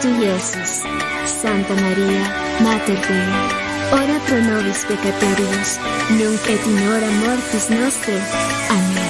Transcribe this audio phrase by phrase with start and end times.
[0.00, 0.82] tui, Iesus.
[1.26, 2.22] Santa Maria,
[2.60, 3.28] Mater Dei,
[3.92, 5.78] ora pro nobis peccatoribus,
[6.18, 8.20] nunc et in hora mortis nostre.
[8.68, 9.09] Amén.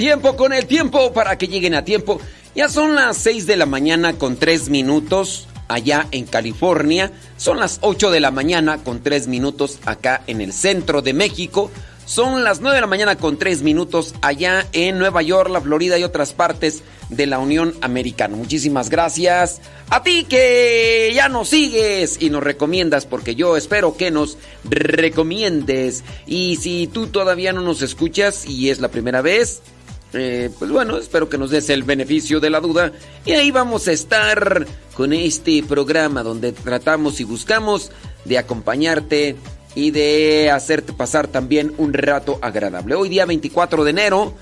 [0.00, 2.22] Tiempo con el tiempo para que lleguen a tiempo.
[2.54, 7.12] Ya son las 6 de la mañana con 3 minutos allá en California.
[7.36, 11.70] Son las 8 de la mañana con 3 minutos acá en el centro de México.
[12.06, 15.98] Son las 9 de la mañana con 3 minutos allá en Nueva York, la Florida
[15.98, 18.36] y otras partes de la Unión Americana.
[18.36, 19.60] Muchísimas gracias
[19.90, 26.04] a ti que ya nos sigues y nos recomiendas porque yo espero que nos recomiendes.
[26.26, 29.60] Y si tú todavía no nos escuchas y es la primera vez,
[30.12, 32.92] eh, pues bueno, espero que nos des el beneficio de la duda.
[33.24, 37.92] Y ahí vamos a estar con este programa donde tratamos y buscamos
[38.24, 39.36] de acompañarte
[39.74, 42.94] y de hacerte pasar también un rato agradable.
[42.94, 44.34] Hoy día 24 de enero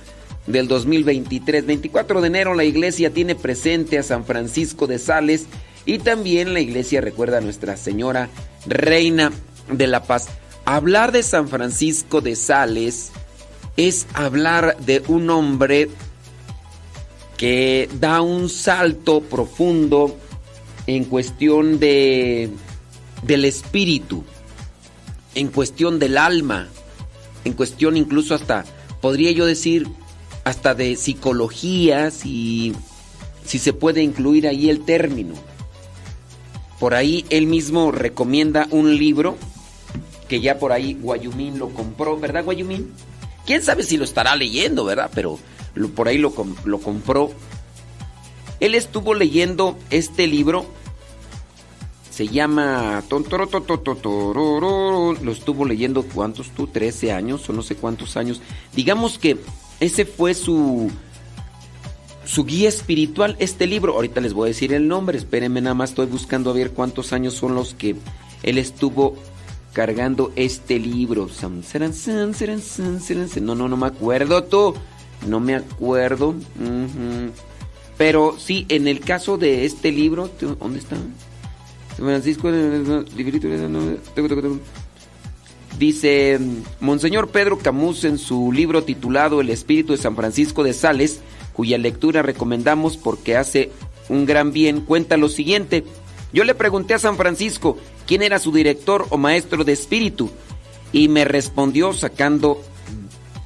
[0.46, 1.66] del 2023.
[1.66, 5.46] 24 de enero la iglesia tiene presente a San Francisco de Sales
[5.84, 8.28] y también la iglesia recuerda a Nuestra Señora
[8.66, 9.32] Reina
[9.70, 10.28] de la Paz.
[10.64, 13.12] Hablar de San Francisco de Sales
[13.78, 15.88] es hablar de un hombre
[17.38, 20.14] que da un salto profundo
[20.86, 22.50] en cuestión de
[23.22, 24.24] del espíritu
[25.38, 26.66] en cuestión del alma,
[27.44, 28.64] en cuestión incluso hasta,
[29.00, 29.86] podría yo decir,
[30.42, 32.72] hasta de psicología, si,
[33.44, 35.34] si se puede incluir ahí el término.
[36.80, 39.36] Por ahí él mismo recomienda un libro
[40.28, 42.92] que ya por ahí Guayumín lo compró, ¿verdad Guayumín?
[43.48, 45.10] Quién sabe si lo estará leyendo, ¿verdad?
[45.14, 45.38] Pero
[45.94, 46.34] por ahí lo,
[46.66, 47.30] lo compró.
[48.60, 50.66] Él estuvo leyendo este libro
[52.10, 53.02] se llama...
[53.08, 58.42] Lo estuvo leyendo cuántos tú, 13 años o no sé cuántos años.
[58.76, 59.38] Digamos que
[59.80, 60.90] ese fue su
[62.26, 63.94] su guía espiritual, este libro.
[63.94, 67.14] Ahorita les voy a decir el nombre, espérenme nada más, estoy buscando a ver cuántos
[67.14, 67.96] años son los que
[68.42, 69.16] él estuvo
[69.72, 71.28] cargando este libro.
[73.40, 74.74] No, no, no me acuerdo tú.
[75.26, 76.34] No me acuerdo.
[77.96, 80.30] Pero sí, en el caso de este libro,
[80.60, 80.96] ¿dónde está?
[81.96, 82.50] Francisco
[85.78, 86.38] dice
[86.80, 91.20] Monseñor Pedro Camus en su libro titulado El Espíritu de San Francisco de Sales,
[91.52, 93.72] cuya lectura recomendamos porque hace
[94.08, 95.84] un gran bien, cuenta lo siguiente.
[96.32, 100.30] Yo le pregunté a San Francisco quién era su director o maestro de espíritu
[100.92, 102.60] y me respondió sacando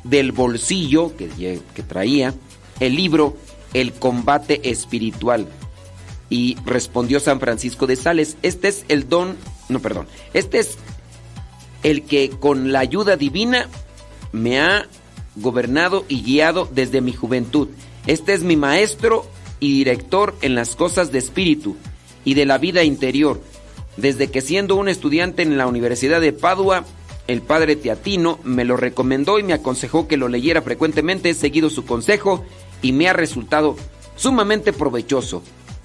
[0.05, 2.33] del bolsillo que, que traía
[2.81, 3.37] el libro
[3.75, 5.49] El combate espiritual
[6.31, 9.37] y respondió San Francisco de Sales, este es el don,
[9.69, 10.79] no, perdón, este es
[11.83, 13.69] el que con la ayuda divina
[14.33, 14.87] me ha
[15.37, 17.69] gobernado y guiado desde mi juventud.
[18.07, 19.27] Este es mi maestro
[19.61, 21.77] y director en las cosas de espíritu
[22.25, 23.41] y de la vida interior.
[23.97, 26.85] Desde que siendo un estudiante en la Universidad de Padua,
[27.27, 31.31] el padre Teatino me lo recomendó y me aconsejó que lo leyera frecuentemente.
[31.31, 32.45] He seguido su consejo
[32.81, 33.77] y me ha resultado
[34.17, 35.43] sumamente provechoso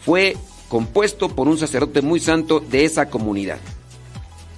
[0.07, 0.37] fue
[0.69, 3.59] compuesto por un sacerdote muy santo de esa comunidad.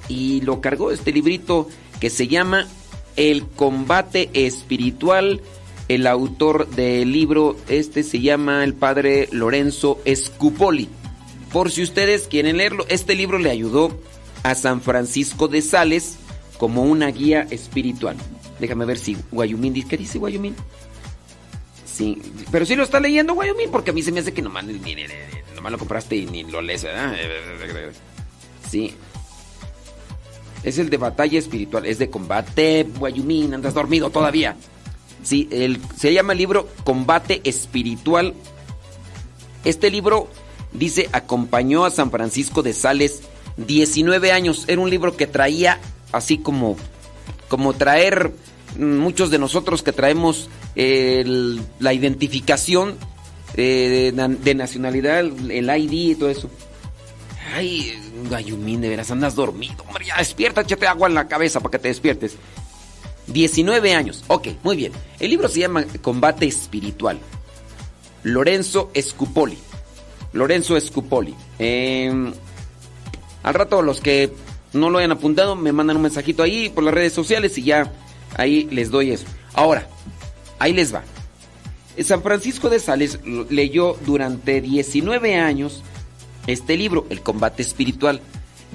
[0.07, 1.67] Y lo cargó este librito
[1.99, 2.67] que se llama
[3.15, 5.41] El combate espiritual.
[5.87, 10.87] El autor del libro este se llama el padre Lorenzo Scupoli.
[11.51, 13.97] Por si ustedes quieren leerlo, este libro le ayudó
[14.43, 16.17] a San Francisco de Sales
[16.57, 18.17] como una guía espiritual.
[18.59, 20.55] Déjame ver si Guayumín dice, ¿qué dice Guayumín?
[21.85, 24.65] Sí, pero si lo está leyendo Guayumín porque a mí se me hace que nomás
[25.55, 27.15] nomás lo compraste y ni lo lees, ¿verdad?
[28.69, 28.93] Sí.
[30.63, 34.55] Es el de batalla espiritual, es de combate, Guayumín, andas dormido todavía.
[35.23, 38.33] Sí, el, se llama el libro Combate Espiritual.
[39.65, 40.29] Este libro,
[40.73, 43.21] dice, acompañó a San Francisco de Sales
[43.57, 44.65] 19 años.
[44.67, 45.79] Era un libro que traía
[46.11, 46.77] así como,
[47.47, 48.33] como traer
[48.77, 52.95] muchos de nosotros que traemos la identificación
[53.55, 56.49] eh, de, nacionalidad, el ID y todo eso.
[57.53, 57.99] Ay,
[58.29, 59.83] Gayumín, de veras andas dormido.
[59.87, 62.37] Hombre, ya despierta, échate agua en la cabeza para que te despiertes.
[63.27, 64.23] 19 años.
[64.27, 64.91] Ok, muy bien.
[65.19, 67.19] El libro se llama Combate Espiritual.
[68.23, 69.57] Lorenzo Scupoli.
[70.33, 71.35] Lorenzo Scupoli.
[71.57, 72.31] Em,
[73.43, 74.31] al rato los que
[74.73, 77.91] no lo hayan apuntado me mandan un mensajito ahí por las redes sociales y ya
[78.35, 79.25] ahí les doy eso.
[79.53, 79.87] Ahora,
[80.59, 81.03] ahí les va.
[82.03, 83.19] San Francisco de Sales
[83.49, 85.83] leyó durante 19 años
[86.47, 88.21] este libro, El combate espiritual.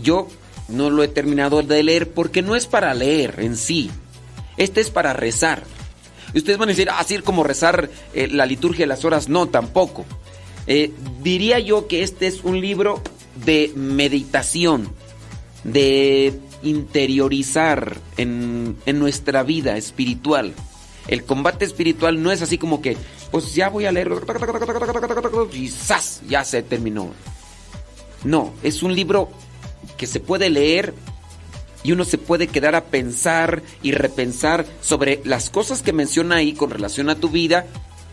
[0.02, 0.28] Yo
[0.68, 3.90] no lo he terminado de leer porque no es para leer en sí.
[4.56, 5.62] Este es para rezar.
[6.34, 9.28] Ustedes van a decir, así ah, como rezar eh, la liturgia de las horas.
[9.28, 10.04] No, tampoco.
[10.66, 10.92] Eh,
[11.23, 13.02] diría yo que este es un libro
[13.44, 14.88] de meditación,
[15.62, 20.54] de interiorizar en, en nuestra vida espiritual
[21.09, 22.97] El combate espiritual no es así como que,
[23.30, 24.11] pues ya voy a leer
[25.52, 25.68] y
[26.28, 27.12] ya se terminó.
[28.25, 29.28] No, es un libro
[29.99, 30.94] que se puede leer
[31.83, 36.54] y uno se puede quedar a pensar y repensar sobre las cosas que menciona ahí
[36.54, 37.66] con relación a tu vida,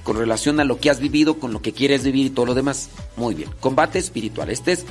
[0.04, 2.54] con relación a lo que has vivido, con lo que quieres vivir y todo lo
[2.54, 2.90] demás.
[3.18, 4.50] Muy bien, combate espiritual.
[4.50, 4.86] Este es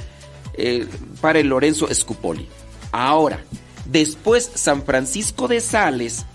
[0.54, 0.86] eh,
[1.20, 2.46] para el Lorenzo Scupoli.
[2.92, 3.44] Ahora,
[3.86, 6.26] después San Francisco de Sales,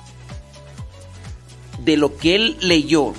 [1.84, 3.13] de lo que él leyó,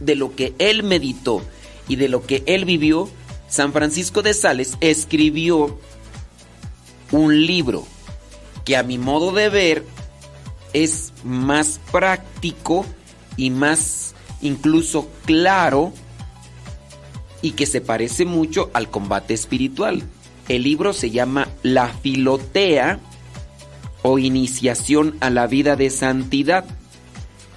[0.00, 1.42] de lo que él meditó
[1.88, 3.08] y de lo que él vivió,
[3.48, 5.78] San Francisco de Sales escribió
[7.12, 7.86] un libro
[8.64, 9.84] que a mi modo de ver
[10.72, 12.84] es más práctico
[13.36, 15.92] y más incluso claro
[17.42, 20.02] y que se parece mucho al combate espiritual.
[20.48, 23.00] El libro se llama La Filotea
[24.02, 26.64] o Iniciación a la Vida de Santidad.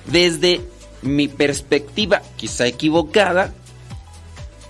[0.06, 0.62] Desde
[1.02, 3.54] mi perspectiva, quizá equivocada,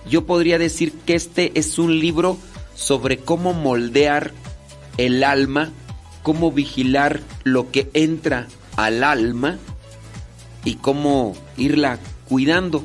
[0.08, 2.36] yo podría decir que este es un libro
[2.74, 4.32] sobre cómo moldear
[4.96, 5.70] el alma,
[6.22, 9.58] cómo vigilar lo que entra al alma
[10.64, 11.98] y cómo irla
[12.28, 12.84] cuidando.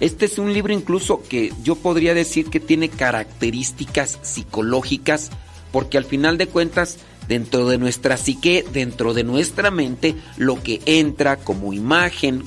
[0.00, 5.30] Este es un libro incluso que yo podría decir que tiene características psicológicas
[5.72, 6.98] porque al final de cuentas
[7.28, 12.42] dentro de nuestra psique, dentro de nuestra mente, lo que entra como imagen,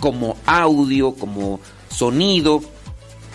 [0.00, 2.62] como audio, como sonido,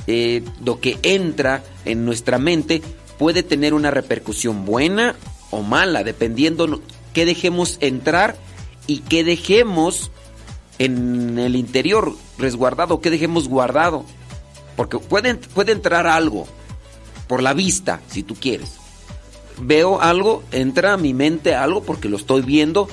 [0.07, 2.81] eh, lo que entra en nuestra mente
[3.17, 5.15] puede tener una repercusión buena
[5.51, 6.81] o mala, dependiendo
[7.13, 8.35] qué dejemos entrar
[8.87, 10.11] y qué dejemos
[10.79, 14.05] en el interior resguardado, qué dejemos guardado.
[14.75, 16.47] Porque puede, puede entrar algo
[17.27, 18.71] por la vista, si tú quieres.
[19.61, 22.87] Veo algo, entra a mi mente algo porque lo estoy viendo.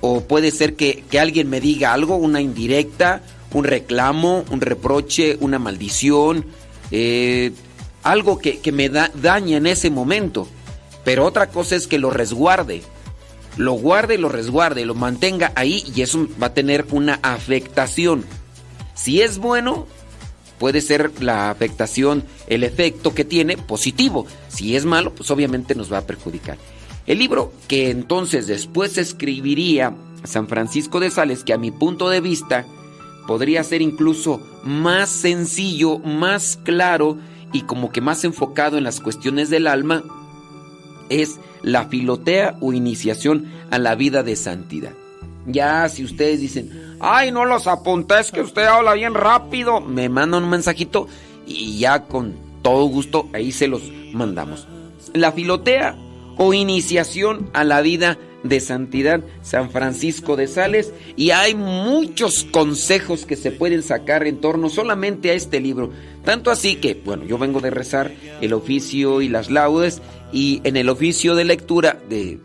[0.00, 5.58] O puede ser que, alguien me diga algo, una indirecta, un reclamo, un reproche, una
[5.58, 6.46] maldición,
[6.92, 7.52] eh,
[8.04, 10.48] algo que, me da, daña en ese momento.
[11.04, 12.82] Pero otra cosa es que lo resguarde
[13.60, 18.24] lo guarde lo resguarde, lo mantenga ahí y eso va a tener una afectación.
[18.94, 19.86] Si es bueno,
[20.58, 24.26] puede ser la afectación, el efecto que tiene positivo.
[24.48, 26.56] Si es malo, pues obviamente nos va a perjudicar.
[27.06, 32.22] El libro que entonces después escribiría San Francisco de Sales, que a mi punto de
[32.22, 32.64] vista
[33.26, 37.18] podría ser incluso más sencillo, más claro
[37.52, 40.02] y como que más enfocado en las cuestiones del alma,
[41.10, 44.92] es la filotea o iniciación a la vida de santidad.
[45.46, 50.08] Ya si ustedes dicen, ay, no los apunté, es que usted habla bien rápido, me
[50.08, 51.08] mandan un mensajito
[51.46, 54.68] y ya con todo gusto ahí se los mandamos.
[55.14, 55.96] La filotea
[56.36, 63.26] o iniciación a la vida de santidad San Francisco de Sales y hay muchos consejos
[63.26, 65.90] que se pueden sacar en torno solamente a este libro.
[66.24, 70.00] Tanto así que, bueno, yo vengo de rezar el oficio y las laudes
[70.32, 72.38] y en el oficio de lectura de,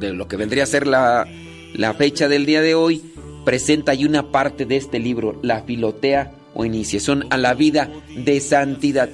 [0.00, 1.26] lo que vendría a ser la,
[1.74, 3.02] la fecha del día de hoy,
[3.44, 8.40] presenta ahí una parte de este libro, la filotea o iniciación a la vida de
[8.40, 9.08] santidad.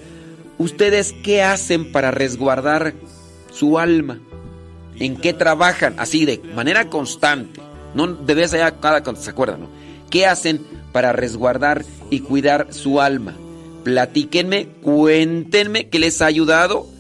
[0.59, 2.95] ¿Ustedes qué hacen para resguardar
[3.51, 4.21] su alma?
[4.99, 5.95] ¿En qué trabajan?
[5.99, 7.61] Así de manera constante.
[7.95, 9.69] No de vez allá cada cuando se acuerdan.
[10.11, 13.35] ¿Qué hacen para resguardar y cuidar su alma?
[13.85, 16.95] Platíquenme, cuéntenme qué les ha ayudado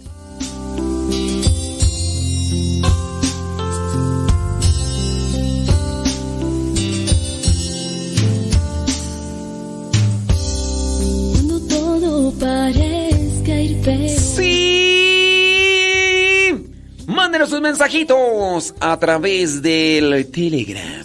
[17.34, 21.04] Mándenos sus mensajitos a través del Telegram.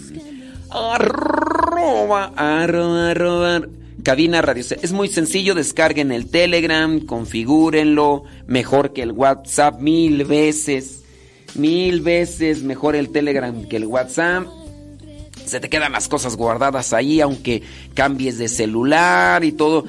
[0.70, 3.62] Arroba, arroba, arroba.
[4.04, 4.62] Cabina Radio.
[4.80, 8.22] Es muy sencillo, descarguen el Telegram, configúrenlo.
[8.46, 11.02] Mejor que el WhatsApp mil veces.
[11.56, 14.46] Mil veces mejor el Telegram que el WhatsApp.
[15.44, 19.84] Se te quedan las cosas guardadas ahí, aunque cambies de celular y todo.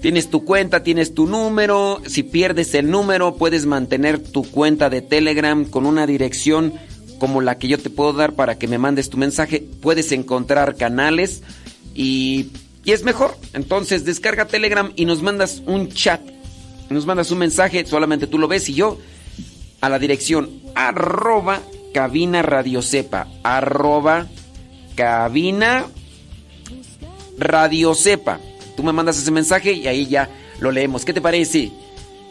[0.00, 2.00] Tienes tu cuenta, tienes tu número.
[2.06, 6.72] Si pierdes el número, puedes mantener tu cuenta de Telegram con una dirección
[7.18, 9.64] como la que yo te puedo dar para que me mandes tu mensaje.
[9.82, 11.42] Puedes encontrar canales
[11.94, 12.50] y,
[12.84, 13.36] y es mejor.
[13.54, 16.20] Entonces descarga Telegram y nos mandas un chat.
[16.90, 18.98] Nos mandas un mensaje, solamente tú lo ves y yo
[19.80, 21.60] a la dirección arroba
[21.92, 22.80] cabina radio.
[23.42, 24.26] Arroba
[24.94, 25.86] cabina
[27.38, 28.40] radio sepa.
[28.78, 30.30] Tú me mandas ese mensaje y ahí ya
[30.60, 31.04] lo leemos.
[31.04, 31.72] ¿Qué te parece?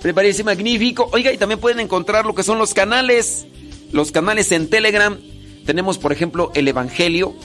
[0.02, 1.10] ¿Te parece magnífico?
[1.12, 3.46] Oiga, y también pueden encontrar lo que son los canales.
[3.92, 5.18] Los canales en Telegram.
[5.66, 7.36] Tenemos, por ejemplo, el Evangelio.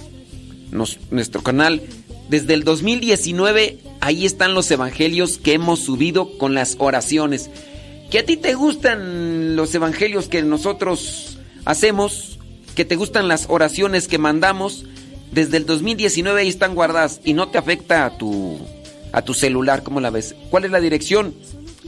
[0.70, 1.82] nuestro canal.
[2.28, 7.50] Desde el 2019, ahí están los evangelios que hemos subido con las oraciones.
[8.08, 12.38] Que a ti te gustan los evangelios que nosotros hacemos,
[12.76, 14.84] que te gustan las oraciones que mandamos,
[15.32, 18.60] desde el 2019 ahí están guardadas y no te afecta a tu,
[19.12, 20.34] a tu celular, ¿cómo la ves?
[20.50, 21.34] ¿Cuál es la dirección?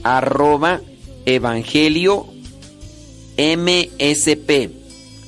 [0.03, 0.81] Arroba
[1.25, 2.27] Evangelio
[3.37, 4.69] MSP.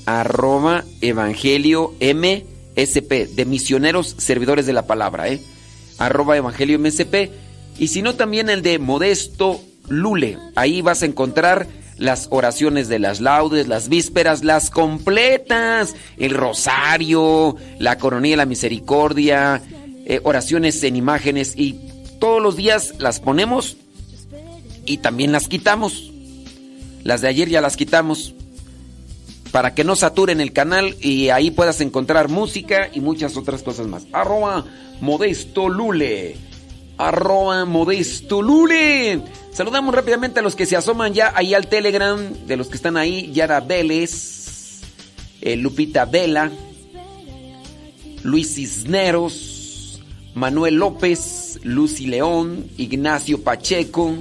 [0.05, 3.11] Arroba Evangelio MSP.
[3.35, 5.41] De misioneros servidores de la palabra, ¿eh?
[5.97, 7.31] Arroba Evangelio MSP.
[7.79, 10.37] Y si no, también el de Modesto Lule.
[10.55, 17.55] Ahí vas a encontrar las oraciones de las laudes, las vísperas, las completas, el rosario,
[17.79, 19.61] la coronilla de la misericordia,
[20.09, 21.75] eh, oraciones en imágenes y
[22.17, 23.75] todos los días las ponemos
[24.85, 26.13] y también las quitamos.
[27.03, 28.33] Las de ayer ya las quitamos
[29.51, 33.87] para que no saturen el canal y ahí puedas encontrar música y muchas otras cosas
[33.87, 34.07] más.
[34.13, 34.63] Arroba
[35.01, 36.37] Modesto Lule.
[36.97, 39.21] Arroba Modesto Lule.
[39.51, 42.17] Saludamos rápidamente a los que se asoman ya ahí al Telegram,
[42.47, 44.79] de los que están ahí, Yara Vélez,
[45.41, 46.49] eh, Lupita Vela,
[48.23, 49.56] Luis Cisneros,
[50.37, 54.13] Manuel López, Lucy León, Ignacio Pacheco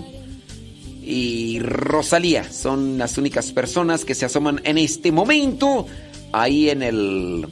[1.03, 2.51] y Rosalía.
[2.51, 5.87] Son las únicas personas que se asoman en este momento
[6.33, 7.47] ahí en el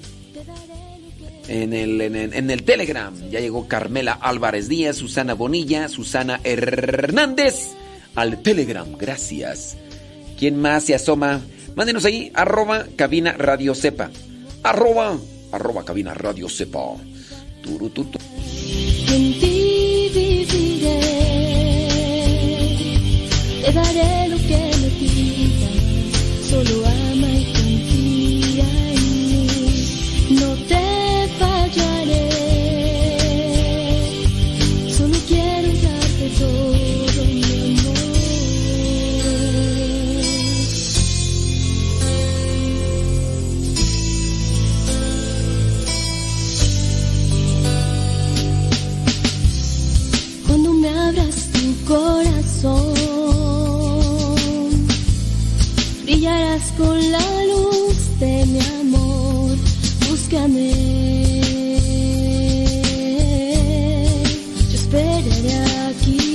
[1.46, 3.14] en el, en, el, Telegram.
[3.30, 7.72] Ya llegó Carmela Álvarez Díaz, Susana Bonilla, Susana Hernández
[8.14, 8.88] al Telegram.
[8.96, 9.76] Gracias.
[10.38, 11.42] ¿Quién más se asoma?
[11.76, 14.10] Mándenos ahí, arroba cabina radio sepa.
[14.62, 15.18] Arroba,
[15.52, 16.96] arroba cabina radio sepa.
[17.64, 18.18] Turututu.
[19.14, 21.00] En ti viviré,
[23.64, 24.63] te daré lo que
[56.76, 59.56] con la luz de mi amor.
[60.08, 60.70] Búscame,
[64.70, 65.54] yo esperaré
[65.88, 66.28] aquí.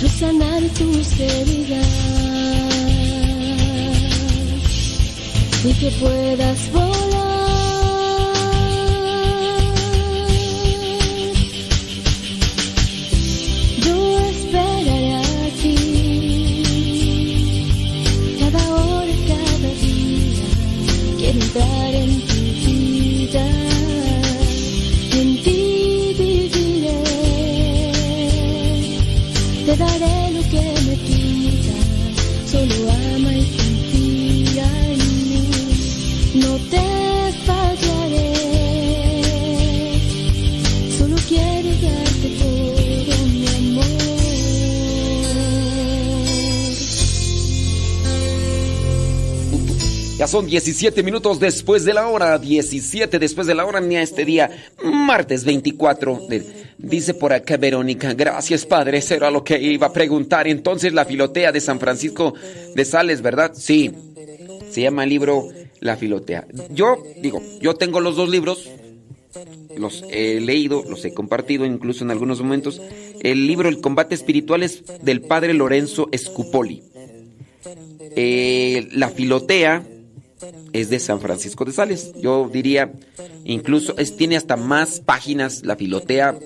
[0.00, 1.86] Yo sanaré tus heridas
[5.64, 6.91] y que puedas volar.
[50.32, 54.24] Son 17 minutos después de la hora, 17 después de la hora, ni a este
[54.24, 54.50] día,
[54.82, 56.22] martes 24.
[56.26, 56.42] de-
[56.78, 60.48] dice por acá Verónica, gracias Padre, eso era lo que iba a preguntar.
[60.48, 62.32] Entonces la filotea de San Francisco
[62.74, 63.52] de Sales, ¿verdad?
[63.54, 63.90] Sí,
[64.70, 66.46] se llama el libro La filotea.
[66.70, 68.70] Yo digo, yo tengo los dos libros,
[69.76, 72.80] los he leído, los he compartido incluso en algunos momentos.
[73.20, 76.82] El libro El combate espiritual es del padre Lorenzo Scupoli.
[78.16, 79.84] Eh, la filotea
[80.72, 82.12] es de San Francisco de Sales.
[82.20, 82.92] Yo diría,
[83.44, 85.64] incluso es, tiene hasta más páginas.
[85.64, 86.36] La filotea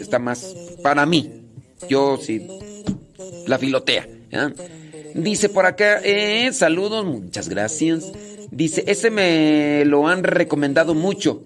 [0.00, 1.30] está más para mí.
[1.88, 2.46] Yo sí,
[3.46, 4.08] la filotea.
[5.14, 8.12] Dice por acá, eh, saludos, muchas gracias.
[8.50, 11.42] Dice, ese me lo han recomendado mucho.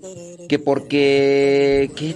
[0.48, 2.14] Que porque, ¿qué?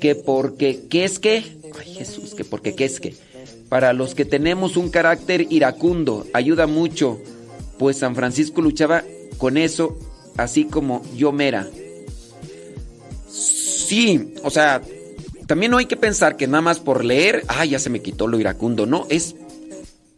[0.00, 1.44] Que porque, ¿qué es que?
[1.78, 3.14] Ay Jesús, que porque, ¿qué es que?
[3.68, 7.20] Para los que tenemos un carácter iracundo, ayuda mucho.
[7.78, 9.04] Pues San Francisco luchaba
[9.38, 9.98] con eso,
[10.36, 11.68] así como yo mera.
[13.28, 14.82] Sí, o sea,
[15.46, 18.26] también no hay que pensar que nada más por leer, ah, ya se me quitó
[18.26, 18.86] lo iracundo.
[18.86, 19.36] No, es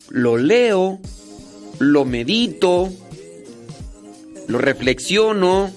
[0.08, 0.98] lo leo,
[1.78, 2.90] lo medito,
[4.46, 5.70] lo reflexiono,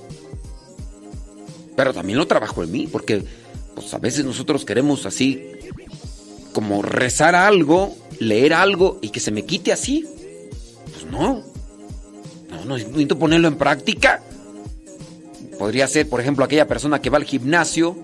[1.75, 3.23] pero también lo trabajo en mí, porque
[3.75, 5.51] pues a veces nosotros queremos así
[6.53, 10.05] como rezar algo, leer algo y que se me quite así.
[10.91, 11.50] Pues no.
[12.65, 14.21] No, necesito ponerlo en práctica.
[15.57, 17.97] Podría ser, por ejemplo, aquella persona que va al gimnasio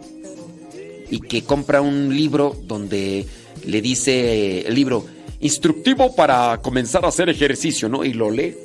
[1.10, 3.26] y que compra un libro donde
[3.66, 5.06] le dice el libro
[5.40, 8.04] instructivo para comenzar a hacer ejercicio, ¿no?
[8.04, 8.56] Y lo lee.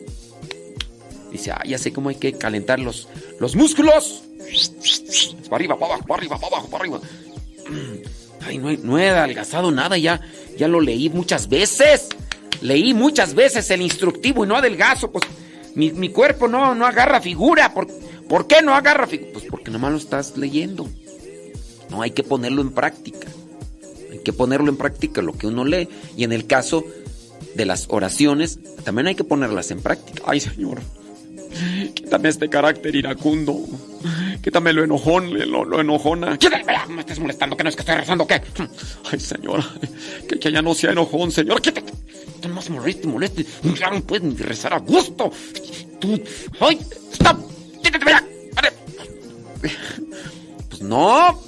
[1.30, 3.08] Dice, ah, ya sé cómo hay que calentar los,
[3.40, 4.22] los músculos.
[5.48, 7.00] Para arriba, para abajo, para arriba, para abajo, para arriba.
[8.46, 10.20] Ay, no no he adelgazado nada, ya,
[10.58, 12.08] ya lo leí muchas veces.
[12.60, 15.10] Leí muchas veces el instructivo y no adelgazo.
[15.10, 15.24] Pues
[15.74, 17.72] mi, mi cuerpo no, no agarra figura.
[17.74, 17.86] ¿Por,
[18.28, 19.30] ¿Por qué no agarra figura?
[19.32, 20.88] Pues porque nomás lo estás leyendo.
[21.90, 23.28] No hay que ponerlo en práctica.
[24.10, 25.88] Hay que ponerlo en práctica lo que uno lee.
[26.16, 26.84] Y en el caso
[27.54, 30.22] de las oraciones, también hay que ponerlas en práctica.
[30.26, 30.80] Ay, Señor,
[31.94, 33.58] quítame este carácter iracundo.
[34.42, 36.38] Quítame lo enojón, lo, lo enojona.
[36.88, 38.40] Me estás molestando, que no es que estoy rezando, ¿qué?
[39.10, 39.62] Ay, Señor,
[40.28, 41.60] que, que ya no sea enojón, Señor.
[41.60, 41.92] Quítate.
[42.42, 43.46] No más moleste, moleste.
[43.78, 45.30] Ya no puedes ni rezar a gusto.
[46.60, 46.80] Ay,
[47.12, 47.38] stop.
[47.82, 48.24] Quítate, vaya.
[50.68, 51.40] Pues no.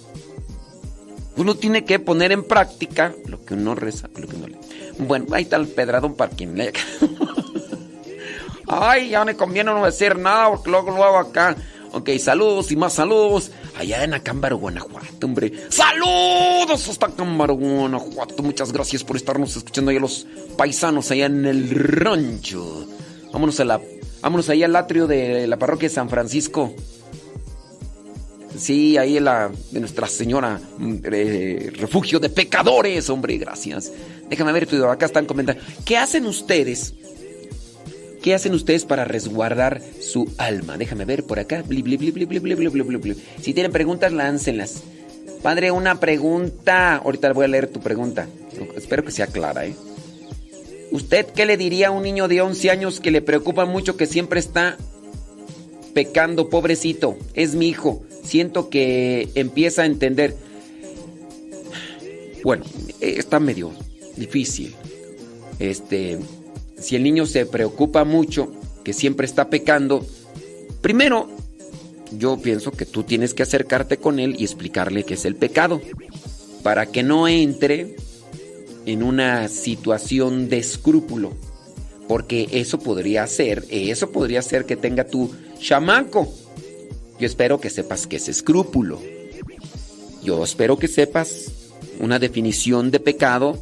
[1.37, 4.59] Uno tiene que poner en práctica lo que uno reza, lo que uno lee.
[4.99, 6.57] Bueno, ahí está el pedradón para quien.
[8.67, 11.57] Ay, ya me conviene no decir nada porque luego lo hago acá.
[11.95, 13.53] Ok, saludos y más saludos.
[13.79, 15.53] Allá en Acámbaro, Guanajuato, hombre.
[15.69, 18.43] ¡Saludos hasta Acámbaro, Guanajuato!
[18.43, 20.27] Muchas gracias por estarnos escuchando ahí a los
[20.57, 22.89] paisanos allá en el rancho.
[23.33, 23.81] Vámonos a la.
[24.23, 26.75] Vámonos ahí al atrio de la parroquia de San Francisco.
[28.59, 30.61] Sí, ahí en la de Nuestra Señora,
[31.13, 33.93] eh, refugio de pecadores, hombre, gracias.
[34.29, 35.63] Déjame ver, acá están comentando.
[35.85, 36.95] ¿Qué hacen ustedes?
[38.25, 40.79] ¿Qué hacen ustedes para resguardar su alma?
[40.79, 41.63] Déjame ver por acá.
[41.63, 44.83] Bli, bli, bli, si tienen preguntas, láncenlas.
[45.43, 46.97] Padre, una pregunta.
[46.97, 48.27] Ahorita voy a leer tu pregunta.
[48.77, 49.75] Espero que sea clara, ¿eh?
[50.91, 54.07] ¿Usted qué le diría a un niño de 11 años que le preocupa mucho que
[54.07, 54.79] siempre está
[55.93, 57.19] pecando, pobrecito?
[57.35, 58.05] Es mi hijo.
[58.23, 60.35] Siento que empieza a entender.
[62.43, 62.65] Bueno,
[63.03, 63.71] eh, está medio
[64.17, 64.75] difícil.
[65.59, 66.19] Este,
[66.85, 68.53] si el niño se preocupa mucho,
[68.85, 70.07] que siempre está pecando,
[70.83, 71.31] primero
[72.13, 75.81] yo pienso que tú tienes que acercarte con él y explicarle qué es el pecado,
[76.63, 77.97] para que no entre
[78.85, 81.33] en una situación de escrúpulo,
[82.07, 86.31] porque eso podría ser, eso podría ser que tenga tu chamaco.
[87.19, 89.01] Yo espero que sepas qué es escrúpulo.
[90.23, 91.47] Yo espero que sepas
[91.99, 93.59] una definición de pecado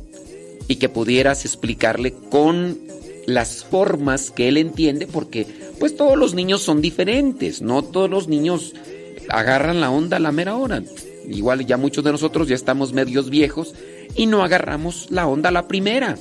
[0.67, 2.91] y que pudieras explicarle con
[3.27, 5.47] las formas que él entiende, porque
[5.79, 8.73] pues todos los niños son diferentes, no todos los niños
[9.29, 10.83] agarran la onda a la mera hora.
[11.29, 13.75] Igual ya muchos de nosotros ya estamos medios viejos
[14.17, 16.19] y no agarramos la onda a la primera.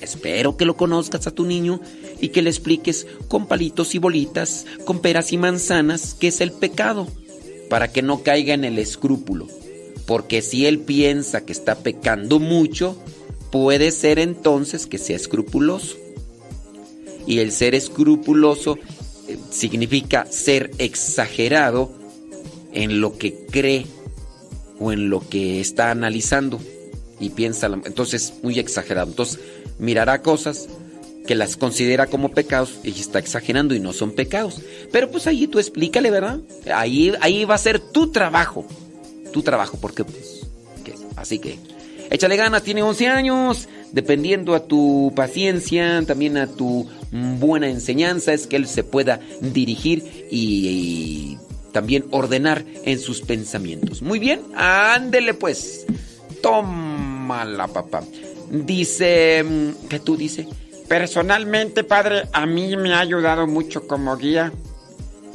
[0.00, 1.80] Espero que lo conozcas a tu niño
[2.20, 6.52] y que le expliques con palitos y bolitas, con peras y manzanas, qué es el
[6.52, 7.08] pecado,
[7.70, 9.48] para que no caiga en el escrúpulo.
[10.06, 12.96] Porque si él piensa que está pecando mucho,
[13.50, 15.96] puede ser entonces que sea escrupuloso.
[17.26, 18.78] Y el ser escrupuloso
[19.28, 21.92] eh, significa ser exagerado
[22.72, 23.86] en lo que cree
[24.78, 26.60] o en lo que está analizando
[27.18, 29.08] y piensa, entonces muy exagerado.
[29.08, 29.40] Entonces
[29.78, 30.68] mirará cosas
[31.26, 34.60] que las considera como pecados y está exagerando y no son pecados.
[34.92, 36.40] Pero pues ahí tú explícale, ¿verdad?
[36.72, 38.66] Ahí, ahí va a ser tu trabajo.
[39.32, 40.46] Tu trabajo, porque pues,
[41.16, 41.58] así que
[42.10, 48.46] échale ganas, tiene 11 años, dependiendo a tu paciencia, también a tu buena enseñanza, es
[48.46, 51.38] que él se pueda dirigir y,
[51.76, 54.00] también ordenar en sus pensamientos.
[54.00, 55.84] Muy bien, ándele pues.
[56.40, 58.02] Tómala, papá.
[58.50, 60.46] Dice, mm, ¿qué tú dices?
[60.88, 64.54] Personalmente, padre, a mí me ha ayudado mucho como guía.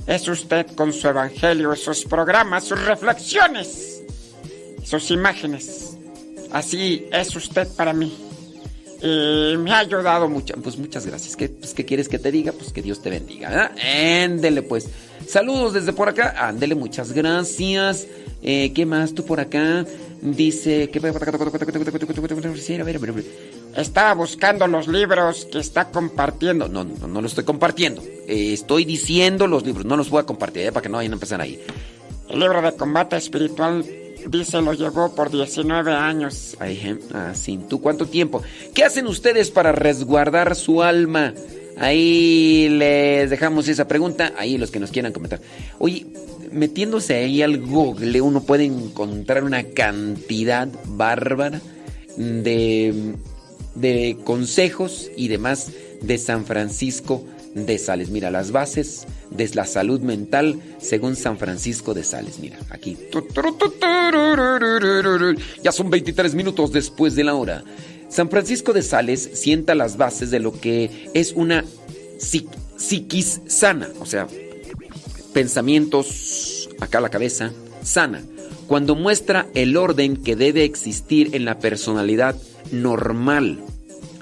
[0.07, 4.01] Es usted con su evangelio, sus programas, sus reflexiones,
[4.83, 5.95] sus imágenes.
[6.51, 8.30] Así es usted para mí.
[9.01, 10.53] Y me ha ayudado mucho.
[10.61, 11.35] Pues muchas gracias.
[11.35, 12.51] ¿Qué, pues, ¿qué quieres que te diga?
[12.51, 13.71] Pues que Dios te bendiga.
[14.23, 14.89] Ándele pues.
[15.27, 16.35] Saludos desde por acá.
[16.37, 18.07] Ándele, muchas gracias.
[18.43, 19.85] Eh, ¿Qué más tú por acá?
[20.21, 20.91] Dice.
[23.75, 26.67] Estaba buscando los libros que está compartiendo.
[26.67, 28.03] No, no, no lo estoy compartiendo.
[28.27, 29.85] Eh, estoy diciendo los libros.
[29.85, 31.59] No los voy a compartir eh, para que no vayan a empezar ahí.
[32.29, 33.83] El libro de combate espiritual
[34.29, 36.55] Dice, lo llevó por 19 años.
[36.59, 37.33] Ay, ah,
[37.69, 38.41] ¿Tú cuánto tiempo?
[38.73, 41.33] ¿Qué hacen ustedes para resguardar su alma?
[41.77, 44.33] Ahí les dejamos esa pregunta.
[44.37, 45.41] Ahí los que nos quieran comentar.
[45.79, 46.05] Oye,
[46.51, 51.61] metiéndose ahí al Google, uno puede encontrar una cantidad bárbara
[52.17, 53.15] de,
[53.75, 57.23] de consejos y demás de San Francisco
[57.55, 58.09] de Sales.
[58.09, 62.39] Mira, las bases de la salud mental según San Francisco de Sales.
[62.39, 62.97] Mira, aquí.
[65.63, 67.63] Ya son 23 minutos después de la hora.
[68.09, 71.63] San Francisco de Sales sienta las bases de lo que es una
[72.17, 74.27] psiquis sana, o sea,
[75.33, 78.21] pensamientos acá la cabeza sana,
[78.67, 82.35] cuando muestra el orden que debe existir en la personalidad
[82.71, 83.59] normal.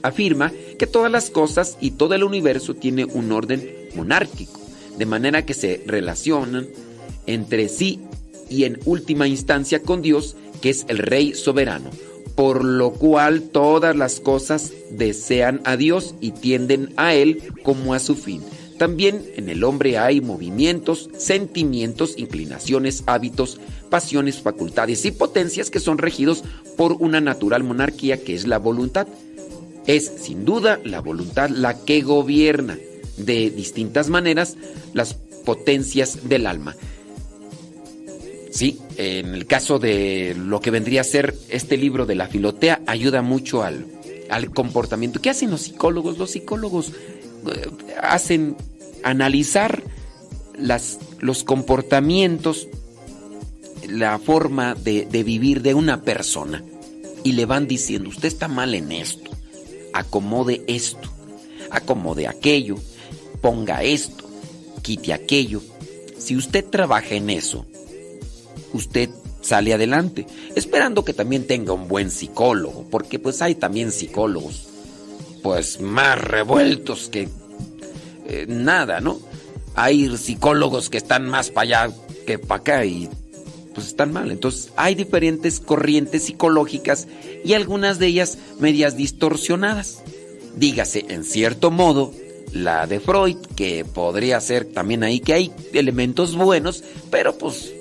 [0.04, 4.60] Afirma que todas las cosas y todo el universo tiene un orden monárquico,
[4.98, 6.68] de manera que se relacionan
[7.28, 8.00] entre sí
[8.50, 11.92] y en última instancia con Dios, que es el Rey soberano,
[12.34, 18.00] por lo cual todas las cosas desean a Dios y tienden a Él como a
[18.00, 18.42] su fin.
[18.80, 25.98] También en el hombre hay movimientos, sentimientos, inclinaciones, hábitos, pasiones, facultades y potencias que son
[25.98, 26.46] regidos
[26.78, 29.06] por una natural monarquía que es la voluntad.
[29.90, 32.78] Es sin duda la voluntad la que gobierna
[33.18, 34.56] de distintas maneras
[34.94, 36.76] las potencias del alma.
[38.52, 42.84] Sí, en el caso de lo que vendría a ser este libro de la filotea,
[42.86, 43.88] ayuda mucho al,
[44.30, 45.22] al comportamiento.
[45.24, 46.20] ¿Qué hacen los psicólogos?
[46.20, 48.58] Los psicólogos eh, hacen
[49.02, 49.82] analizar
[50.56, 52.68] las, los comportamientos,
[53.88, 56.64] la forma de, de vivir de una persona
[57.24, 59.29] y le van diciendo, usted está mal en esto,
[60.00, 61.10] acomode esto,
[61.72, 62.76] acomode aquello,
[63.42, 64.26] ponga esto,
[64.82, 65.62] quite aquello.
[66.18, 67.66] Si usted trabaja en eso,
[68.74, 69.10] usted
[69.42, 74.68] sale adelante, esperando que también tenga un buen psicólogo, porque pues hay también psicólogos,
[75.42, 77.30] pues más revueltos que
[78.28, 79.20] eh, nada, ¿no?
[79.76, 81.96] Hay psicólogos que están más para allá
[82.28, 83.10] que para acá y
[83.80, 84.30] pues están mal.
[84.32, 87.08] Entonces hay diferentes corrientes psicológicas
[87.46, 90.02] y algunas de ellas medias distorsionadas.
[90.58, 92.14] Dígase, en cierto modo,
[92.52, 97.72] la de Freud, que podría ser también ahí que hay elementos buenos, pero pues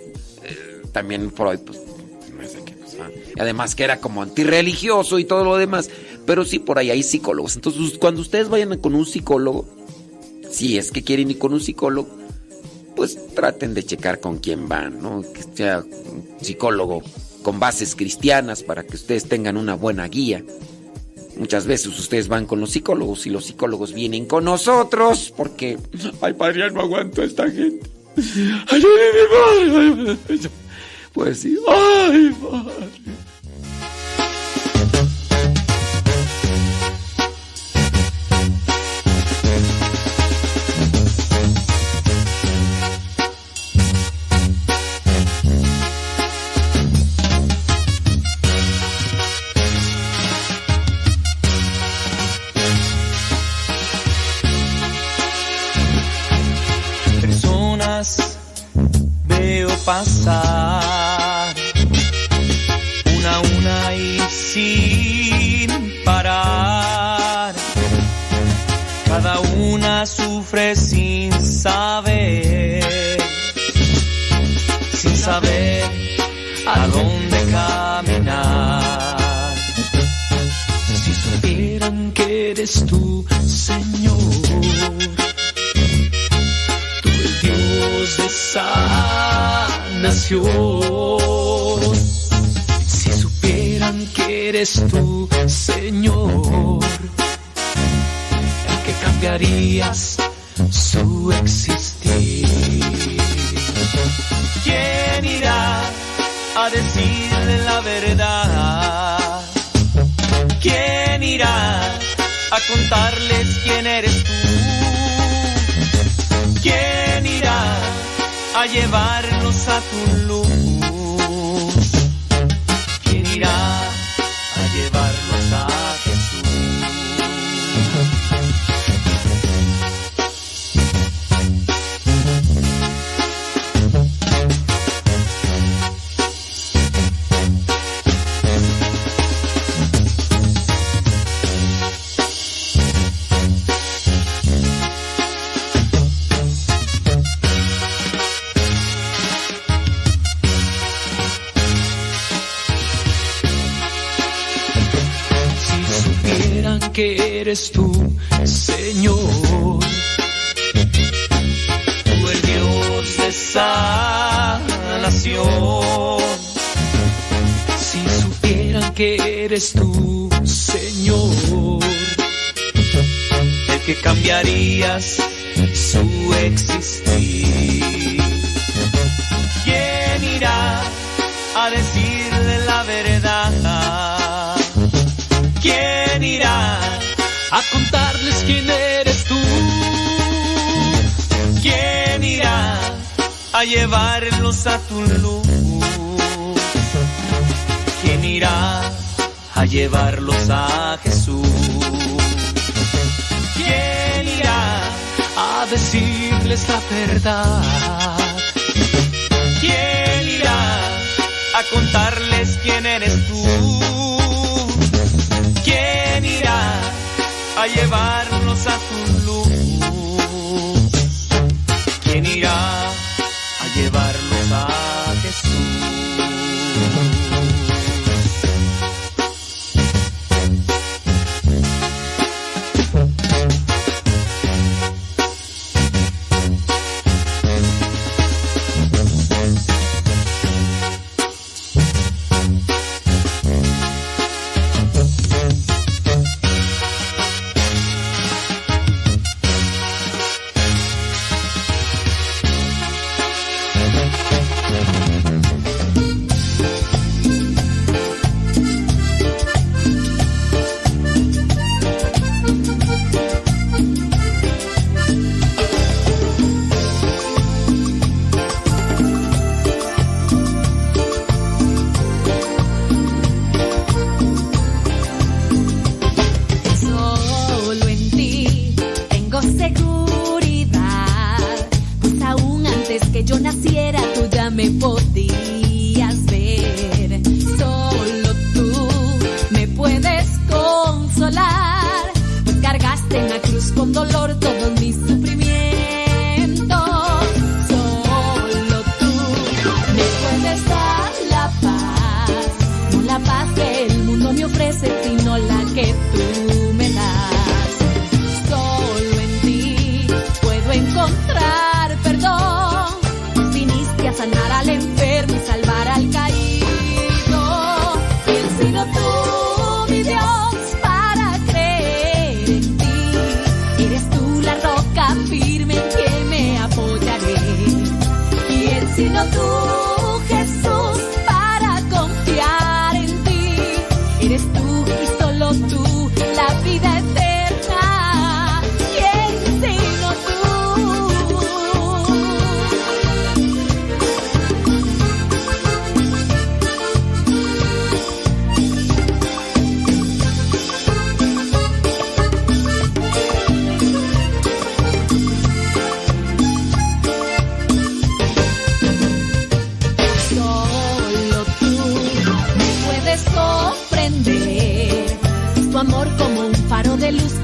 [0.44, 5.24] eh, también Freud, pues, no sé qué, ah, y además que era como antirreligioso y
[5.24, 5.90] todo lo demás,
[6.26, 7.56] pero sí por ahí hay psicólogos.
[7.56, 9.66] Entonces, cuando ustedes vayan con un psicólogo,
[10.48, 12.08] si es que quieren ir con un psicólogo,
[12.98, 15.22] pues traten de checar con quién van, ¿no?
[15.32, 17.00] Que sea un psicólogo
[17.44, 20.42] con bases cristianas para que ustedes tengan una buena guía.
[21.36, 25.78] Muchas veces ustedes van con los psicólogos y los psicólogos vienen con nosotros porque,
[26.20, 27.88] ay padre, ya no aguanto a esta gente.
[28.66, 30.48] Ay, mi padre.
[31.12, 32.88] Pues sí, ay padre.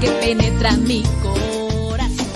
[0.05, 2.27] Que penetra mi corazón.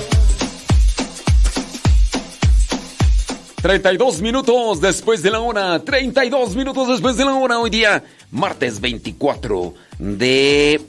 [3.62, 5.84] 32 minutos después de la hora.
[5.84, 7.60] 32 minutos después de la hora.
[7.60, 10.82] Hoy día, martes 24 de.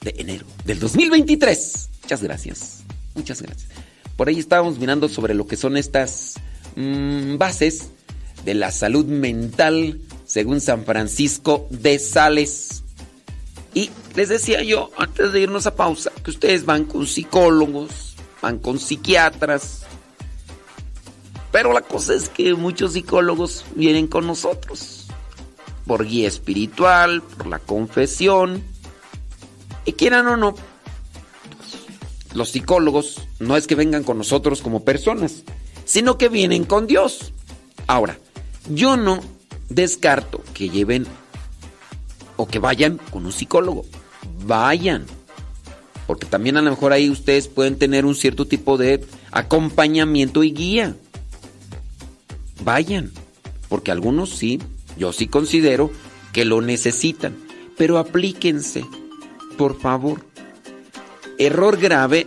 [0.00, 1.88] de enero del 2023.
[2.02, 2.82] Muchas gracias.
[3.14, 3.70] Muchas gracias.
[4.16, 6.34] Por ahí estábamos mirando sobre lo que son estas
[6.74, 7.90] mm, bases
[8.44, 12.82] de la salud mental según San Francisco de Sales.
[13.74, 18.58] Y les decía yo, antes de irnos a pausa, que ustedes van con psicólogos, van
[18.58, 19.82] con psiquiatras.
[21.52, 25.06] Pero la cosa es que muchos psicólogos vienen con nosotros.
[25.86, 28.62] Por guía espiritual, por la confesión.
[29.84, 30.54] Y quieran o no,
[32.34, 35.42] los psicólogos no es que vengan con nosotros como personas,
[35.84, 37.32] sino que vienen con Dios.
[37.86, 38.18] Ahora,
[38.68, 39.20] yo no
[39.68, 41.06] descarto que lleven
[42.40, 43.84] o que vayan con un psicólogo.
[44.46, 45.04] Vayan.
[46.06, 50.52] Porque también a lo mejor ahí ustedes pueden tener un cierto tipo de acompañamiento y
[50.52, 50.96] guía.
[52.64, 53.12] Vayan.
[53.68, 54.58] Porque algunos sí,
[54.96, 55.90] yo sí considero
[56.32, 57.36] que lo necesitan.
[57.76, 58.86] Pero aplíquense,
[59.58, 60.24] por favor.
[61.38, 62.26] Error grave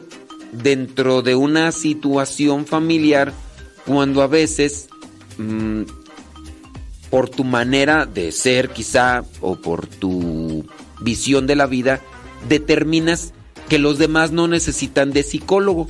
[0.52, 3.34] dentro de una situación familiar
[3.88, 4.90] cuando a veces
[5.40, 5.82] mm,
[7.14, 10.66] por tu manera de ser quizá o por tu
[11.00, 12.02] visión de la vida
[12.50, 13.34] determinas
[13.70, 15.88] que los demás no necesitan de psicólogo.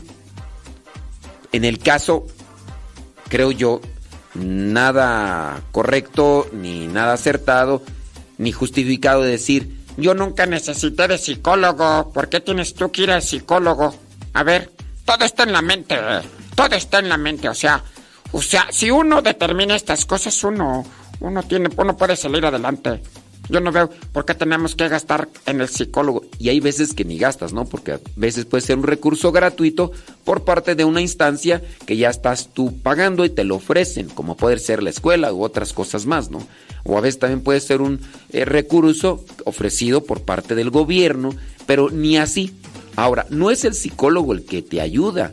[1.54, 2.26] En el caso,
[3.30, 3.80] creo yo,
[4.34, 7.82] nada correcto, ni nada acertado,
[8.38, 12.12] ni justificado de decir, Yo nunca necesité de psicólogo.
[12.12, 13.96] ¿Por qué tienes tú que ir al psicólogo?
[14.34, 14.72] A ver,
[15.06, 15.96] todo está en la mente,
[16.54, 17.82] todo está en la mente, o sea,
[18.34, 20.84] o sea, si uno determina estas cosas, uno,
[21.24, 23.02] uno tiene, uno puede salir adelante.
[23.50, 26.24] Yo no veo por qué tenemos que gastar en el psicólogo.
[26.40, 27.66] Y hay veces que ni gastas, ¿no?
[27.66, 29.92] Porque a veces puede ser un recurso gratuito
[30.24, 34.38] por parte de una instancia que ya estás tú pagando y te lo ofrecen, como
[34.38, 36.46] puede ser la escuela u otras cosas más, ¿no?
[36.84, 38.00] O a veces también puede ser un
[38.32, 42.54] eh, recurso ofrecido por parte del gobierno, pero ni así.
[42.96, 45.32] Ahora, no es el psicólogo el que te ayuda.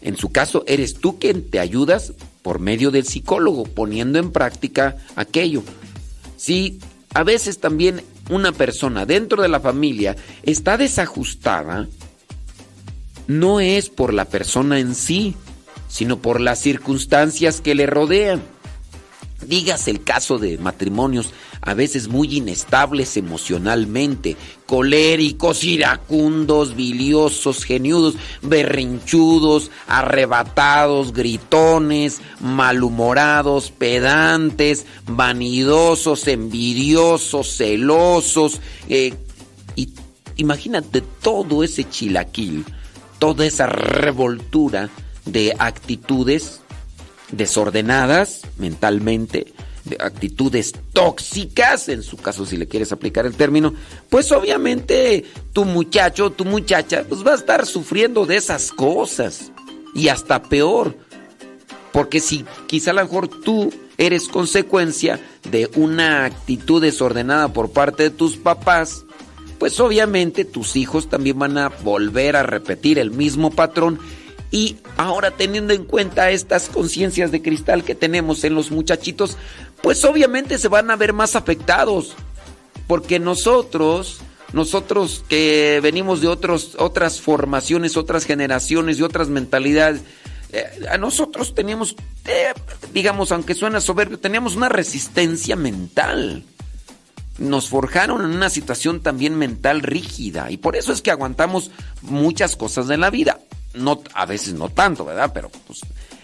[0.00, 4.96] En su caso, eres tú quien te ayudas por medio del psicólogo, poniendo en práctica
[5.16, 5.62] aquello.
[6.36, 6.80] Sí
[7.14, 11.88] a veces también una persona dentro de la familia está desajustada,
[13.26, 15.34] no es por la persona en sí,
[15.88, 18.42] sino por las circunstancias que le rodean.
[19.46, 24.36] Dígase el caso de matrimonios a veces muy inestables emocionalmente,
[24.66, 38.60] coléricos, iracundos, biliosos, geniudos, berrinchudos, arrebatados, gritones, malhumorados, pedantes, vanidosos, envidiosos, celosos.
[38.88, 39.14] Eh,
[39.76, 39.90] y
[40.36, 42.64] imagínate todo ese chilaquil,
[43.18, 44.90] toda esa revoltura
[45.24, 46.61] de actitudes
[47.32, 49.52] desordenadas mentalmente,
[49.84, 53.74] de actitudes tóxicas, en su caso si le quieres aplicar el término,
[54.08, 59.50] pues obviamente tu muchacho, tu muchacha, pues va a estar sufriendo de esas cosas.
[59.94, 60.96] Y hasta peor,
[61.92, 65.20] porque si quizá a lo mejor tú eres consecuencia
[65.50, 69.04] de una actitud desordenada por parte de tus papás,
[69.58, 73.98] pues obviamente tus hijos también van a volver a repetir el mismo patrón
[74.52, 79.38] y ahora teniendo en cuenta estas conciencias de cristal que tenemos en los muchachitos,
[79.82, 82.14] pues obviamente se van a ver más afectados.
[82.86, 84.20] Porque nosotros,
[84.52, 90.02] nosotros que venimos de otros, otras formaciones, otras generaciones y otras mentalidades,
[90.52, 91.96] eh, a nosotros teníamos,
[92.26, 92.52] eh,
[92.92, 96.44] digamos, aunque suena soberbio, teníamos una resistencia mental.
[97.38, 101.70] Nos forjaron en una situación también mental rígida y por eso es que aguantamos
[102.02, 103.40] muchas cosas de la vida
[103.74, 105.30] no, a veces no tanto, ¿verdad?
[105.34, 105.80] Pero, pues,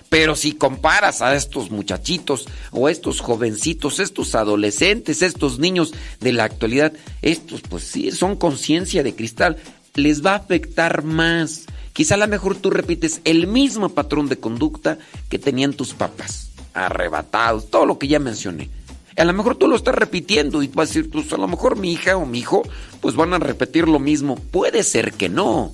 [0.09, 6.45] pero si comparas a estos muchachitos o estos jovencitos, estos adolescentes, estos niños de la
[6.45, 9.59] actualidad, estos pues sí son conciencia de cristal,
[9.95, 11.67] les va a afectar más.
[11.93, 16.51] Quizá a lo mejor tú repites el mismo patrón de conducta que tenían tus papás,
[16.73, 18.71] arrebatados, todo lo que ya mencioné.
[19.17, 21.77] A lo mejor tú lo estás repitiendo y vas a decir, pues a lo mejor
[21.77, 22.63] mi hija o mi hijo
[23.01, 24.37] pues van a repetir lo mismo.
[24.37, 25.73] Puede ser que no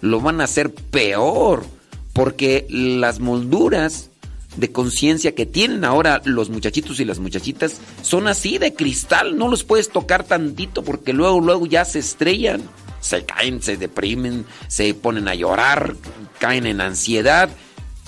[0.00, 1.64] lo van a hacer peor,
[2.12, 4.10] porque las molduras
[4.56, 9.48] de conciencia que tienen ahora los muchachitos y las muchachitas son así de cristal, no
[9.48, 12.62] los puedes tocar tantito porque luego luego ya se estrellan,
[13.00, 15.94] se caen, se deprimen, se ponen a llorar,
[16.38, 17.48] caen en ansiedad.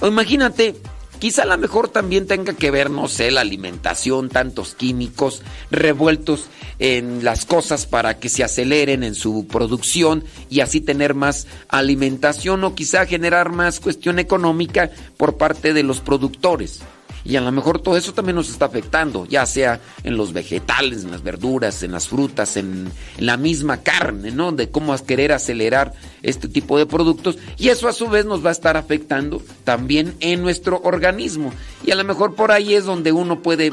[0.01, 0.75] O imagínate,
[1.23, 6.47] Quizá a lo mejor también tenga que ver, no sé, la alimentación, tantos químicos revueltos
[6.81, 12.65] en las cosas para que se aceleren en su producción y así tener más alimentación
[12.65, 16.81] o quizá generar más cuestión económica por parte de los productores.
[17.25, 21.05] Y a lo mejor todo eso también nos está afectando, ya sea en los vegetales,
[21.05, 24.53] en las verduras, en las frutas, en, la misma carne, ¿no?
[24.53, 25.93] De cómo querer acelerar
[26.23, 27.39] este tipo de productos.
[27.59, 31.53] Y eso a su vez nos va a estar afectando también en nuestro organismo.
[31.85, 33.73] Y a lo mejor por ahí es donde uno puede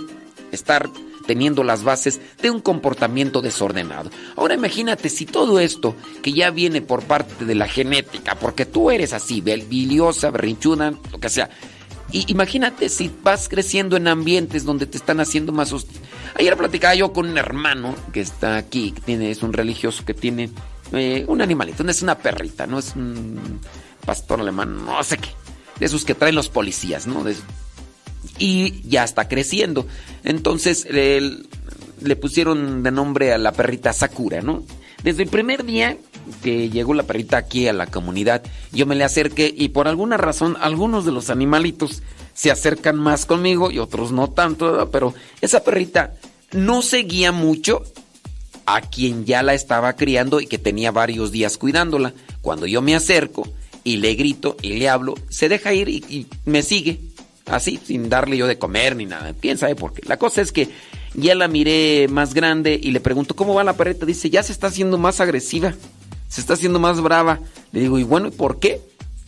[0.51, 0.89] estar
[1.29, 4.09] teniendo las bases de un comportamiento desordenado.
[4.35, 8.89] Ahora imagínate si todo esto que ya viene por parte de la genética, porque tú
[8.89, 11.51] eres así, biliosa, berrinchuda, lo que sea,
[12.11, 15.99] y imagínate si vas creciendo en ambientes donde te están haciendo más hostil.
[16.35, 20.13] Ayer platicaba yo con un hermano que está aquí, que tiene, es un religioso que
[20.13, 20.49] tiene
[20.91, 23.59] eh, un animalito, no es una perrita, no es un
[24.05, 25.29] pastor alemán, no sé qué.
[25.79, 27.23] De esos que traen los policías, ¿no?
[28.37, 29.85] y ya está creciendo.
[30.23, 34.65] Entonces le pusieron de nombre a la perrita Sakura, ¿no?
[35.03, 35.97] Desde el primer día
[36.43, 40.17] que llegó la perrita aquí a la comunidad, yo me le acerqué y por alguna
[40.17, 42.01] razón algunos de los animalitos
[42.33, 46.13] se acercan más conmigo y otros no tanto, pero esa perrita
[46.53, 47.83] no seguía mucho
[48.65, 52.13] a quien ya la estaba criando y que tenía varios días cuidándola.
[52.41, 53.47] Cuando yo me acerco
[53.83, 56.99] y le grito y le hablo, se deja ir y, me sigue,
[57.47, 59.33] así, sin darle yo de comer ni nada.
[59.33, 60.03] ¿Quién sabe por qué?
[60.07, 60.69] La cosa es que
[61.15, 64.05] ya la miré más grande y le pregunto, ¿cómo va la perrita?
[64.05, 65.73] Dice, ya se está haciendo más agresiva
[66.29, 67.39] se está haciendo más brava.
[67.73, 68.79] Le digo, ¿y bueno, ¿y por qué?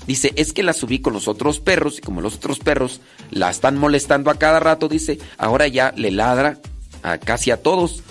[0.08, 3.50] Dice, es que la subí con los otros perros y como los otros perros la
[3.50, 6.60] están molestando a cada rato, dice, ahora ya le ladra
[7.04, 8.04] a casi a todos.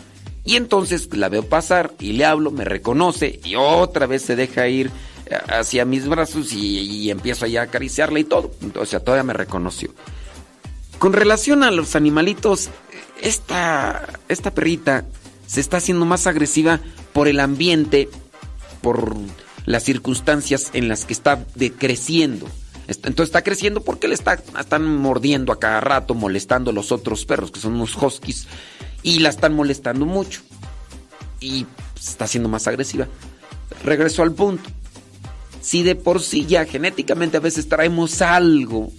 [0.45, 4.69] Y entonces la veo pasar y le hablo, me reconoce y otra vez se deja
[4.69, 4.91] ir
[5.27, 8.51] eh, hacia mis brazos y, empiezo ya a acariciarla y todo.
[8.77, 9.91] O sea, todavía me reconoció.
[10.99, 12.71] Con relación a los animalitos,
[13.21, 15.07] esta, esta perrita
[15.47, 16.81] se está haciendo más agresiva
[17.13, 18.09] por el ambiente,
[18.83, 19.17] por
[19.67, 22.49] las circunstancias en las que está decreciendo.
[22.87, 27.25] Entonces está creciendo porque le está, están mordiendo a cada rato, molestando a los otros
[27.25, 28.49] perros, que son unos huskies,
[29.03, 30.43] y la están molestando mucho.
[31.39, 31.67] Y
[31.97, 33.07] está siendo más agresiva.
[33.85, 34.69] Regreso al punto.
[35.61, 38.91] Si de por sí ya genéticamente a veces traemos algo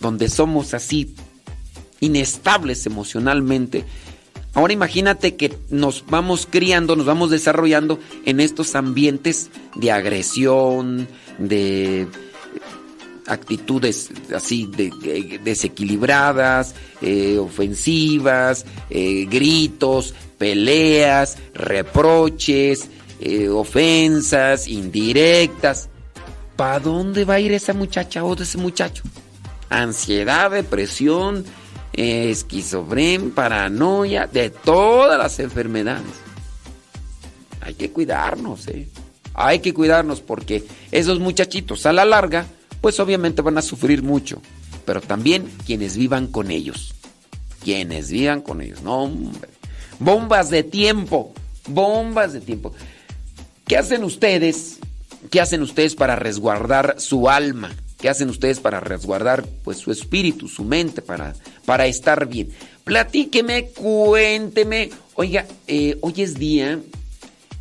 [0.00, 1.14] donde somos así
[2.00, 3.84] inestables emocionalmente,
[4.56, 11.06] ahora imagínate que nos vamos criando, nos vamos desarrollando en estos ambientes de agresión,
[11.38, 12.08] de
[13.26, 14.66] actitudes así
[15.44, 22.88] desequilibradas, eh, ofensivas, eh, gritos, peleas, reproches,
[23.20, 25.90] eh, ofensas, indirectas.
[26.56, 29.02] ¿Para dónde va a ir esa muchacha o ese muchacho?
[29.68, 31.44] Ansiedad, depresión,
[31.96, 36.04] esquizofrenia, paranoia, de todas las enfermedades.
[37.60, 38.88] Hay que cuidarnos, ¿eh?
[39.34, 42.46] Hay que cuidarnos porque esos muchachitos a la larga
[42.80, 44.40] pues obviamente van a sufrir mucho,
[44.84, 46.94] pero también quienes vivan con ellos.
[47.64, 49.48] Quienes vivan con ellos, no hombre.
[49.98, 51.34] Bombas de tiempo,
[51.66, 52.72] bombas de tiempo.
[53.66, 54.78] ¿Qué hacen ustedes?
[55.30, 57.72] ¿Qué hacen ustedes para resguardar su alma?
[57.98, 61.34] ¿Qué hacen ustedes para resguardar pues su espíritu, su mente, para,
[61.64, 62.50] para estar bien?
[62.84, 64.90] Platíqueme, cuénteme.
[65.14, 66.78] Oiga, eh, hoy es Día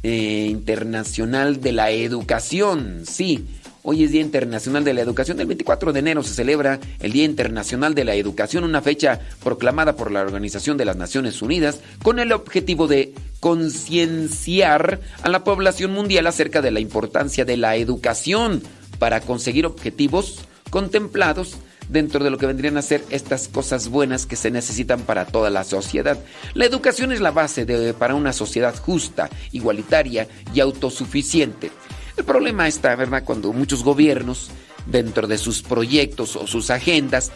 [0.04, 3.46] eh, Internacional de la Educación, sí.
[3.88, 5.40] Hoy es Día Internacional de la Educación.
[5.40, 9.96] El 24 de enero se celebra el Día Internacional de la Educación, una fecha proclamada
[9.96, 15.92] por la Organización de las Naciones Unidas con el objetivo de concienciar a la población
[15.92, 18.64] mundial acerca de la importancia de la educación
[19.00, 20.39] para conseguir objetivos
[20.70, 21.58] contemplados
[21.89, 25.50] dentro de lo que vendrían a ser estas cosas buenas que se necesitan para toda
[25.50, 26.18] la sociedad.
[26.54, 31.72] La educación es la base para una sociedad justa, igualitaria y autosuficiente.
[32.18, 34.50] El problema está, ¿verdad?, cuando muchos gobiernos,
[34.86, 37.32] dentro de sus proyectos o sus agendas,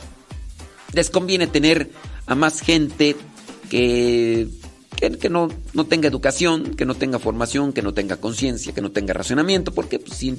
[0.94, 1.92] les conviene tener
[2.26, 3.16] a más gente
[3.70, 4.48] que,
[5.00, 8.92] que, no, no, tenga educación, que no tenga formación, que no tenga conciencia, que no
[8.92, 10.38] tenga razonamiento, porque pues, si,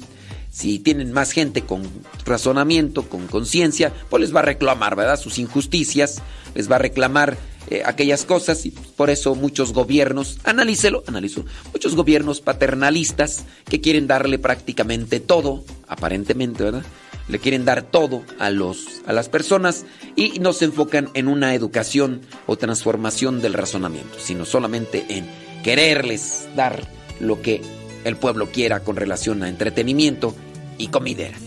[0.51, 1.81] si tienen más gente con
[2.25, 6.21] razonamiento, con conciencia, pues les va a reclamar, ¿verdad?, sus injusticias,
[6.53, 7.37] les va a reclamar
[7.69, 14.07] eh, aquellas cosas y por eso muchos gobiernos, analícelo, analizo, muchos gobiernos paternalistas que quieren
[14.07, 16.83] darle prácticamente todo, aparentemente, ¿verdad?
[17.31, 21.55] Le quieren dar todo a los a las personas y no se enfocan en una
[21.55, 25.27] educación o transformación del razonamiento, sino solamente en
[25.63, 26.87] quererles dar
[27.19, 27.61] lo que
[28.03, 30.35] el pueblo quiera con relación a entretenimiento
[30.77, 31.37] y comidera.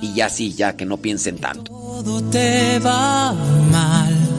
[0.00, 1.70] Y ya sí, ya que no piensen tanto.
[1.70, 3.32] Todo te va
[3.70, 4.34] mal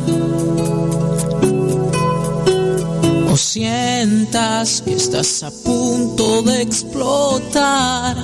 [3.38, 8.16] sientas que estás a punto de explotar.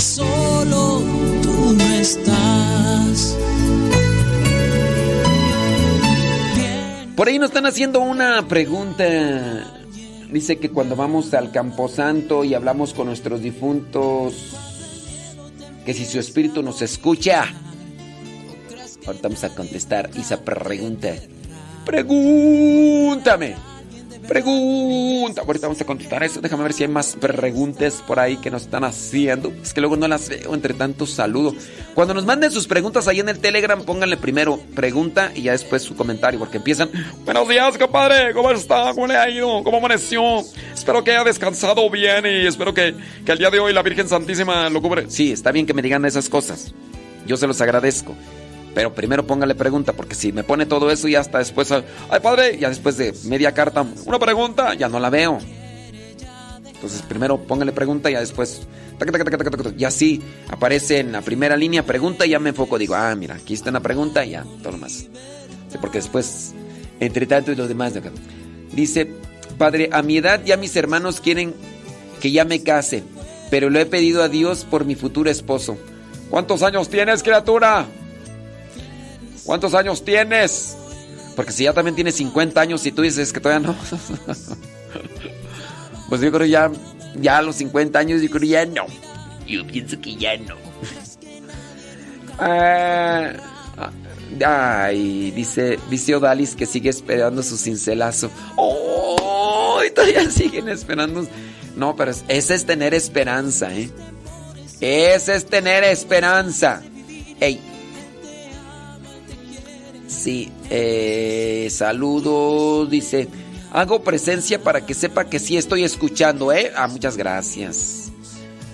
[0.00, 1.02] Solo
[1.42, 3.36] tú no estás.
[7.16, 9.04] Por ahí nos están haciendo una pregunta.
[10.30, 14.34] Dice que cuando vamos al Camposanto y hablamos con nuestros difuntos,
[15.84, 17.44] que si su espíritu nos escucha.
[19.06, 21.14] Ahorita vamos a contestar esa pregunta.
[21.84, 23.75] Pregúntame.
[24.28, 25.42] Pregunta.
[25.42, 26.40] Ahorita vamos a contestar eso.
[26.40, 29.52] Déjame ver si hay más preguntas por ahí que nos están haciendo.
[29.62, 31.54] Es que luego no las veo entre tantos saludos.
[31.94, 35.82] Cuando nos manden sus preguntas ahí en el Telegram, pónganle primero pregunta y ya después
[35.82, 36.38] su comentario.
[36.38, 36.90] Porque empiezan.
[37.24, 38.32] Buenos días, compadre.
[38.34, 38.92] ¿Cómo está?
[38.94, 39.62] ¿Cómo le ha ido?
[39.62, 40.22] ¿Cómo amaneció?
[40.74, 44.08] Espero que haya descansado bien y espero que, que el día de hoy la Virgen
[44.08, 45.08] Santísima lo cubre.
[45.08, 46.74] Sí, está bien que me digan esas cosas.
[47.26, 48.14] Yo se los agradezco.
[48.76, 52.58] Pero primero póngale pregunta, porque si me pone todo eso y hasta después, ay padre,
[52.58, 55.38] ya después de media carta, una pregunta, ya no la veo.
[56.66, 58.66] Entonces primero póngale pregunta y ya después,
[59.78, 60.20] y así
[60.50, 63.70] aparece en la primera línea pregunta y ya me enfoco, digo, ah, mira, aquí está
[63.70, 65.06] una pregunta y ya, todo lo más.
[65.80, 66.52] porque después,
[67.00, 67.94] entre tanto y los demás,
[68.72, 69.10] dice,
[69.56, 71.54] padre, a mi edad ya mis hermanos quieren
[72.20, 73.04] que ya me case,
[73.50, 75.78] pero lo he pedido a Dios por mi futuro esposo.
[76.28, 77.86] ¿Cuántos años tienes, criatura?
[79.46, 80.76] ¿Cuántos años tienes?
[81.34, 83.76] Porque si ya también tienes 50 años y tú dices que todavía no.
[86.08, 86.70] pues yo creo ya,
[87.14, 88.86] ya a los 50 años yo creo ya no.
[89.46, 90.56] Yo pienso que ya no.
[92.38, 93.32] Ah,
[94.44, 98.30] Ay, dice, dice Odalis que sigue esperando su cincelazo.
[98.56, 99.80] ¡Oh!
[99.94, 101.26] Todavía siguen esperando.
[101.76, 103.90] No, pero ese es tener esperanza, ¿eh?
[104.80, 106.82] Ese es tener esperanza.
[107.40, 107.60] Ey.
[110.16, 113.28] Sí, eh, saludos, dice.
[113.72, 116.72] Hago presencia para que sepa que sí estoy escuchando, ¿eh?
[116.74, 118.10] Ah, muchas gracias.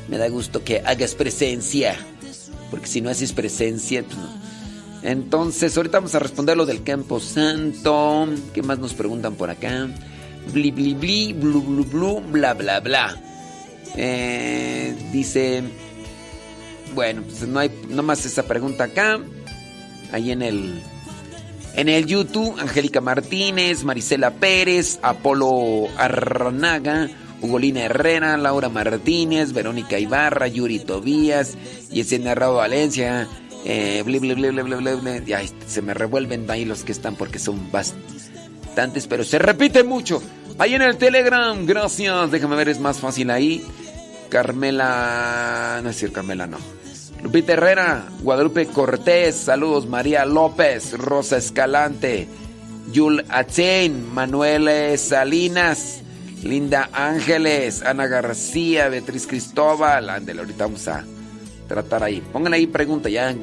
[0.08, 1.96] Me da gusto que hagas presencia.
[2.70, 4.30] Porque si no haces presencia, pues no.
[5.02, 8.28] Entonces, ahorita vamos a responder lo del Campo Santo.
[8.54, 9.88] ¿Qué más nos preguntan por acá?
[10.52, 13.20] Bli, bli, bli, blu, blu, blu, bla, bla, bla.
[13.96, 15.64] Eh, dice.
[16.94, 19.18] Bueno, pues no hay más esa pregunta acá.
[20.12, 20.82] Ahí en el.
[21.74, 27.08] En el YouTube, Angélica Martínez, Marisela Pérez, Apolo Arnaga,
[27.40, 31.56] Ugolina Herrera, Laura Martínez, Verónica Ibarra, Yuri Tobías,
[31.90, 33.26] Yesenia Rado Valencia,
[33.64, 39.06] eh, bli, bli, bli, ya se me revuelven ahí los que están porque son bastantes,
[39.06, 40.22] pero se repite mucho.
[40.58, 42.30] Ahí en el Telegram, gracias.
[42.30, 43.64] Déjame ver, es más fácil ahí.
[44.28, 46.58] Carmela, no es decir Carmela, no.
[47.22, 52.26] Lupita Herrera, Guadalupe Cortés, saludos, María López, Rosa Escalante,
[52.90, 56.02] Yul Atzen, Manuel Salinas,
[56.42, 61.04] Linda Ángeles, Ana García, Beatriz Cristóbal, ándale, ahorita vamos a
[61.68, 62.20] tratar ahí.
[62.32, 63.34] Pongan ahí pregunta ya.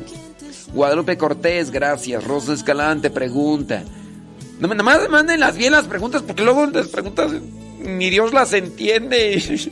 [0.73, 2.23] Guadalupe Cortés, gracias.
[2.23, 3.83] Rosa Escalante, pregunta.
[4.59, 7.31] No, nada más manden las bien las preguntas, porque luego las preguntas
[7.79, 9.39] ni Dios las entiende.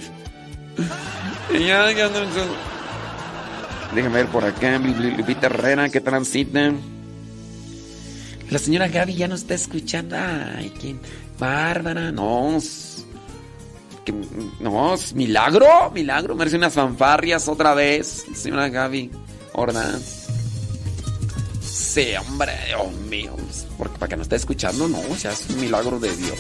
[1.52, 2.77] ya, ya no.
[3.98, 6.72] Déjame ver por acá, Lupita Herrera, que transita.
[8.52, 10.16] La señora Gaby ya no está escuchando.
[10.16, 11.00] Ay, ¿quién?
[11.40, 12.60] Bárbara, no.
[14.60, 16.36] No, milagro, milagro.
[16.36, 18.24] Merece unas fanfarrias otra vez.
[18.36, 19.10] Señora Gaby
[19.54, 20.28] Ordaz.
[21.64, 23.36] Sí, hombre, Dios mío.
[23.80, 26.40] Porque para que no esté escuchando, no, o sea, es un milagro de Dios.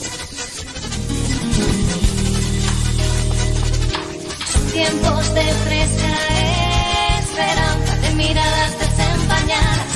[4.72, 6.36] Tiempos de fresca
[7.38, 9.89] esperanza, de miradas desempañadas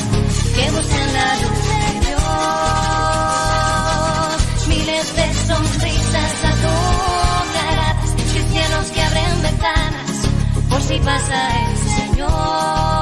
[0.55, 2.21] que buscan la luz de Dios.
[4.67, 10.11] Miles de sonrisas alumbradas, cristianos que abren ventanas
[10.69, 13.00] por si pasa el Señor.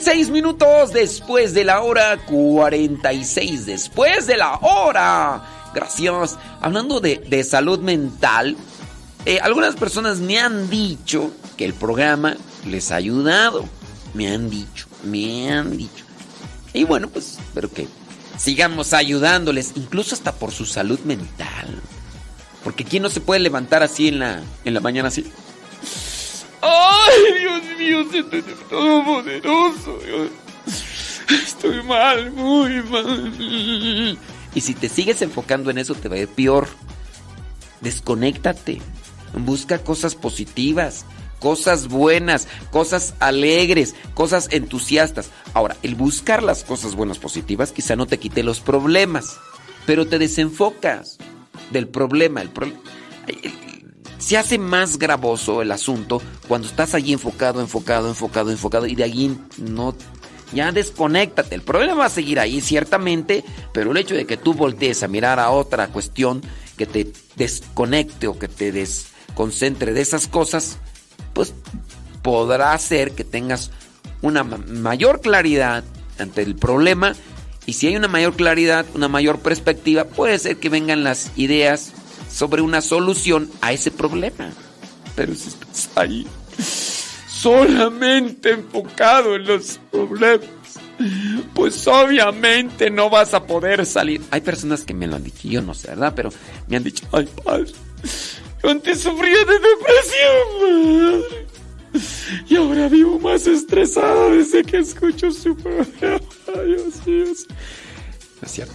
[0.00, 2.16] 46 minutos después de la hora.
[2.24, 5.42] 46 después de la hora.
[5.74, 6.38] Gracias.
[6.62, 8.56] Hablando de, de salud mental,
[9.26, 13.68] eh, algunas personas me han dicho que el programa les ha ayudado.
[14.14, 16.06] Me han dicho, me han dicho.
[16.72, 17.86] Y bueno, pues espero que
[18.38, 21.78] sigamos ayudándoles, incluso hasta por su salud mental.
[22.64, 25.30] Porque ¿quién no se puede levantar así en la, en la mañana así?
[26.62, 29.98] ¡Ay, Dios mío, Señor Todopoderoso!
[31.28, 34.18] Estoy mal, muy mal.
[34.54, 36.68] Y si te sigues enfocando en eso, te va a ir peor.
[37.80, 38.80] Desconéctate.
[39.32, 41.04] Busca cosas positivas,
[41.38, 45.30] cosas buenas, cosas alegres, cosas entusiastas.
[45.54, 49.38] Ahora, el buscar las cosas buenas, positivas, quizá no te quite los problemas,
[49.86, 51.18] pero te desenfocas
[51.70, 52.42] del problema.
[52.42, 52.72] El pro-
[54.20, 59.04] se hace más gravoso el asunto cuando estás allí enfocado, enfocado, enfocado, enfocado y de
[59.04, 59.96] allí no...
[60.52, 61.54] Ya desconéctate.
[61.54, 65.08] El problema va a seguir ahí, ciertamente, pero el hecho de que tú voltees a
[65.08, 66.42] mirar a otra cuestión
[66.76, 70.78] que te desconecte o que te desconcentre de esas cosas,
[71.34, 71.54] pues
[72.22, 73.70] podrá hacer que tengas
[74.22, 75.84] una ma- mayor claridad
[76.18, 77.14] ante el problema
[77.64, 81.92] y si hay una mayor claridad, una mayor perspectiva, puede ser que vengan las ideas
[82.32, 84.50] sobre una solución a ese problema.
[85.16, 86.26] Pero si estás ahí
[87.28, 90.46] solamente enfocado en los problemas,
[91.54, 94.20] pues obviamente no vas a poder salir.
[94.30, 96.12] Hay personas que me lo han dicho, yo no sé, ¿verdad?
[96.14, 96.30] Pero
[96.68, 97.72] me han dicho, ay, padre,
[98.62, 101.46] yo antes sufría de depresión, madre.
[102.48, 106.20] Y ahora vivo más estresado desde que escucho su programa.
[107.06, 107.46] Dios.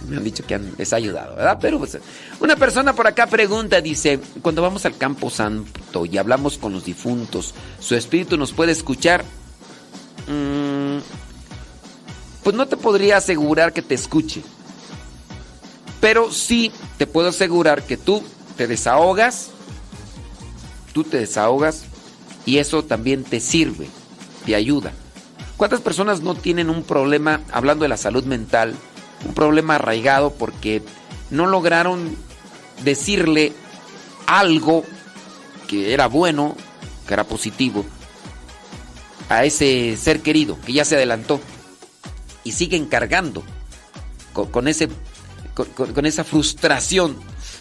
[0.08, 1.58] Me han dicho que han- les ha ayudado, ¿verdad?
[1.60, 1.98] Pero pues,
[2.40, 6.84] una persona por acá pregunta, dice, cuando vamos al campo santo y hablamos con los
[6.84, 9.24] difuntos, ¿su espíritu nos puede escuchar?
[10.28, 10.98] Mm,
[12.44, 14.42] pues no te podría asegurar que te escuche.
[16.00, 18.22] Pero sí te puedo asegurar que tú
[18.56, 19.48] te desahogas,
[20.92, 21.82] tú te desahogas
[22.44, 23.88] y eso también te sirve,
[24.44, 24.92] te ayuda.
[25.56, 28.74] ¿Cuántas personas no tienen un problema, hablando de la salud mental,
[29.24, 30.82] un problema arraigado porque
[31.30, 32.16] no lograron
[32.84, 33.52] decirle
[34.26, 34.84] algo
[35.68, 36.56] que era bueno,
[37.06, 37.84] que era positivo,
[39.28, 41.40] a ese ser querido que ya se adelantó
[42.44, 43.42] y siguen cargando
[44.32, 44.88] con, ese,
[45.54, 47.16] con esa frustración?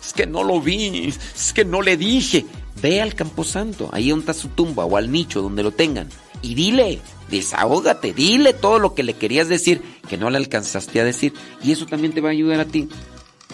[0.05, 2.45] Es que no lo vi, es que no le dije.
[2.81, 6.09] Ve al Camposanto, ahí donde está su tumba o al nicho donde lo tengan
[6.45, 6.99] y dile,
[7.31, 11.33] desahógate, dile todo lo que le querías decir que no le alcanzaste a decir
[11.63, 12.87] y eso también te va a ayudar a ti.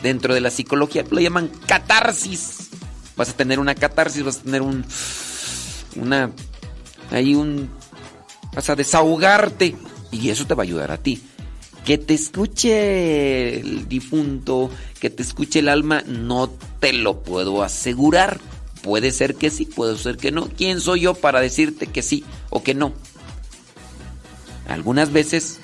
[0.03, 2.69] Dentro de la psicología lo llaman catarsis.
[3.15, 4.83] Vas a tener una catarsis, vas a tener un
[5.95, 6.31] una
[7.11, 7.69] ahí un
[8.53, 9.73] vas a desahogarte
[10.11, 11.21] y eso te va a ayudar a ti.
[11.85, 14.69] Que te escuche el difunto,
[14.99, 16.49] que te escuche el alma, no
[16.81, 18.41] te lo puedo asegurar.
[18.83, 20.49] Puede ser que sí, puede ser que no.
[20.49, 22.93] ¿Quién soy yo para decirte que sí o que no?
[24.67, 25.59] Algunas veces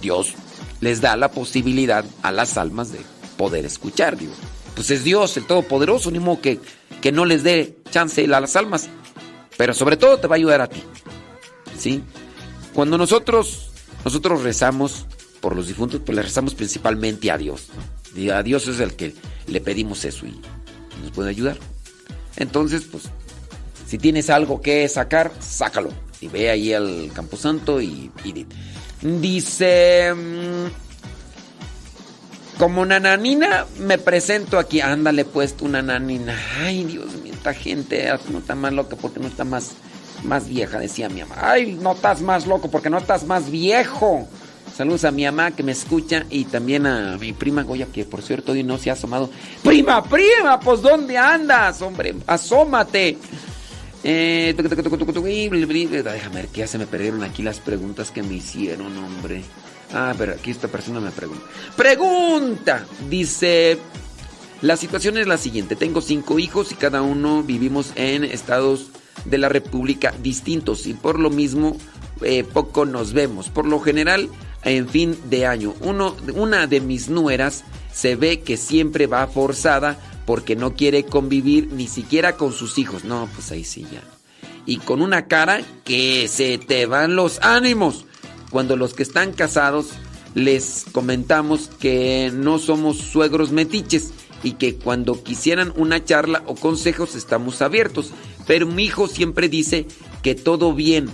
[0.00, 0.34] Dios
[0.80, 3.00] les da la posibilidad a las almas de
[3.36, 4.16] poder escuchar.
[4.16, 4.32] Digo.
[4.74, 6.60] Pues es Dios, el Todopoderoso, ni modo que,
[7.00, 8.88] que no les dé chance a las almas.
[9.56, 10.82] Pero sobre todo te va a ayudar a ti.
[11.78, 12.02] ¿Sí?
[12.74, 13.70] Cuando nosotros,
[14.04, 15.06] nosotros rezamos
[15.40, 17.68] por los difuntos, pues le rezamos principalmente a Dios.
[18.32, 19.14] A Dios es el que
[19.46, 20.40] le pedimos eso y
[21.02, 21.58] nos puede ayudar.
[22.36, 23.04] Entonces, pues,
[23.86, 25.90] si tienes algo que sacar, sácalo.
[26.20, 28.46] Y ve ahí al Camposanto y, y di-
[29.02, 30.12] dice...
[30.14, 30.66] mm,
[32.58, 34.80] Como nananina me presento aquí.
[34.80, 36.34] Ándale pues tu nananina.
[36.60, 39.72] Ay, Dios mío, esta gente ah, no está más loca porque no está más,
[40.24, 41.36] más vieja, decía mi mamá.
[41.38, 44.26] Ay, no estás más loco porque no estás más viejo.
[44.76, 48.20] Saludos a mi mamá que me escucha y también a mi prima Goya que por
[48.20, 49.30] cierto hoy no se ha asomado.
[49.64, 51.80] Prima, prima, pues ¿dónde andas?
[51.80, 53.16] Hombre, asómate.
[54.04, 59.42] Eh, déjame ver que ya se me perdieron aquí las preguntas que me hicieron, hombre.
[59.94, 61.42] Ah, pero aquí esta persona me pregunta.
[61.74, 63.78] Pregunta, dice,
[64.60, 65.74] la situación es la siguiente.
[65.74, 68.90] Tengo cinco hijos y cada uno vivimos en estados
[69.24, 71.78] de la República distintos y por lo mismo
[72.20, 73.48] eh, poco nos vemos.
[73.48, 74.28] Por lo general,
[74.66, 75.74] en fin de año.
[75.80, 81.86] Una de mis nueras se ve que siempre va forzada porque no quiere convivir ni
[81.86, 83.04] siquiera con sus hijos.
[83.04, 84.02] No, pues ahí sí ya.
[84.66, 88.04] Y con una cara que se te van los ánimos.
[88.50, 89.90] Cuando los que están casados
[90.34, 94.10] les comentamos que no somos suegros metiches
[94.42, 98.10] y que cuando quisieran una charla o consejos estamos abiertos.
[98.46, 99.86] Pero mi hijo siempre dice
[100.22, 101.08] que todo bien.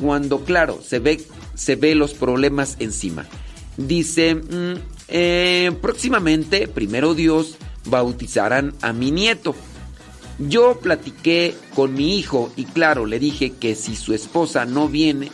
[0.00, 1.24] Cuando claro, se ve,
[1.54, 3.26] se ve los problemas encima.
[3.76, 4.74] Dice, mm,
[5.08, 9.54] eh, próximamente, primero Dios, bautizarán a mi nieto.
[10.38, 15.30] Yo platiqué con mi hijo y claro, le dije que si su esposa no viene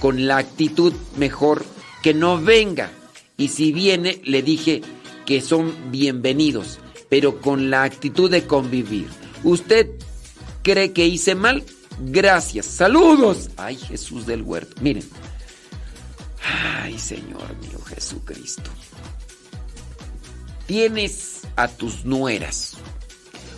[0.00, 1.64] con la actitud mejor,
[2.02, 2.90] que no venga.
[3.36, 4.82] Y si viene, le dije
[5.24, 9.08] que son bienvenidos, pero con la actitud de convivir.
[9.44, 9.88] ¿Usted
[10.62, 11.64] cree que hice mal?
[12.00, 12.66] Gracias.
[12.66, 13.50] Saludos.
[13.56, 14.76] Ay, Jesús del huerto.
[14.82, 15.04] Miren.
[16.44, 18.70] Ay, Señor mío Jesucristo.
[20.66, 22.74] Tienes a tus nueras.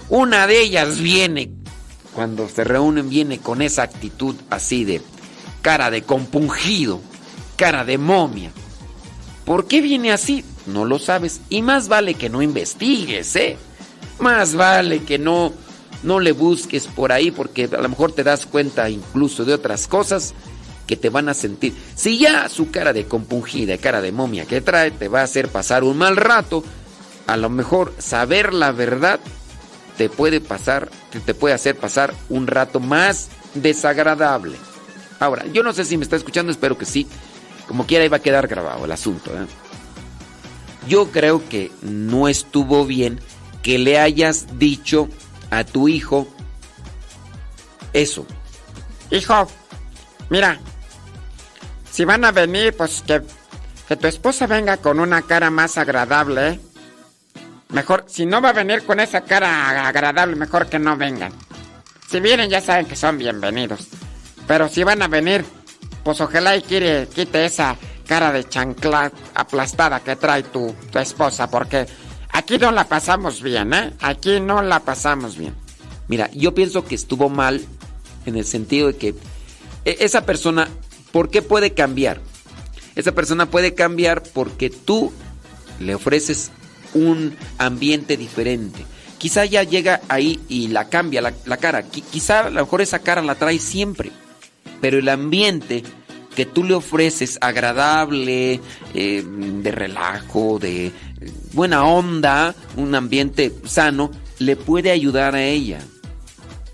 [0.08, 1.50] Una de ellas viene,
[2.14, 5.00] cuando se reúnen, viene con esa actitud así de
[5.62, 7.00] cara de compungido,
[7.56, 8.52] cara de momia.
[9.44, 10.44] ¿Por qué viene así?
[10.66, 11.40] No lo sabes.
[11.48, 13.56] Y más vale que no investigues, ¿eh?
[14.18, 15.52] Más vale que no,
[16.02, 19.86] no le busques por ahí porque a lo mejor te das cuenta incluso de otras
[19.86, 20.34] cosas
[20.86, 21.74] que te van a sentir.
[21.94, 25.48] Si ya su cara de compungida, cara de momia que trae te va a hacer
[25.48, 26.64] pasar un mal rato,
[27.26, 29.20] a lo mejor saber la verdad
[29.96, 30.90] te puede pasar,
[31.24, 34.56] te, puede hacer pasar un rato más desagradable.
[35.20, 37.06] Ahora, yo no sé si me está escuchando, espero que sí.
[37.68, 39.30] Como quiera iba a quedar grabado el asunto.
[39.30, 39.46] ¿eh?
[40.88, 43.20] Yo creo que no estuvo bien
[43.62, 45.08] que le hayas dicho
[45.50, 46.28] a tu hijo
[47.92, 48.26] eso.
[49.10, 49.46] Hijo,
[50.28, 50.60] mira,
[51.94, 53.22] si van a venir, pues que,
[53.86, 56.58] que tu esposa venga con una cara más agradable.
[57.68, 61.32] Mejor, si no va a venir con esa cara agradable, mejor que no vengan.
[62.10, 63.86] Si vienen ya saben que son bienvenidos.
[64.48, 65.44] Pero si van a venir,
[66.02, 67.76] pues ojalá y quiere, quite esa
[68.08, 71.86] cara de chancla aplastada que trae tu, tu esposa, porque
[72.32, 73.92] aquí no la pasamos bien, ¿eh?
[74.00, 75.54] Aquí no la pasamos bien.
[76.08, 77.64] Mira, yo pienso que estuvo mal
[78.26, 79.14] en el sentido de que
[79.84, 80.68] e- esa persona,
[81.14, 82.20] ¿por qué puede cambiar?
[82.96, 85.12] Esa persona puede cambiar porque tú
[85.78, 86.50] le ofreces
[86.92, 88.84] un ambiente diferente.
[89.18, 91.84] Quizá ya llega ahí y la cambia la, cara.
[91.88, 94.10] Qui- quizá a lo mejor esa cara la trae siempre.
[94.80, 95.84] Pero el ambiente
[96.34, 98.60] que tú le ofreces agradable,
[98.92, 99.24] eh,
[99.62, 100.92] de relajo, de eh,
[101.52, 104.10] buena onda, un ambiente sano,
[104.40, 105.78] le puede ayudar a ella.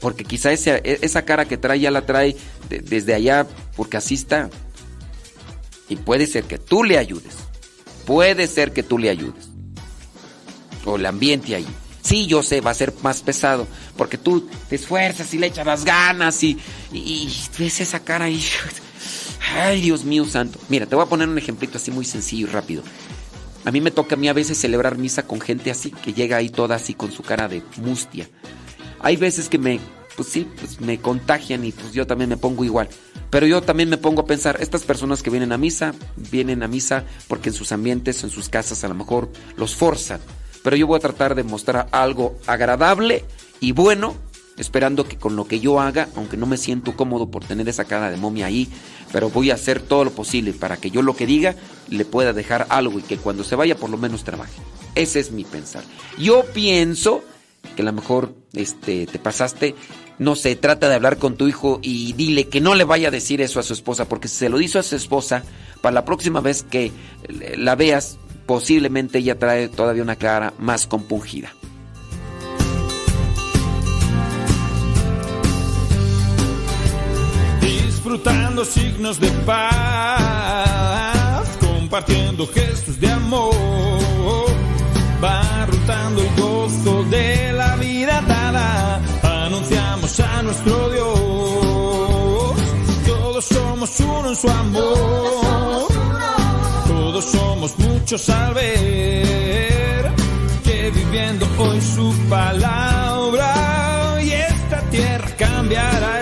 [0.01, 2.37] Porque quizá esa, esa cara que trae ya la trae
[2.71, 3.47] de- desde allá
[3.81, 4.51] porque así está.
[5.89, 7.33] Y puede ser que tú le ayudes.
[8.05, 9.49] Puede ser que tú le ayudes.
[10.85, 11.67] O el ambiente ahí.
[12.03, 13.67] Sí, yo sé, va a ser más pesado.
[13.97, 16.59] Porque tú te esfuerzas y le echas las ganas y,
[16.93, 18.45] y- y ves esa cara ahí.
[19.57, 20.59] Ay, Dios mío santo.
[20.69, 22.83] Mira, te voy a poner un ejemplito así muy sencillo y rápido.
[23.65, 26.37] A mí me toca a mí a veces celebrar misa con gente así, que llega
[26.37, 28.29] ahí toda así con su cara de mustia.
[29.01, 29.81] Hay veces que me,
[30.21, 32.91] pues sí, pues me contagian y pues yo también me pongo igual.
[33.31, 35.95] Pero yo también me pongo a pensar, estas personas que vienen a misa,
[36.31, 40.21] vienen a misa porque en sus ambientes, en sus casas a lo mejor los forzan.
[40.63, 43.25] Pero yo voy a tratar de mostrar algo agradable
[43.61, 44.15] y bueno,
[44.59, 47.87] esperando que con lo que yo haga, aunque no me siento cómodo por tener esa
[47.87, 48.69] cara de momia ahí,
[49.13, 51.57] pero voy a hacer todo lo posible para que yo lo que diga
[51.89, 54.61] le pueda dejar algo y que cuando se vaya por lo menos trabaje.
[54.95, 55.83] Ese es mi pensar.
[56.19, 57.23] Yo pienso
[57.75, 59.75] que a lo mejor este, te pasaste,
[60.21, 63.11] no sé, trata de hablar con tu hijo y dile que no le vaya a
[63.11, 65.43] decir eso a su esposa, porque si se lo dice a su esposa,
[65.81, 66.93] para la próxima vez que
[67.57, 71.55] la veas, posiblemente ella trae todavía una cara más compungida.
[77.63, 80.29] disfrutando signos de paz,
[81.61, 83.55] compartiendo gestos de amor,
[85.23, 85.51] va
[86.09, 87.60] el gozo de la
[90.19, 92.55] a nuestro Dios,
[93.07, 95.89] todos somos uno en su amor,
[96.89, 100.13] todos somos muchos al ver
[100.65, 106.20] que viviendo hoy su palabra y esta tierra cambiará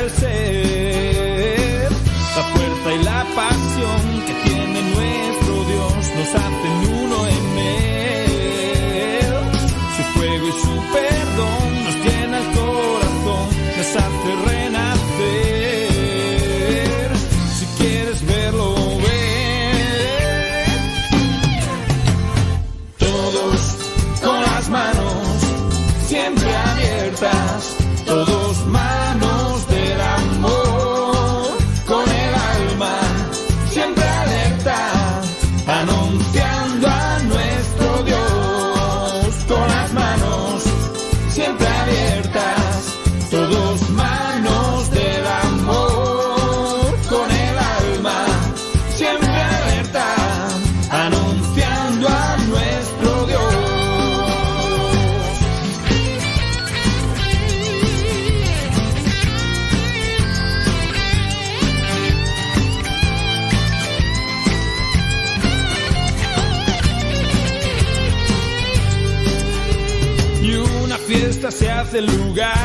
[71.79, 72.57] fiesta se hace lugar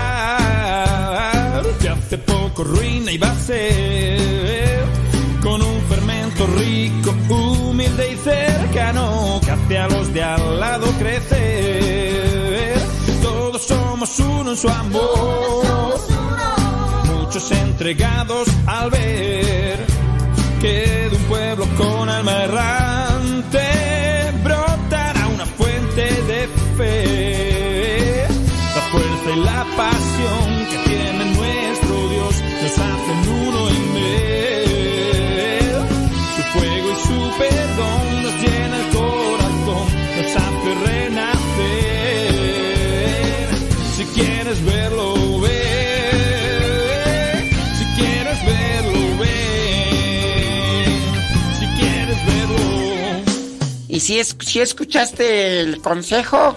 [1.79, 4.83] que hace poco ruina y ser
[5.41, 12.79] con un fermento rico, humilde y cercano que hace a los de al lado crecer.
[13.21, 15.99] Todos somos uno en su amor,
[17.05, 19.85] muchos entregados al ver
[20.61, 22.92] que de un pueblo con alma errante
[29.35, 35.75] y la pasión que tiene nuestro Dios nos hacen uno en él.
[36.35, 41.53] Su fuego y su perdón nos llena el corazón, nos hace renacer.
[43.95, 45.07] Si quieres verlo,
[45.41, 45.61] ve.
[47.77, 49.35] Si quieres verlo, ve.
[51.59, 52.63] Si quieres verlo.
[53.87, 56.55] ¿Y si, es, si escuchaste el consejo?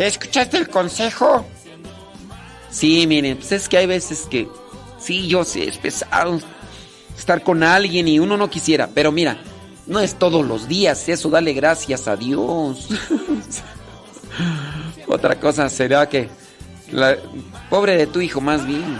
[0.00, 1.44] ¿Si escuchaste el consejo?
[2.70, 4.48] Sí, miren, pues es que hay veces que,
[4.98, 6.40] sí, yo sé, es pesado.
[7.18, 8.88] estar con alguien y uno no quisiera.
[8.94, 9.36] Pero mira,
[9.86, 12.88] no es todos los días eso, dale gracias a Dios.
[15.06, 16.30] Otra cosa será que...
[16.90, 17.18] La,
[17.68, 18.96] pobre de tu hijo más bien.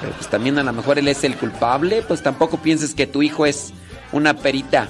[0.00, 2.02] Pero pues también a lo mejor él es el culpable.
[2.02, 3.72] Pues tampoco pienses que tu hijo es
[4.10, 4.88] una perita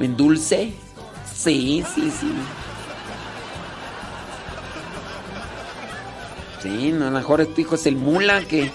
[0.00, 0.72] en dulce.
[1.44, 2.32] Sí, sí, sí.
[6.62, 8.72] Sí, a lo mejor tu hijo es el mula que...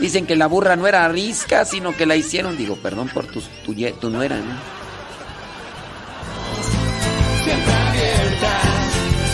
[0.00, 2.56] Dicen que la burra no era risca, sino que la hicieron.
[2.56, 4.56] Digo, perdón por tu, tu, tu nuera, ¿no?
[7.44, 8.60] Siempre abierta,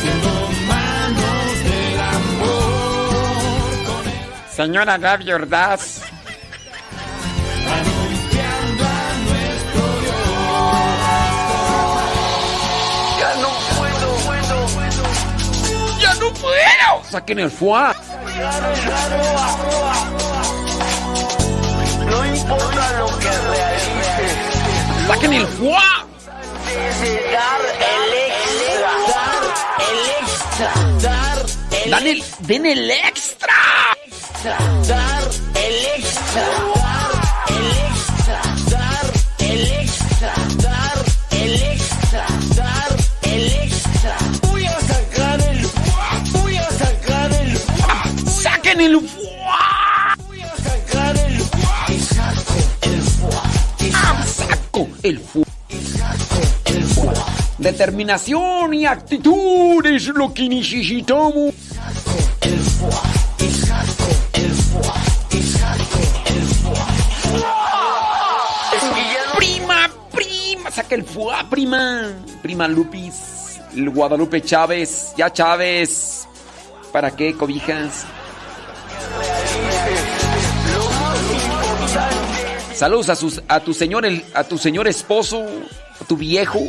[0.02, 0.28] siendo
[0.68, 3.84] manos del amor.
[4.54, 6.02] Señora Gaby Ordaz,
[16.40, 17.04] puedo.
[17.10, 17.94] Saquen el foie.
[22.06, 24.32] No importa lo que realices,
[25.06, 26.08] Saquen el foie.
[27.32, 27.62] dar
[27.92, 29.42] el extra, dar
[29.88, 30.70] el extra,
[31.02, 31.38] dar
[31.84, 33.54] el Dan el, den el extra.
[34.06, 35.24] extra, dar
[35.54, 36.42] el extra,
[36.74, 37.12] dar
[37.48, 38.38] el extra,
[38.70, 39.06] dar
[39.38, 40.32] el extra,
[48.88, 49.28] el foie.
[50.26, 50.50] voy a
[51.10, 51.40] el,
[52.00, 53.02] saco el
[53.86, 53.90] y
[54.26, 55.20] Saco el
[56.64, 56.88] el.
[57.58, 61.52] Determinación y actitud es lo que necesitamos.
[62.40, 66.38] el saco el saco el
[67.32, 67.44] no
[69.36, 72.14] Prima, prima, saca el foie, prima.
[72.42, 76.26] Prima Lupis, el Guadalupe Chávez, ya Chávez.
[76.92, 78.06] ¿Para qué cobijas?
[82.78, 85.44] Saludos a, sus, a tu señor, el- a tu señor esposo,
[86.00, 86.60] a tu viejo.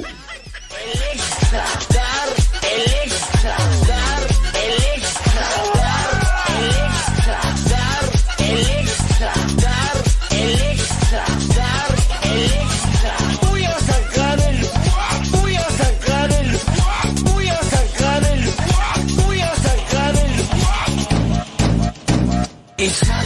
[22.78, 23.24] extra,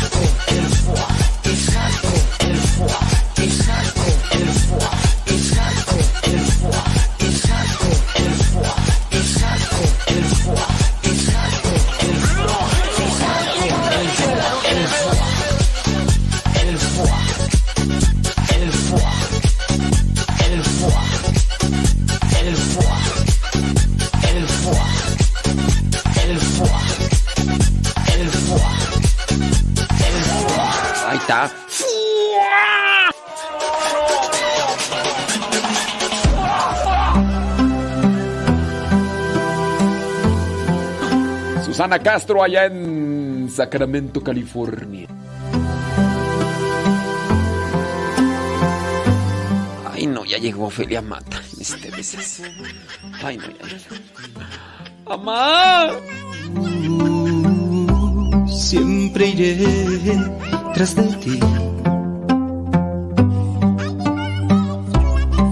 [41.84, 45.05] Susana Castro allá en Sacramento, California.
[49.91, 51.41] Ay, no, ya llegó Ofelia Mata.
[51.59, 52.41] Este veces.
[53.21, 53.95] Ay, no, ya llegó.
[55.09, 55.89] ¡Mamá!
[58.47, 60.17] Siempre iré
[60.73, 61.39] tras de ti.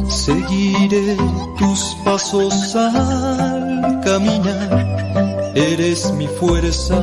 [0.07, 1.17] Seguiré
[1.59, 5.40] tus pasos al caminar.
[5.53, 6.95] Eres mi fuerza,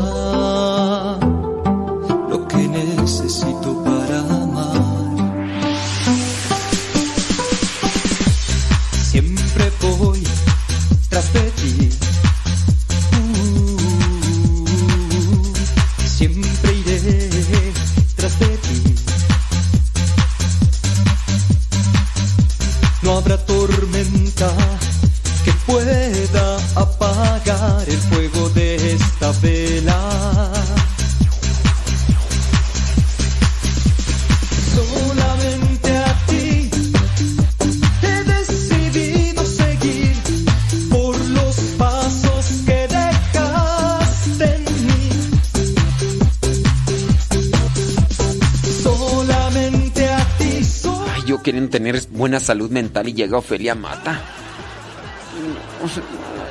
[52.29, 54.21] buena salud mental y llega Ofelia Mata.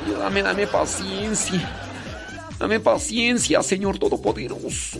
[0.02, 1.70] Ayúdame, dame paciencia.
[2.58, 4.98] Dame paciencia, Señor Todopoderoso.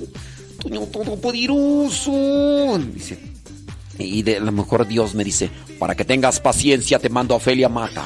[0.62, 2.78] Señor Todopoderoso.
[2.94, 3.18] Dice.
[3.98, 5.50] Y de a lo mejor Dios me dice,
[5.80, 8.04] para que tengas paciencia te mando a Ofelia Mata.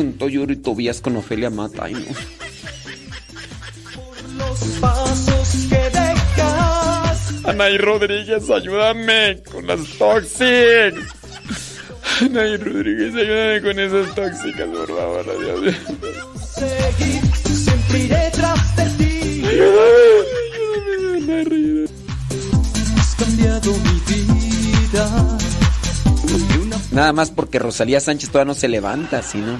[0.00, 1.84] Junto Yuri Tobías con Ofelia Mata.
[1.84, 2.00] Ay, no.
[4.38, 7.44] los pasos que dejas.
[7.44, 10.94] Anaí Rodríguez, ayúdame con las tóxicas.
[12.22, 15.74] Anaí Rodríguez, ayúdame con esas tóxicas, por favor, Dios mío.
[16.54, 19.42] Seguir, siempre iré tras de ti.
[22.98, 25.38] Has cambiado mi vida.
[26.90, 29.58] Nada más porque Rosalía Sánchez todavía no se levanta, ¿sí no?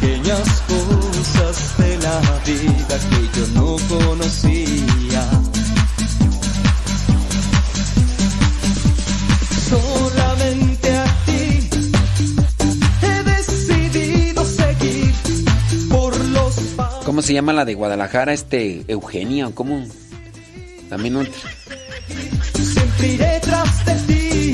[0.00, 5.28] Pequeñas cosas de la vida que yo no conocía.
[9.68, 11.68] Solamente a ti
[13.02, 15.14] he decidido seguir
[15.88, 16.56] por los.
[17.04, 18.32] ¿Cómo se llama la de Guadalajara?
[18.32, 19.86] Este, Eugenia, ¿o cómo?
[20.88, 21.24] También no.
[22.54, 24.52] Siempre iré tras de ti.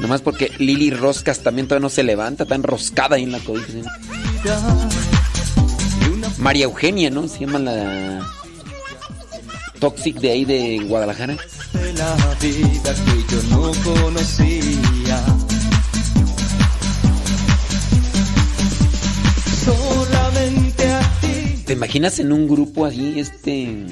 [0.00, 3.66] Nomás porque Lili Roscas también todavía no se levanta, está enroscada ahí en la cobija.
[6.38, 7.28] María Eugenia, ¿no?
[7.28, 8.26] Se llama la
[9.78, 11.36] Toxic de ahí de Guadalajara.
[19.64, 21.62] Solamente a ti.
[21.66, 23.84] ¿Te imaginas en un grupo así, este,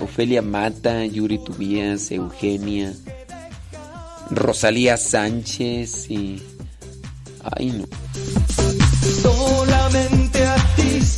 [0.00, 2.94] Ofelia Mata, Yuri Tubías, Eugenia,
[4.30, 6.42] Rosalía Sánchez y...
[7.42, 7.86] Ay, no.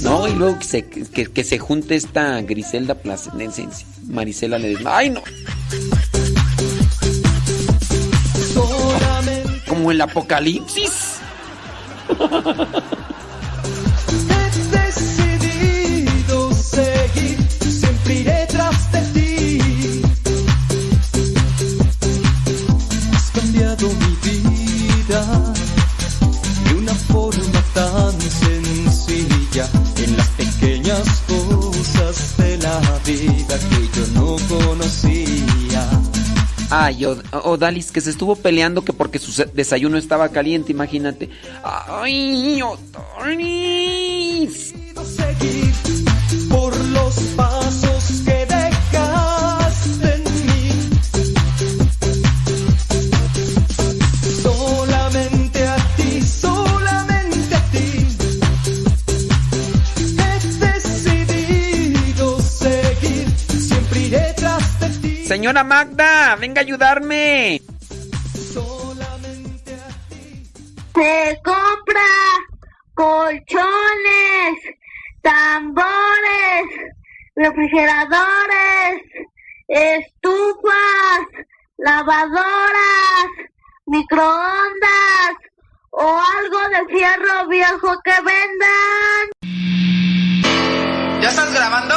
[0.01, 4.99] No, y luego que se, junte esta Griselda Placenense, Marisela Ledesma.
[4.99, 5.23] ¡Ay, no!
[9.66, 11.21] Como el apocalipsis.
[14.71, 17.39] decidido seguir.
[17.61, 20.03] Siempre iré tras de ti.
[23.15, 25.55] Has cambiado mi vida
[26.65, 29.69] de una forma tan sencilla
[36.70, 41.31] Ay, Od- Odalis, que se estuvo peleando que porque su desayuno estaba caliente, imagínate.
[41.62, 43.94] Ay, Odalis.
[45.05, 45.73] seguir
[46.48, 47.15] por los
[65.35, 67.61] Señora Magda, venga a ayudarme.
[70.94, 72.11] Se compra
[72.94, 74.55] colchones,
[75.23, 76.66] tambores,
[77.35, 79.02] refrigeradores,
[79.66, 81.27] estufas,
[81.78, 83.27] lavadoras,
[83.86, 85.35] microondas
[85.90, 89.24] o algo de fierro viejo que vendan.
[91.20, 91.94] ¿Ya estás grabando?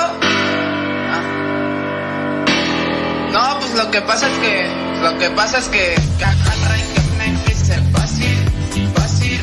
[3.31, 4.67] No, pues lo que pasa es que.
[5.01, 5.95] Lo que pasa es que.
[6.23, 9.41] agarra y que me dice fácil, fácil.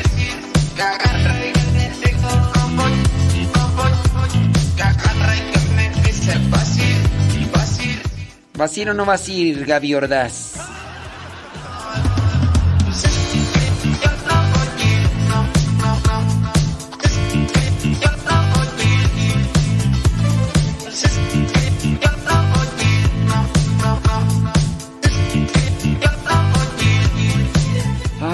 [0.75, 2.83] Que agarra y me dice como, como,
[4.75, 8.01] que agarra y que me dice fácil, fácil.
[8.57, 10.74] ¿Vas a ir o no vas a ir, Gaby Ordaz?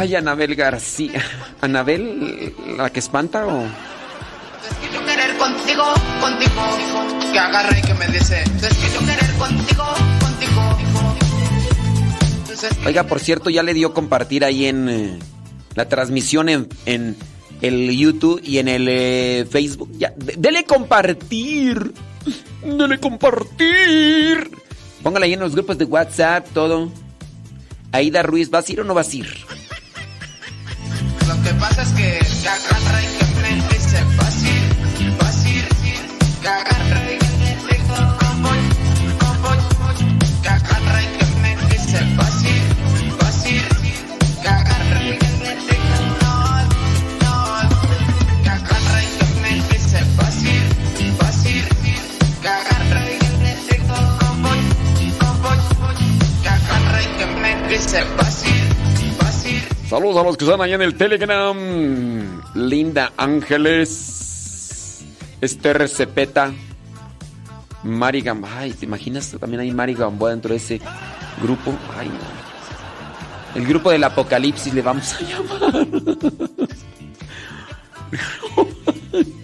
[0.02, 1.24] Ay, Anabel García.
[1.62, 3.66] ¿Anabel la que espanta o...?
[4.92, 5.84] yo querer contigo,
[6.20, 9.86] contigo, que agarra y que me dice, es que yo querer contigo,
[10.20, 10.78] contigo.
[12.84, 15.20] Oiga, por cierto, ya le dio compartir ahí en eh,
[15.76, 17.16] la transmisión en, en
[17.62, 19.92] el YouTube y en el eh, Facebook.
[20.00, 21.94] Ya, dele compartir.
[22.64, 24.50] Dele compartir.
[25.04, 26.92] Póngala ahí en los grupos de WhatsApp, todo.
[27.92, 29.61] Aida Ruiz, ¿vas a ir o no vas a ir?
[31.42, 32.38] Lo que pasa es que, y
[33.18, 34.64] que me dice, fácil,
[35.18, 35.66] fácil,
[36.40, 37.98] que y que me dijo,
[38.42, 38.62] voy,
[39.42, 39.98] voy,
[40.44, 40.54] que
[41.02, 42.64] y que me dice, fácil,
[43.20, 43.66] fácil,
[44.44, 44.54] que
[45.04, 45.30] y que
[46.22, 46.36] no,
[47.22, 47.34] no,
[48.44, 50.62] que y que dice, fácil,
[58.18, 58.41] fácil.
[59.92, 61.54] Saludos a los que están ahí en el Telegram.
[62.56, 65.04] Linda Ángeles.
[65.42, 66.54] Esther Cepeta.
[67.84, 68.60] Mari Gamboa.
[68.60, 69.36] Ay, ¿te imaginas?
[69.38, 70.80] También hay Mari dentro de ese
[71.42, 71.74] grupo.
[72.00, 72.16] Ay, no.
[73.60, 75.86] El grupo del apocalipsis le vamos a llamar.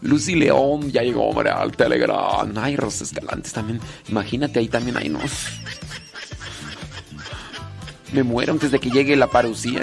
[0.00, 2.50] Lucy León ya llegó, hombre, al Telegram.
[2.56, 3.78] Ay, Rosa Escalantes también.
[4.08, 5.20] Imagínate, ahí también hay, ¿no?
[8.12, 9.82] Me muero antes de que llegue la parucía.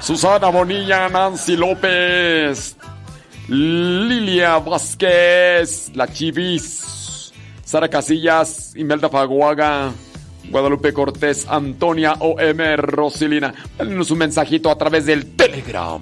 [0.00, 2.76] Susana Bonilla, Nancy López,
[3.48, 7.32] Lilia Vázquez, La Chivis,
[7.64, 9.92] Sara Casillas, Imelda Faguaga,
[10.50, 13.52] Guadalupe Cortés, Antonia OM, Rosilina.
[13.78, 16.00] Mándenos un mensajito a través del Telegram.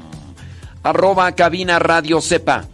[0.83, 2.65] Arroba cabina radio sepa.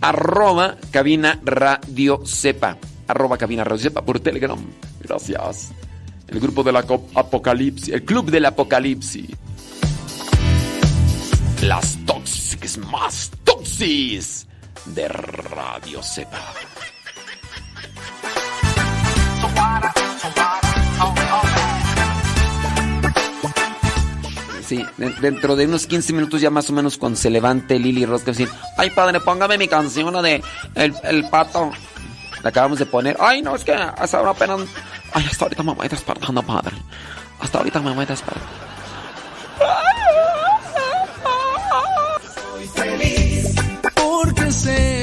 [0.00, 2.76] Arroba cabina radio sepa.
[3.08, 4.58] Arroba cabina radio sepa por Telegram.
[5.00, 5.72] Gracias.
[6.28, 7.94] El grupo del aco- apocalipsis.
[7.94, 9.26] El club del apocalipsis.
[11.62, 14.46] Las tóxicas más toxis
[14.86, 16.40] de Radio Sepa.
[24.66, 28.04] Sí, de- dentro de unos 15 minutos ya más o menos cuando se levante Lili
[28.04, 30.42] Rosca decir, ay padre, póngame mi canción la de
[30.74, 31.70] El, el Pato.
[32.42, 33.16] La acabamos de poner.
[33.20, 34.60] Ay, no, es que hasta ahora apenas...
[35.12, 36.76] Ay, hasta ahorita me voy despertando, padre.
[37.40, 38.46] Hasta ahorita me voy despertando.
[42.74, 43.54] feliz
[43.94, 44.95] porque sé,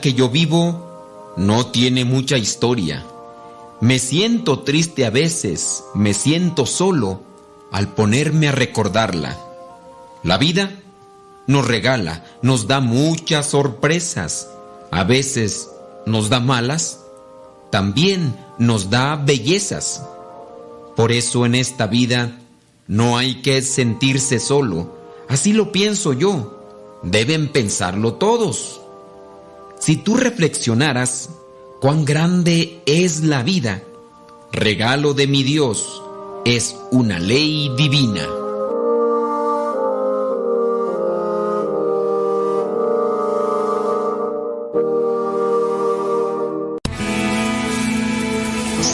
[0.00, 3.04] que yo vivo no tiene mucha historia.
[3.80, 7.22] Me siento triste a veces, me siento solo
[7.72, 9.38] al ponerme a recordarla.
[10.22, 10.70] La vida
[11.46, 14.48] nos regala, nos da muchas sorpresas.
[14.90, 15.70] A veces
[16.04, 17.00] nos da malas,
[17.70, 20.02] también nos da bellezas.
[20.96, 22.38] Por eso en esta vida
[22.86, 24.98] no hay que sentirse solo.
[25.28, 26.56] Así lo pienso yo.
[27.02, 28.79] Deben pensarlo todos.
[29.90, 31.30] Si tú reflexionaras
[31.80, 33.82] cuán grande es la vida,
[34.52, 36.00] regalo de mi Dios,
[36.44, 38.22] es una ley divina.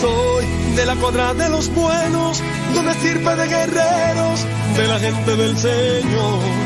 [0.01, 0.47] Soy
[0.77, 2.41] de la cuadra de los buenos,
[2.73, 4.47] de una estirpe de guerreros,
[4.79, 6.66] de la gente del Señor.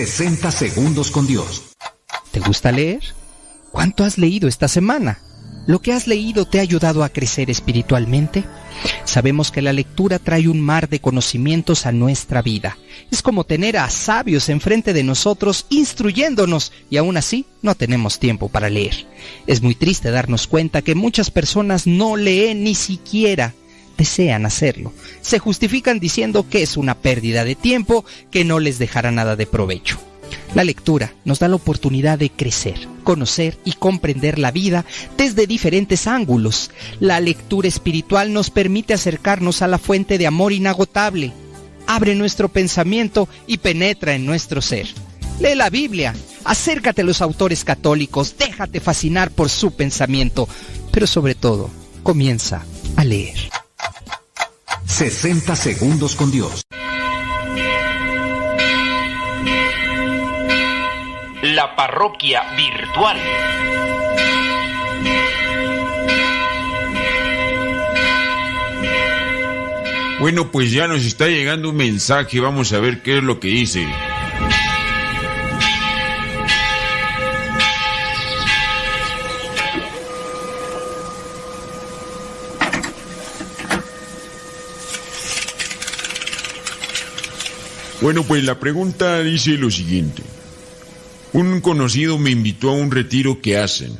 [0.00, 1.74] ...60 segundos con Dios.
[2.30, 3.02] ¿Te gusta leer?
[3.70, 5.18] ¿Cuánto has leído esta semana?
[5.66, 8.44] ¿Lo que has leído te ha ayudado a crecer espiritualmente?
[9.04, 12.78] Sabemos que la lectura trae un mar de conocimientos a nuestra vida.
[13.10, 18.48] Es como tener a sabios enfrente de nosotros instruyéndonos y aún así no tenemos tiempo
[18.48, 19.06] para leer.
[19.46, 23.52] Es muy triste darnos cuenta que muchas personas no leen ni siquiera
[24.00, 24.94] desean hacerlo.
[25.20, 29.44] Se justifican diciendo que es una pérdida de tiempo que no les dejará nada de
[29.44, 30.00] provecho.
[30.54, 34.86] La lectura nos da la oportunidad de crecer, conocer y comprender la vida
[35.18, 36.70] desde diferentes ángulos.
[36.98, 41.32] La lectura espiritual nos permite acercarnos a la fuente de amor inagotable.
[41.86, 44.86] Abre nuestro pensamiento y penetra en nuestro ser.
[45.40, 46.14] Lee la Biblia,
[46.44, 50.48] acércate a los autores católicos, déjate fascinar por su pensamiento,
[50.90, 51.68] pero sobre todo,
[52.02, 52.64] comienza
[52.96, 53.50] a leer.
[54.90, 56.66] 60 segundos con Dios.
[61.42, 63.16] La parroquia virtual.
[70.18, 73.48] Bueno, pues ya nos está llegando un mensaje, vamos a ver qué es lo que
[73.48, 73.86] dice.
[88.00, 90.22] Bueno, pues la pregunta dice lo siguiente.
[91.34, 93.92] Un conocido me invitó a un retiro que hacen.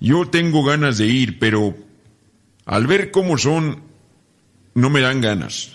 [0.00, 1.76] Yo tengo ganas de ir, pero
[2.64, 3.82] al ver cómo son,
[4.74, 5.72] no me dan ganas.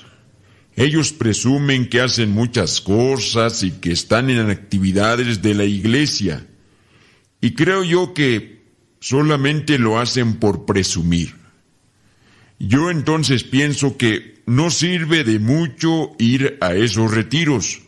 [0.77, 6.47] Ellos presumen que hacen muchas cosas y que están en actividades de la iglesia.
[7.41, 8.63] Y creo yo que
[9.01, 11.35] solamente lo hacen por presumir.
[12.59, 17.81] Yo entonces pienso que no sirve de mucho ir a esos retiros,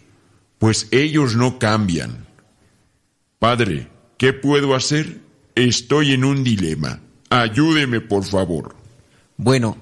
[0.60, 2.28] pues ellos no cambian.
[3.40, 5.20] Padre, ¿Qué puedo hacer?
[5.56, 7.02] Estoy en un dilema.
[7.32, 8.76] Ayúdeme, por favor.
[9.36, 9.78] Bueno,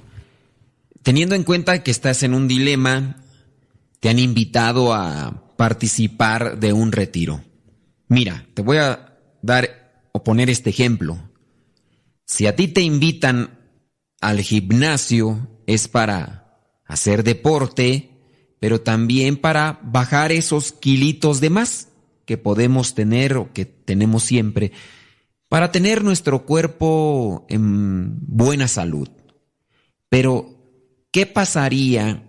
[1.04, 3.18] teniendo en cuenta que estás en un dilema,
[4.00, 7.44] te han invitado a participar de un retiro.
[8.08, 11.20] Mira, te voy a dar o poner este ejemplo.
[12.24, 13.60] Si a ti te invitan
[14.22, 16.49] al gimnasio es para
[16.90, 18.10] hacer deporte,
[18.60, 21.88] pero también para bajar esos kilitos de más
[22.26, 24.74] que podemos tener o que tenemos siempre,
[25.48, 29.08] para tener nuestro cuerpo en buena salud.
[30.10, 30.58] Pero,
[31.12, 32.24] ¿qué pasaría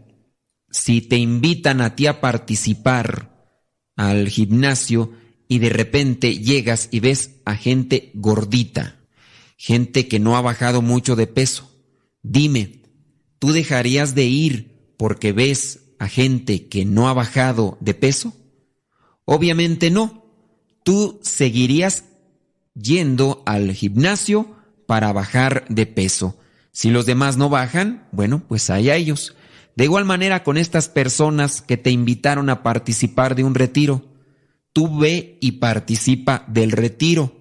[0.70, 3.56] si te invitan a ti a participar
[3.96, 5.12] al gimnasio
[5.48, 9.00] y de repente llegas y ves a gente gordita,
[9.56, 11.70] gente que no ha bajado mucho de peso?
[12.22, 12.79] Dime,
[13.40, 18.36] ¿tú dejarías de ir porque ves a gente que no ha bajado de peso?
[19.24, 20.24] Obviamente no.
[20.84, 22.04] Tú seguirías
[22.74, 24.56] yendo al gimnasio
[24.86, 26.36] para bajar de peso.
[26.72, 29.34] Si los demás no bajan, bueno, pues allá ellos.
[29.76, 34.04] De igual manera con estas personas que te invitaron a participar de un retiro,
[34.72, 37.40] tú ve y participa del retiro.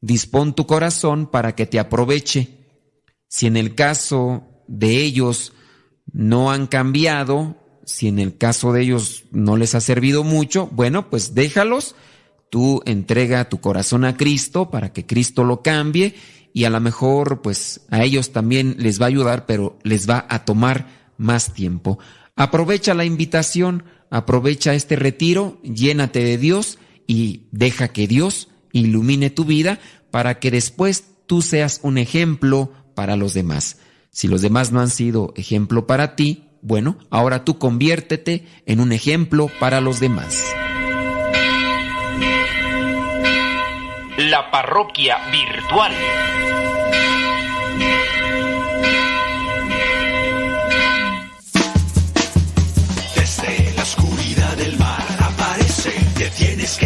[0.00, 2.48] Dispón tu corazón para que te aproveche.
[3.28, 5.52] Si en el caso de ellos
[6.12, 11.10] no han cambiado, si en el caso de ellos no les ha servido mucho, bueno,
[11.10, 11.94] pues déjalos,
[12.50, 16.14] tú entrega tu corazón a Cristo para que Cristo lo cambie
[16.52, 20.26] y a lo mejor pues a ellos también les va a ayudar, pero les va
[20.28, 21.98] a tomar más tiempo.
[22.34, 29.44] Aprovecha la invitación, aprovecha este retiro, llénate de Dios y deja que Dios ilumine tu
[29.44, 29.78] vida
[30.10, 33.78] para que después tú seas un ejemplo para los demás.
[34.16, 38.92] Si los demás no han sido ejemplo para ti, bueno, ahora tú conviértete en un
[38.92, 40.42] ejemplo para los demás.
[44.16, 45.92] La parroquia virtual.
[53.16, 56.85] Desde la oscuridad del mar aparece, te tienes que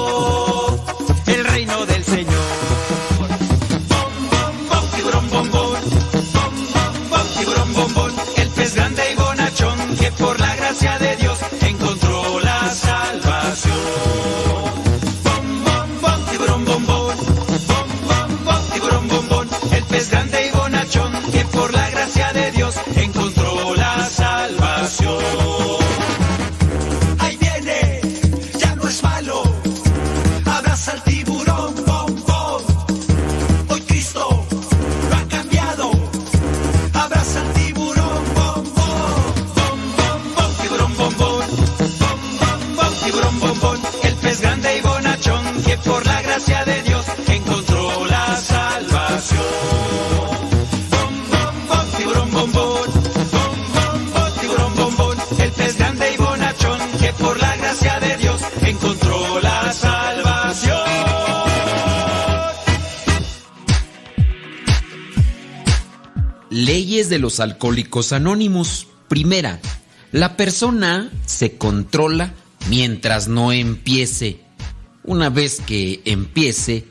[67.39, 68.87] alcohólicos anónimos.
[69.07, 69.59] Primera,
[70.11, 72.33] la persona se controla
[72.69, 74.41] mientras no empiece.
[75.03, 76.85] Una vez que empiece,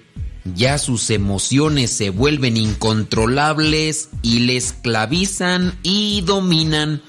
[0.55, 7.03] ya sus emociones se vuelven incontrolables y le esclavizan y dominan.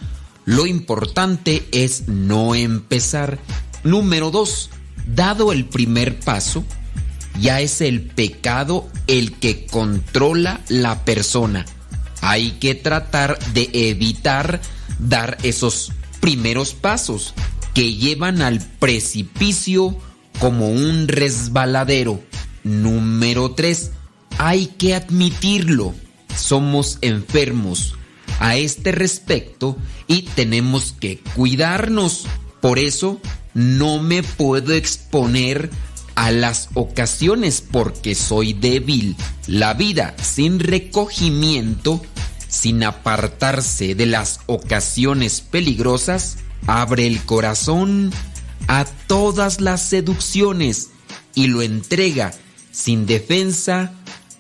[0.45, 3.39] Lo importante es no empezar.
[3.83, 4.69] Número dos,
[5.07, 6.63] dado el primer paso,
[7.39, 11.65] ya es el pecado el que controla la persona.
[12.31, 14.61] Hay que tratar de evitar
[14.99, 15.91] dar esos
[16.21, 17.33] primeros pasos
[17.73, 19.97] que llevan al precipicio
[20.39, 22.23] como un resbaladero.
[22.63, 23.91] Número 3.
[24.37, 25.93] Hay que admitirlo.
[26.33, 27.95] Somos enfermos
[28.39, 29.75] a este respecto
[30.07, 32.27] y tenemos que cuidarnos.
[32.61, 33.19] Por eso
[33.53, 35.69] no me puedo exponer
[36.21, 39.15] a las ocasiones porque soy débil.
[39.47, 41.99] La vida sin recogimiento,
[42.47, 46.37] sin apartarse de las ocasiones peligrosas,
[46.67, 48.11] abre el corazón
[48.67, 50.91] a todas las seducciones
[51.33, 52.31] y lo entrega
[52.71, 53.91] sin defensa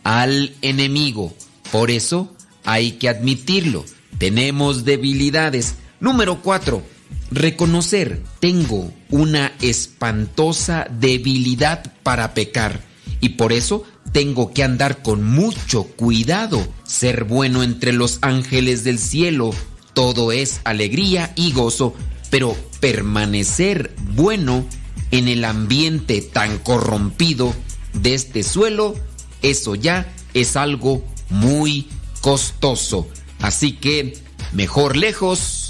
[0.03, 1.33] al enemigo.
[1.71, 2.31] Por eso
[2.63, 3.85] hay que admitirlo.
[4.19, 5.73] Tenemos debilidades.
[5.99, 6.83] Número 4.
[7.31, 8.21] Reconocer.
[8.41, 12.81] Tengo una espantosa debilidad para pecar
[13.21, 16.67] y por eso tengo que andar con mucho cuidado.
[16.83, 19.51] Ser bueno entre los ángeles del cielo.
[19.93, 21.93] Todo es alegría y gozo,
[22.29, 24.65] pero permanecer bueno
[25.11, 27.53] en el ambiente tan corrompido
[27.93, 28.95] de este suelo,
[29.41, 31.87] eso ya es algo muy
[32.21, 33.07] costoso.
[33.39, 34.17] Así que
[34.53, 35.60] mejor lejos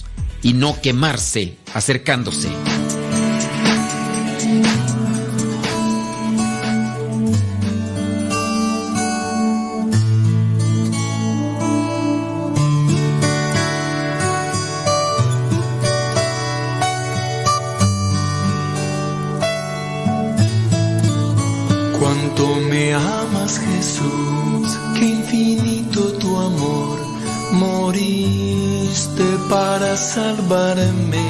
[0.44, 2.50] y no quemarse acercándose.
[22.00, 24.31] Cuánto me amas Jesús,
[27.54, 31.24] moriste para salvarme.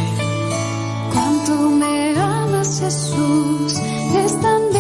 [1.12, 3.74] Cuánto me amas, Jesús,
[4.16, 4.72] es tan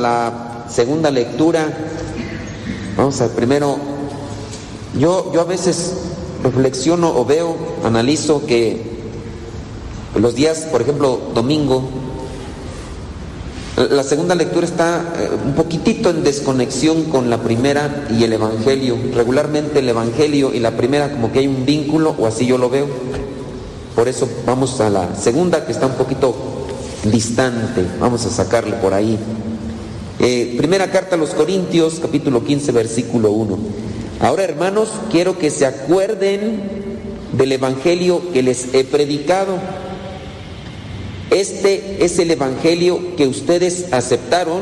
[0.00, 1.66] la segunda lectura.
[2.96, 3.76] Vamos al primero.
[4.98, 5.94] Yo, yo a veces
[6.42, 8.82] reflexiono o veo, analizo que
[10.16, 11.82] los días, por ejemplo, domingo,
[13.88, 18.98] la segunda lectura está eh, un poquitito en desconexión con la primera y el Evangelio.
[19.14, 22.68] Regularmente el Evangelio y la primera como que hay un vínculo, o así yo lo
[22.68, 22.86] veo.
[23.94, 26.34] Por eso vamos a la segunda que está un poquito
[27.04, 27.86] distante.
[27.98, 29.18] Vamos a sacarle por ahí.
[30.22, 33.58] Eh, primera carta a los Corintios, capítulo 15, versículo 1.
[34.20, 36.60] Ahora, hermanos, quiero que se acuerden
[37.32, 39.56] del Evangelio que les he predicado.
[41.30, 44.60] Este es el Evangelio que ustedes aceptaron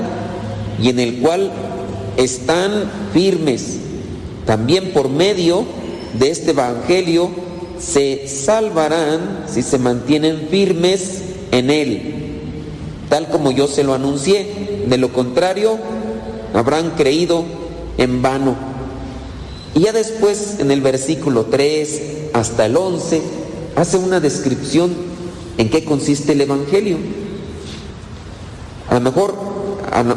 [0.81, 1.51] y en el cual
[2.17, 3.79] están firmes.
[4.47, 5.65] También por medio
[6.21, 7.31] de este Evangelio
[7.81, 12.15] se salvarán si se mantienen firmes en él,
[13.09, 14.78] tal como yo se lo anuncié.
[14.89, 15.79] De lo contrario,
[16.55, 17.45] habrán creído
[17.99, 18.57] en vano.
[19.75, 22.03] Y ya después, en el versículo 3
[22.33, 23.21] hasta el 11,
[23.77, 24.95] hace una descripción
[25.59, 26.97] en qué consiste el Evangelio.
[28.89, 29.35] A lo mejor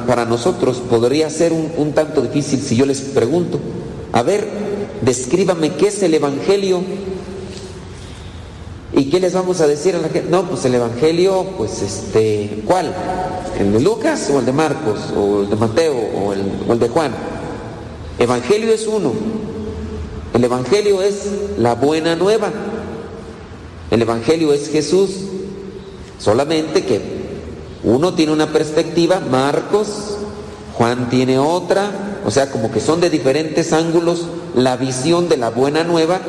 [0.07, 3.59] para nosotros podría ser un, un tanto difícil si yo les pregunto,
[4.13, 4.47] a ver,
[5.01, 6.81] descríbame qué es el Evangelio.
[8.93, 10.29] ¿Y qué les vamos a decir a la gente?
[10.29, 12.93] No, pues el Evangelio, pues este, ¿cuál?
[13.59, 14.99] ¿El de Lucas o el de Marcos?
[15.15, 17.11] ¿O el de Mateo o el, o el de Juan?
[18.17, 19.13] Evangelio es uno.
[20.33, 21.25] El Evangelio es
[21.57, 22.51] la buena nueva.
[23.89, 25.11] El Evangelio es Jesús.
[26.19, 27.01] Solamente que
[27.83, 30.17] uno tiene una perspectiva, Marcos,
[30.75, 35.49] Juan tiene otra, o sea, como que son de diferentes ángulos la visión de la
[35.49, 36.19] buena nueva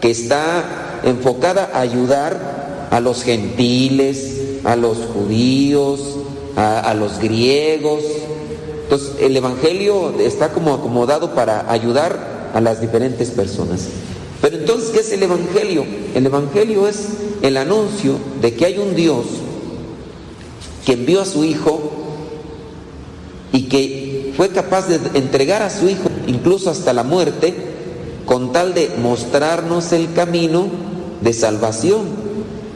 [0.00, 6.16] que está enfocada a ayudar a los gentiles, a los judíos,
[6.56, 8.02] a, los griegos.
[8.84, 13.88] Entonces, el Evangelio está como acomodado para ayudar a las diferentes personas.
[14.40, 15.84] Pero entonces, ¿qué es el Evangelio?
[16.14, 17.08] El Evangelio es
[17.42, 19.26] el anuncio de que hay un Dios
[20.84, 21.92] que envió a su Hijo
[23.52, 27.54] y que fue capaz de entregar a su Hijo incluso hasta la muerte
[28.24, 30.68] con tal de mostrarnos el camino
[31.20, 32.02] de salvación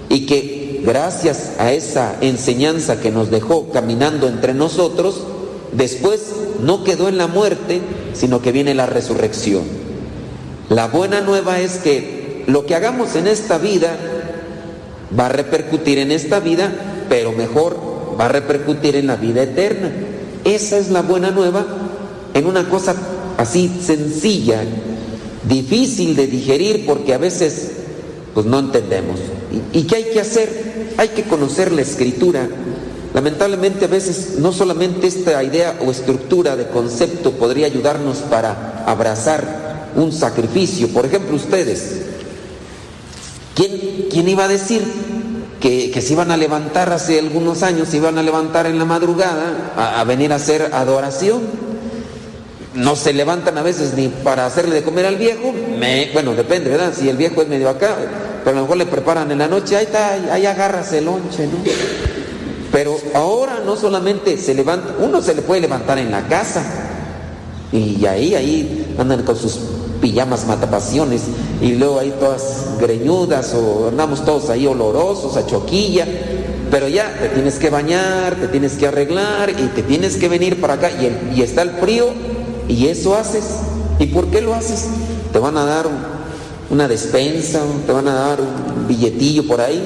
[0.08, 0.53] y que
[0.84, 5.22] gracias a esa enseñanza que nos dejó caminando entre nosotros,
[5.72, 6.20] después
[6.60, 7.80] no quedó en la muerte,
[8.14, 9.62] sino que viene la resurrección.
[10.68, 13.96] La buena nueva es que lo que hagamos en esta vida
[15.18, 16.72] va a repercutir en esta vida,
[17.08, 17.76] pero mejor
[18.18, 19.90] va a repercutir en la vida eterna.
[20.44, 21.64] Esa es la buena nueva
[22.34, 22.94] en una cosa
[23.38, 24.62] así sencilla,
[25.48, 27.72] difícil de digerir porque a veces
[28.34, 29.18] pues no entendemos.
[29.72, 30.73] ¿Y, y qué hay que hacer?
[30.96, 32.48] Hay que conocer la escritura.
[33.12, 39.92] Lamentablemente a veces no solamente esta idea o estructura de concepto podría ayudarnos para abrazar
[39.96, 40.88] un sacrificio.
[40.88, 42.02] Por ejemplo, ustedes,
[43.54, 44.82] ¿quién, quién iba a decir
[45.60, 48.84] que, que se iban a levantar hace algunos años, se iban a levantar en la
[48.84, 51.74] madrugada a, a venir a hacer adoración?
[52.74, 56.70] no se levantan a veces ni para hacerle de comer al viejo, me- bueno, depende,
[56.70, 56.92] ¿verdad?
[56.92, 57.94] Si el viejo es medio acá,
[58.44, 61.46] pero a lo mejor le preparan en la noche, ahí está, ahí, agarras el lonche,
[61.46, 61.58] ¿no?
[62.70, 66.62] Pero ahora no solamente se levanta, uno se le puede levantar en la casa,
[67.72, 69.58] y ahí, ahí andan con sus
[70.00, 71.22] pijamas matapasiones,
[71.60, 72.42] y luego ahí todas
[72.80, 76.06] greñudas, o andamos todos ahí olorosos, a choquilla,
[76.70, 80.60] pero ya te tienes que bañar, te tienes que arreglar, y te tienes que venir
[80.60, 82.06] para acá, y, y está el frío,
[82.68, 83.44] y eso haces.
[84.00, 84.86] ¿Y por qué lo haces?
[85.32, 86.13] Te van a dar un-
[86.74, 89.82] una despensa, te van a dar un billetillo por ahí,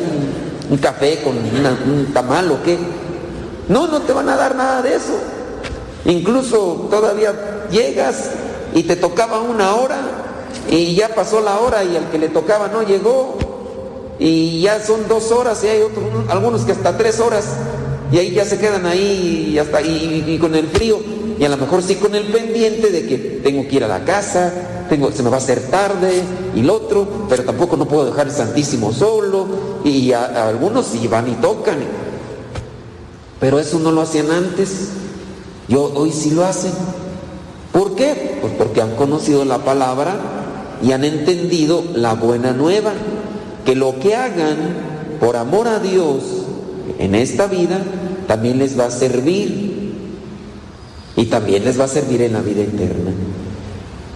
[0.70, 2.78] un, café con una- un tamal o qué.
[3.68, 5.12] No, no te van a dar nada de eso.
[6.06, 8.30] Incluso todavía llegas
[8.74, 9.98] y te tocaba una hora
[10.70, 13.36] y ya pasó la hora y al que le tocaba no llegó.
[14.20, 17.44] y ya son dos horas y hay otros, algunos que hasta tres horas
[18.10, 20.98] y ahí ya se quedan ahí y hasta y, y con el frío
[21.38, 24.04] y a lo mejor sí con el pendiente de que tengo que ir a la
[24.04, 24.52] casa,
[24.88, 26.22] tengo, se me va a hacer tarde
[26.54, 29.46] y lo otro, pero tampoco no puedo dejar el Santísimo solo
[29.84, 31.78] y a algunos sí van y tocan,
[33.40, 34.88] pero eso no lo hacían antes,
[35.68, 36.72] yo hoy sí lo hacen.
[37.72, 38.38] ¿Por qué?
[38.40, 40.16] Pues porque han conocido la palabra
[40.82, 42.92] y han entendido la buena nueva,
[43.64, 44.56] que lo que hagan
[45.20, 46.22] por amor a Dios
[46.98, 47.80] en esta vida
[48.26, 49.92] también les va a servir
[51.16, 53.12] y también les va a servir en la vida eterna.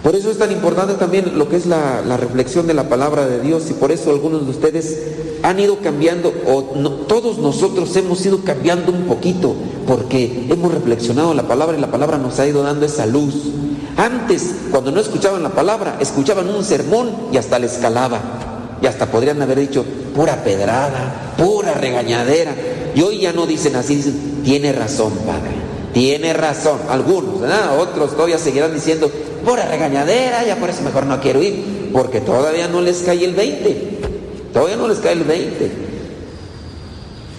[0.03, 3.39] Por eso es tan importante también lo que es la, reflexión de la palabra de
[3.39, 4.99] Dios y por eso algunos de ustedes
[5.43, 6.61] han ido cambiando, o
[7.07, 9.55] todos nosotros hemos ido cambiando un poquito,
[9.87, 13.35] porque hemos reflexionado la palabra y la palabra nos ha ido dando esa luz.
[13.95, 18.19] Antes, cuando no escuchaban la palabra, escuchaban un sermón y hasta les calaba.
[18.81, 22.53] Y hasta podrían haber dicho pura pedrada, pura regañadera.
[22.93, 25.51] Y hoy ya no dicen así, dicen, tiene razón, padre,
[25.93, 26.79] tiene razón.
[26.89, 27.79] Algunos, ¿verdad?
[27.79, 29.09] Otros todavía seguirán diciendo,
[29.43, 33.33] pura regañadera, ya por eso mejor no quiero ir, porque todavía no les cae el
[33.33, 33.93] 20.
[34.53, 35.71] Todavía no les cae el 20.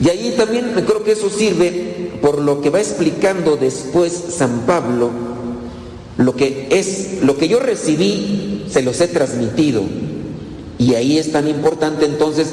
[0.01, 5.10] Y ahí también creo que eso sirve por lo que va explicando después San Pablo,
[6.16, 9.82] lo que es, lo que yo recibí, se los he transmitido.
[10.78, 12.48] Y ahí es tan importante entonces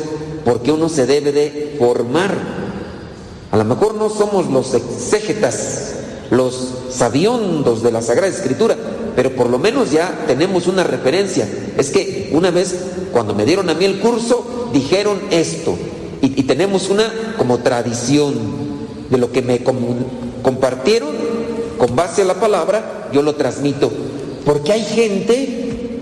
[0.45, 2.35] porque uno se debe de formar.
[3.51, 5.95] A lo mejor no somos los exégetas,
[6.29, 8.77] los sabiondos de la Sagrada Escritura,
[9.15, 11.47] pero por lo menos ya tenemos una referencia.
[11.77, 12.75] Es que una vez
[13.11, 15.77] cuando me dieron a mí el curso, dijeron esto.
[16.21, 18.35] Y, tenemos una como tradición
[19.09, 19.63] de lo que me
[20.43, 21.09] compartieron
[21.77, 23.91] con base a la palabra, yo lo transmito.
[24.45, 25.99] Porque hay gente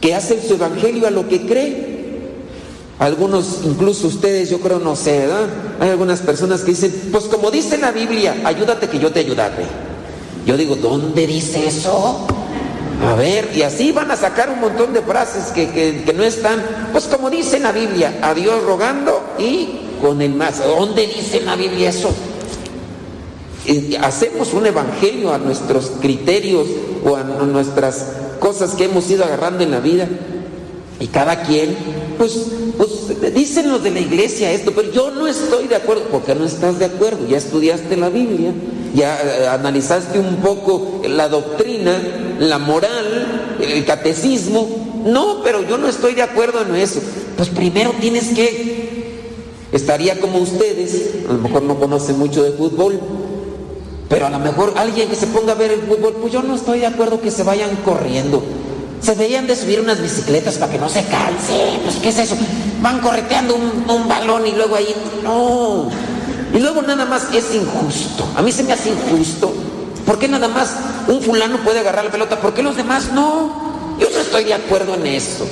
[0.00, 1.92] que hace su evangelio a lo que cree.
[2.98, 5.48] Algunos, incluso ustedes, yo creo, no sé, ¿verdad?
[5.80, 9.91] Hay algunas personas que dicen, pues como dice la Biblia, ayúdate que yo te ayudaré.
[10.46, 12.26] Yo digo, ¿dónde dice eso?
[13.06, 16.62] A ver, y así van a sacar un montón de frases que, que- no están,
[16.92, 19.68] pues como dice la Biblia, a Dios rogando y
[20.00, 20.58] con el más.
[20.58, 22.10] ¿Dónde dice en la Biblia eso?
[23.66, 26.66] Eh, hacemos un evangelio a nuestros criterios
[27.04, 28.06] o a nuestras
[28.40, 30.08] cosas que hemos ido agarrando en la vida
[30.98, 31.76] y cada quien
[32.18, 32.38] pues,
[32.76, 36.44] pues dicen los de la iglesia esto pero yo no estoy de acuerdo porque no
[36.44, 38.52] estás de acuerdo ya estudiaste la Biblia
[38.94, 41.92] ya eh, analizaste un poco la doctrina
[42.38, 47.00] la moral el catecismo no pero yo no estoy de acuerdo en eso
[47.36, 49.12] pues primero tienes que
[49.72, 53.00] estaría como ustedes a lo mejor no conocen mucho de fútbol
[54.12, 56.54] pero a lo mejor alguien que se ponga a ver el fútbol, pues yo no
[56.54, 58.42] estoy de acuerdo que se vayan corriendo.
[59.00, 61.80] Se deberían de subir unas bicicletas para que no se cansen.
[61.82, 62.36] Pues ¿qué es eso?
[62.82, 64.94] Van correteando un balón y luego ahí.
[65.24, 65.88] No.
[66.54, 68.24] Y luego nada más es injusto.
[68.36, 69.52] A mí se me hace injusto.
[70.04, 70.74] ¿Por qué nada más
[71.08, 72.40] un fulano puede agarrar la pelota?
[72.40, 73.96] ¿Por qué los demás no?
[73.98, 75.46] Yo no estoy de acuerdo en eso.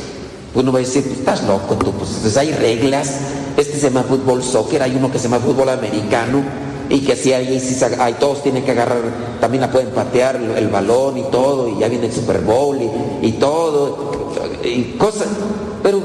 [0.55, 3.13] Uno va a decir, estás loco tú, pues, pues hay reglas.
[3.57, 6.43] Este se llama fútbol soccer, hay uno que se llama fútbol americano.
[6.89, 8.99] Y que si hay, si hay- todos tienen que agarrar,
[9.41, 12.77] también la pueden patear el, el balón y todo, y ya viene el Super Bowl
[13.23, 14.33] y, y todo,
[14.65, 15.29] y cosas.
[15.85, 16.01] Pero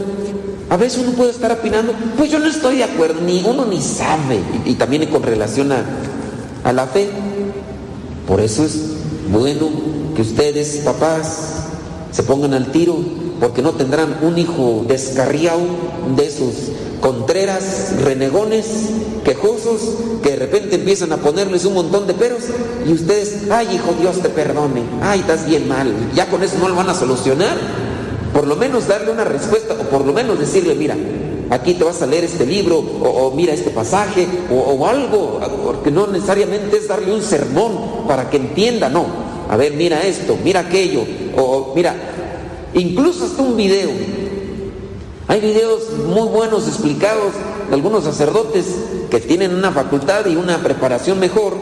[0.69, 3.81] a veces uno puede estar opinando, pues yo no estoy de acuerdo, ni uno ni
[3.81, 4.39] sabe.
[4.65, 5.83] Y, también con relación a,
[6.63, 7.09] a la fe.
[8.27, 8.79] Por eso es
[9.31, 9.69] bueno
[10.15, 11.65] que ustedes, papás,
[12.11, 12.97] se pongan al tiro,
[13.39, 15.61] porque no tendrán un hijo descarriado
[16.15, 16.53] de esos
[17.01, 18.65] contreras, renegones,
[19.23, 19.81] quejosos,
[20.23, 22.41] que de repente empiezan a ponerles un montón de peros
[22.87, 26.69] y ustedes, ay hijo, Dios te perdone, ay, estás bien mal, ya con eso no
[26.69, 27.84] lo van a solucionar.
[28.35, 30.97] Por lo menos darle una respuesta o por lo menos decirle, mira,
[31.49, 35.89] aquí te vas a leer este libro o, mira este pasaje o, o algo, porque
[35.89, 39.05] no necesariamente es darle un sermón para que entienda, no.
[39.49, 41.05] A ver, mira esto, mira aquello,
[41.37, 41.95] o mira,
[42.73, 43.91] incluso hasta un video.
[45.29, 47.31] Hay videos muy buenos explicados
[47.69, 48.65] de algunos sacerdotes
[49.09, 51.53] que tienen una facultad y una preparación mejor,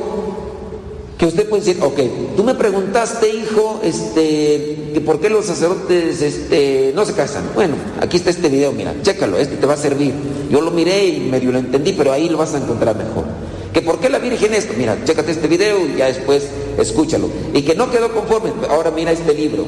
[1.23, 1.99] que usted puede decir, ok,
[2.35, 7.45] tú me preguntaste, hijo, este, que por qué los sacerdotes este, no se casan.
[7.55, 10.13] Bueno, aquí está este video, mira, chécalo, este te va a servir.
[10.51, 13.23] Yo lo miré y medio lo entendí, pero ahí lo vas a encontrar mejor.
[13.71, 16.43] Que por qué la Virgen esto, mira, chécate este video y ya después
[16.77, 17.29] escúchalo.
[17.53, 19.63] Y que no quedó conforme, ahora mira este libro,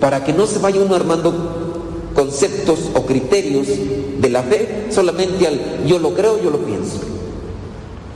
[0.00, 3.68] para que no se vaya uno armando conceptos o criterios
[4.20, 7.17] de la fe solamente al yo lo creo, yo lo pienso.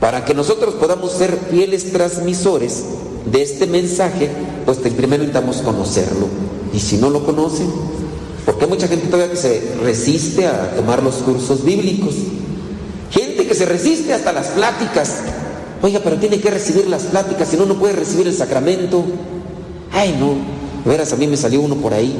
[0.03, 2.83] Para que nosotros podamos ser fieles transmisores
[3.25, 4.29] de este mensaje,
[4.65, 6.27] pues primero necesitamos conocerlo.
[6.73, 7.71] Y si no lo conocen,
[8.45, 12.15] porque hay mucha gente todavía que se resiste a tomar los cursos bíblicos.
[13.11, 15.19] Gente que se resiste hasta las pláticas.
[15.81, 19.05] Oiga, pero tiene que recibir las pláticas, si no, no puede recibir el sacramento.
[19.93, 20.33] Ay, no.
[20.83, 22.13] De Veras, a mí me salió uno por ahí.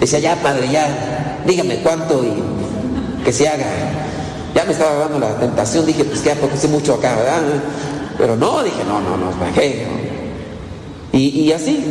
[0.00, 4.01] Decía, ya, padre, ya, dígame cuánto y que se haga.
[4.54, 7.40] Ya me estaba dando la tentación, dije, pues ya porque sé mucho acá, ¿verdad?
[8.18, 9.86] Pero no, dije, no, no, no, ¿para qué?
[11.12, 11.84] Y, y así,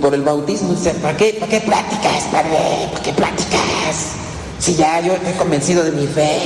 [0.00, 2.88] por el bautismo, dice, ¿para qué, ¿para qué pláticas, padre?
[2.92, 4.12] ¿Para qué pláticas?
[4.58, 6.38] Si ya yo estoy convencido de mi fe.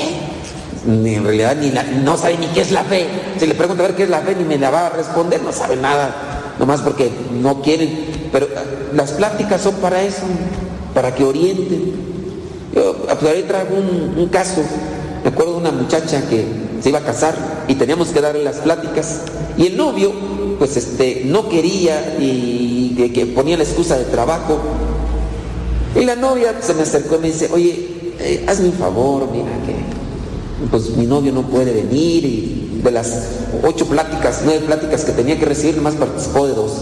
[0.86, 3.06] Ni en realidad ni la- no sabe ni qué es la fe.
[3.38, 5.42] Si le pregunto a ver qué es la fe, ni me la va a responder,
[5.42, 6.54] no sabe nada.
[6.58, 7.10] Nomás porque
[7.40, 8.28] no quieren.
[8.32, 8.62] Pero ah,
[8.94, 10.22] las pláticas son para eso,
[10.94, 11.92] para que orienten.
[12.74, 14.62] Yo pues, ahí traigo un caso.
[15.22, 16.44] Me acuerdo de una muchacha que
[16.80, 17.34] se iba a casar
[17.68, 19.20] y teníamos que darle las pláticas.
[19.56, 20.12] Y el novio,
[20.58, 24.58] pues este, no quería y que, ponía la excusa de trabajo.
[25.94, 27.88] Y la novia se me acercó y me dice, oye,
[28.18, 30.00] eh, hazme un favor, mira que
[30.70, 33.28] pues mi novio no puede venir y de las
[33.62, 36.72] ocho pláticas, nueve pláticas que tenía que recibir, nomás participó de dos.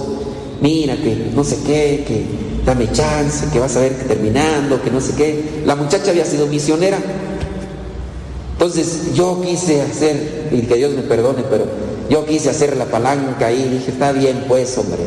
[0.61, 2.27] Mira que no sé qué, que
[2.65, 5.63] dame chance, que vas a ver que terminando, que no sé qué.
[5.65, 6.99] La muchacha había sido misionera.
[8.59, 11.65] Entonces yo quise hacer, y que Dios me perdone, pero
[12.11, 15.07] yo quise hacer la palanca y dije, está bien pues, hombre.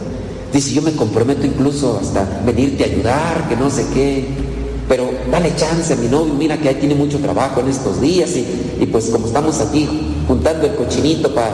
[0.54, 4.26] Dice, yo me comprometo incluso hasta venirte a ayudar, que no sé qué.
[4.88, 8.30] Pero dale chance a mi novio, mira que ahí tiene mucho trabajo en estos días
[8.38, 9.86] y, pues como estamos aquí
[10.30, 11.52] juntando el cochinito para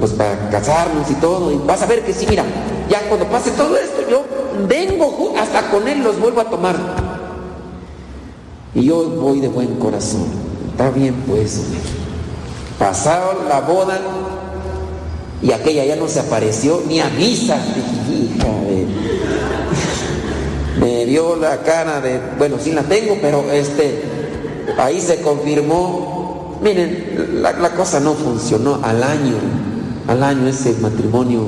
[0.00, 2.42] pues para casarnos y todo, y vas a ver que sí, mira,
[2.90, 4.24] ya cuando pase todo esto, yo
[4.66, 6.76] vengo hasta con él los vuelvo a tomar.
[8.74, 10.43] Y yo voy de buen corazón.
[10.74, 11.60] Está bien pues.
[12.80, 14.00] Pasaron la boda
[15.40, 17.56] y aquella ya no se apareció ni a misa.
[18.10, 18.86] Hija de...
[20.80, 24.02] Me vio la cara de, bueno, sí la tengo, pero este,
[24.76, 26.58] ahí se confirmó.
[26.60, 29.36] Miren, la, la cosa no funcionó al año,
[30.08, 31.44] al año ese matrimonio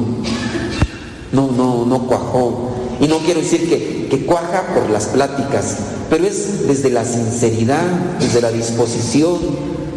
[1.32, 2.70] no, no, no cuajó.
[3.00, 5.76] Y no quiero decir que, que cuaja por las pláticas,
[6.10, 7.84] pero es desde la sinceridad,
[8.20, 9.38] desde la disposición.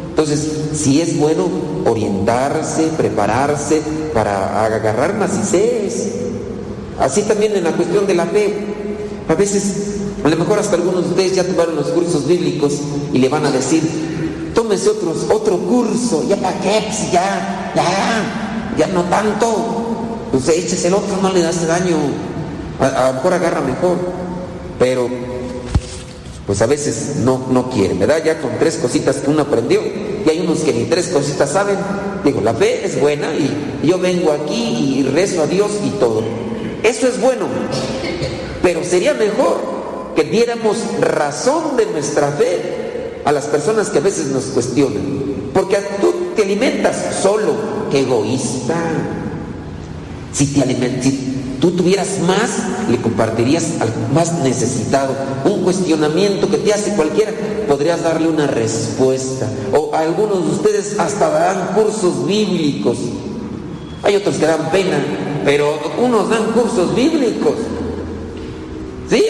[0.09, 1.47] Entonces, si es bueno
[1.85, 3.81] orientarse, prepararse
[4.13, 6.09] para agarrar macicés.
[6.99, 8.53] Así también en la cuestión de la fe.
[9.27, 9.63] A veces,
[10.23, 12.73] a lo mejor hasta algunos de ustedes ya tomaron los cursos bíblicos
[13.13, 13.81] y le van a decir,
[14.53, 19.77] tómese otros, otro curso, ya para qué, Pues ya, ya, ya no tanto.
[20.31, 21.95] Pues échese el otro, no le hace daño.
[22.79, 23.97] A, lo mejor agarra mejor.
[24.77, 25.09] Pero,
[26.47, 28.23] pues a veces no, no quieren, ¿verdad?
[28.23, 29.81] Ya con tres cositas que uno aprendió,
[30.25, 31.77] y hay unos que ni tres cositas saben.
[32.23, 36.23] Digo, la fe es buena y yo vengo aquí y rezo a Dios y todo.
[36.83, 37.47] Eso es bueno.
[38.61, 39.57] Pero sería mejor
[40.15, 45.51] que diéramos razón de nuestra fe a las personas que a veces nos cuestionan.
[45.53, 47.53] Porque tú te alimentas solo,
[47.91, 48.75] qué egoísta.
[50.33, 55.15] Si, te alimen- si tú tuvieras más, le compartirías al más necesitado.
[55.45, 57.31] Un cuestionamiento que te hace cualquiera,
[57.67, 59.47] podrías darle una respuesta.
[59.73, 62.97] O algunos de ustedes hasta darán cursos bíblicos.
[64.03, 64.97] Hay otros que dan pena,
[65.45, 67.55] pero unos dan cursos bíblicos.
[69.09, 69.25] Sí,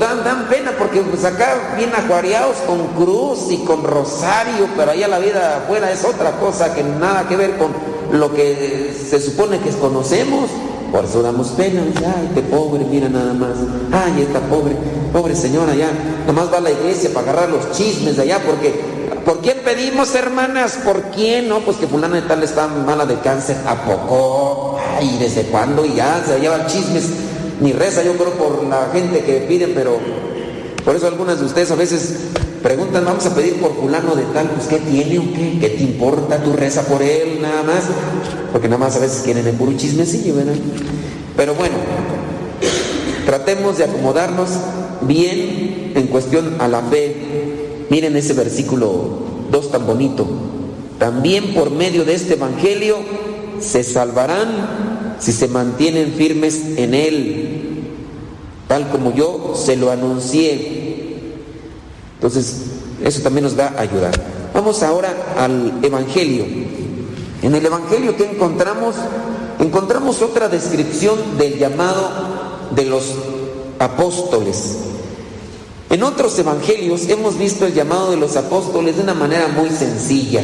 [0.00, 5.06] dan, dan pena porque pues acá bien acuariados con cruz y con rosario, pero allá
[5.06, 7.70] la vida afuera es otra cosa que nada que ver con
[8.10, 10.50] lo que se supone que conocemos.
[10.92, 13.56] Por eso damos pena, ay, este pobre, mira nada más,
[13.90, 14.76] ay, esta pobre,
[15.10, 15.90] pobre señora ya,
[16.26, 18.78] nomás va a la iglesia para agarrar los chismes de allá, porque,
[19.24, 20.78] ¿por quién pedimos, hermanas?
[20.84, 21.48] ¿Por quién?
[21.48, 24.78] No, pues que fulana de tal está mala de cáncer, ¿a poco?
[24.98, 25.86] Ay, ¿desde cuándo?
[25.86, 27.04] Y ya se llevan chismes,
[27.62, 29.98] ni reza yo creo por la gente que piden, pero
[30.84, 32.16] por eso algunas de ustedes a veces
[32.62, 35.58] preguntan, vamos a pedir por fulano de tal, pues ¿qué tiene o qué?
[35.60, 36.42] ¿Qué te importa?
[36.42, 37.84] Tú reza por él nada más,
[38.52, 40.54] porque nada más a veces quieren el puro chismecillo, ¿verdad?
[41.36, 41.74] Pero bueno,
[43.26, 44.50] tratemos de acomodarnos
[45.02, 47.16] bien en cuestión a la fe.
[47.90, 49.18] Miren ese versículo
[49.50, 50.26] 2 tan bonito.
[50.98, 52.96] También por medio de este evangelio
[53.60, 57.84] se salvarán si se mantienen firmes en él,
[58.66, 60.81] tal como yo se lo anuncié.
[62.22, 62.58] Entonces,
[63.02, 64.12] eso también nos va a ayudar.
[64.54, 66.44] Vamos ahora al Evangelio.
[67.42, 68.94] En el Evangelio que encontramos,
[69.58, 72.10] encontramos otra descripción del llamado
[72.76, 73.12] de los
[73.80, 74.76] apóstoles.
[75.90, 80.42] En otros evangelios hemos visto el llamado de los apóstoles de una manera muy sencilla.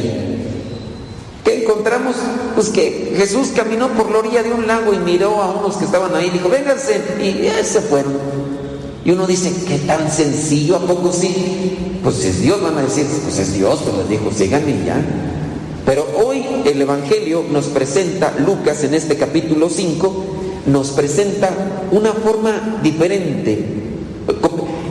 [1.45, 2.17] ¿Qué encontramos?
[2.55, 5.85] Pues que Jesús caminó por la orilla de un lago y miró a unos que
[5.85, 8.48] estaban ahí y dijo, vénganse, y se fueron.
[9.09, 10.75] Y uno dice, ¿qué tan sencillo?
[10.75, 11.97] ¿A poco sí?
[12.03, 15.03] Pues es Dios, van a decir, pues es Dios, pues les dijo, síganme ya.
[15.83, 20.25] Pero hoy el Evangelio nos presenta, Lucas en este capítulo 5,
[20.67, 21.49] nos presenta
[21.89, 23.65] una forma diferente.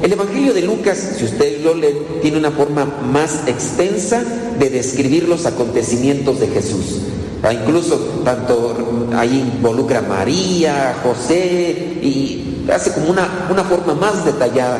[0.03, 4.24] El Evangelio de Lucas, si usted lo lee, tiene una forma más extensa
[4.59, 7.03] de describir los acontecimientos de Jesús.
[7.45, 13.95] Ah, incluso tanto ahí involucra a María, a José y hace como una, una forma
[13.95, 14.78] más detallada.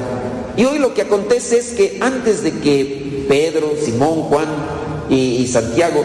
[0.56, 4.48] Y hoy lo que acontece es que antes de que Pedro, Simón, Juan
[5.09, 6.05] y, y Santiago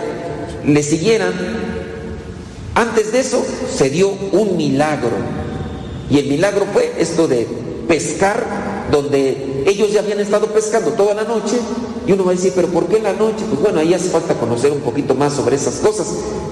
[0.66, 1.34] le siguieran,
[2.76, 3.44] antes de eso
[3.74, 5.12] se dio un milagro.
[6.10, 7.48] Y el milagro fue esto de
[7.88, 8.44] pescar,
[8.92, 11.58] donde ellos ya habían estado pescando toda la noche.
[12.06, 13.46] Y uno va a decir, pero ¿por qué en la noche?
[13.50, 16.08] Pues bueno, ahí hace falta conocer un poquito más sobre esas cosas.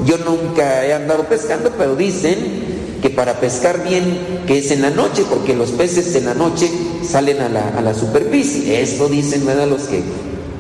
[0.06, 4.92] Yo nunca he andado pescando, pero dicen que para pescar bien, que es en la
[4.92, 6.70] noche, porque los peces en la noche
[7.04, 8.82] salen a la, a la superficie.
[8.82, 9.46] Eso dicen.
[9.70, 10.02] Los que,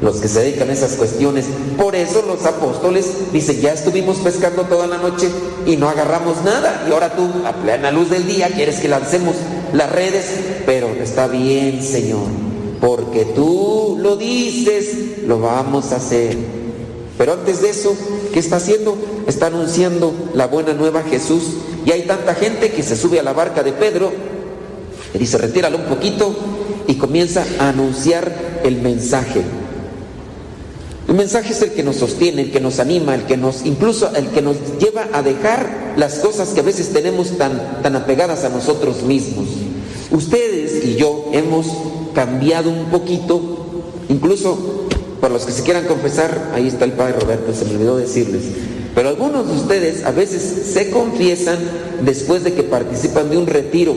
[0.01, 1.45] los que se dedican a esas cuestiones.
[1.77, 5.29] Por eso los apóstoles dicen, ya estuvimos pescando toda la noche
[5.65, 6.85] y no agarramos nada.
[6.87, 9.35] Y ahora tú, a plena luz del día, quieres que lancemos
[9.73, 10.25] las redes.
[10.65, 12.27] Pero está bien, Señor,
[12.79, 16.37] porque tú lo dices, lo vamos a hacer.
[17.17, 17.95] Pero antes de eso,
[18.33, 18.97] ¿qué está haciendo?
[19.27, 21.43] Está anunciando la buena nueva Jesús.
[21.85, 24.11] Y hay tanta gente que se sube a la barca de Pedro
[25.13, 26.33] y dice, retíralo un poquito
[26.87, 29.41] y comienza a anunciar el mensaje.
[31.07, 34.15] El mensaje es el que nos sostiene, el que nos anima, el que nos, incluso
[34.15, 38.45] el que nos lleva a dejar las cosas que a veces tenemos tan, tan apegadas
[38.45, 39.47] a nosotros mismos.
[40.11, 41.67] Ustedes y yo hemos
[42.13, 43.41] cambiado un poquito,
[44.09, 44.87] incluso
[45.19, 48.43] para los que se quieran confesar, ahí está el padre Roberto, se me olvidó decirles.
[48.93, 50.41] Pero algunos de ustedes a veces
[50.73, 51.57] se confiesan
[52.03, 53.95] después de que participan de un retiro.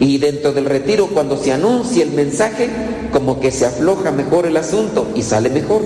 [0.00, 2.68] Y dentro del retiro, cuando se anuncia el mensaje,
[3.12, 5.82] como que se afloja mejor el asunto y sale mejor.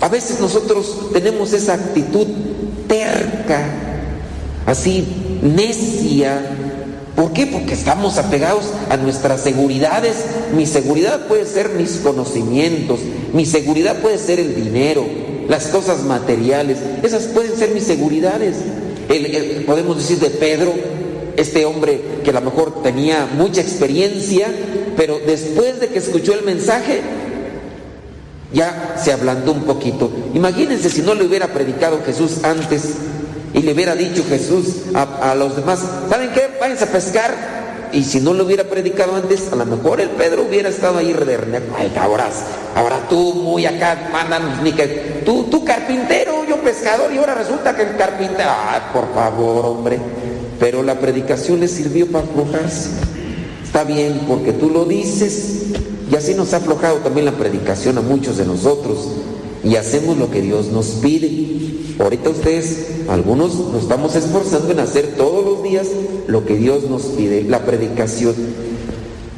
[0.00, 2.26] A veces nosotros tenemos esa actitud
[2.88, 3.62] terca,
[4.66, 5.06] así
[5.42, 6.40] necia.
[7.14, 7.46] ¿Por qué?
[7.46, 10.16] Porque estamos apegados a nuestras seguridades.
[10.56, 13.00] Mi seguridad puede ser mis conocimientos,
[13.34, 15.04] mi seguridad puede ser el dinero,
[15.48, 16.78] las cosas materiales.
[17.02, 18.56] Esas pueden ser mis seguridades.
[19.08, 20.72] El- podemos decir de Pedro,
[21.36, 24.48] este hombre que a lo mejor tenía mucha experiencia,
[24.96, 27.00] pero después de que escuchó el mensaje,
[28.52, 30.10] ya se ablandó un poquito.
[30.34, 32.82] Imagínense si no le hubiera predicado Jesús antes
[33.54, 36.48] y le hubiera dicho Jesús a, a los demás, ¿saben qué?
[36.60, 37.59] Váyanse a pescar.
[37.92, 41.12] Y si no lo hubiera predicado antes, a lo mejor el Pedro hubiera estado ahí
[41.12, 42.28] de Ay, ahora,
[42.74, 47.74] ahora tú muy acá mandan, ni que tú, tú carpintero, yo pescador, y ahora resulta
[47.74, 49.98] que el carpintero, ay, por favor, hombre.
[50.60, 52.90] Pero la predicación le sirvió para aflojarse.
[53.64, 55.66] Está bien, porque tú lo dices.
[56.10, 59.08] Y así nos ha aflojado también la predicación a muchos de nosotros.
[59.64, 61.50] Y hacemos lo que Dios nos pide.
[61.98, 65.86] Ahorita ustedes, algunos nos estamos esforzando en hacer todos los días
[66.30, 68.34] lo que Dios nos pide, la predicación.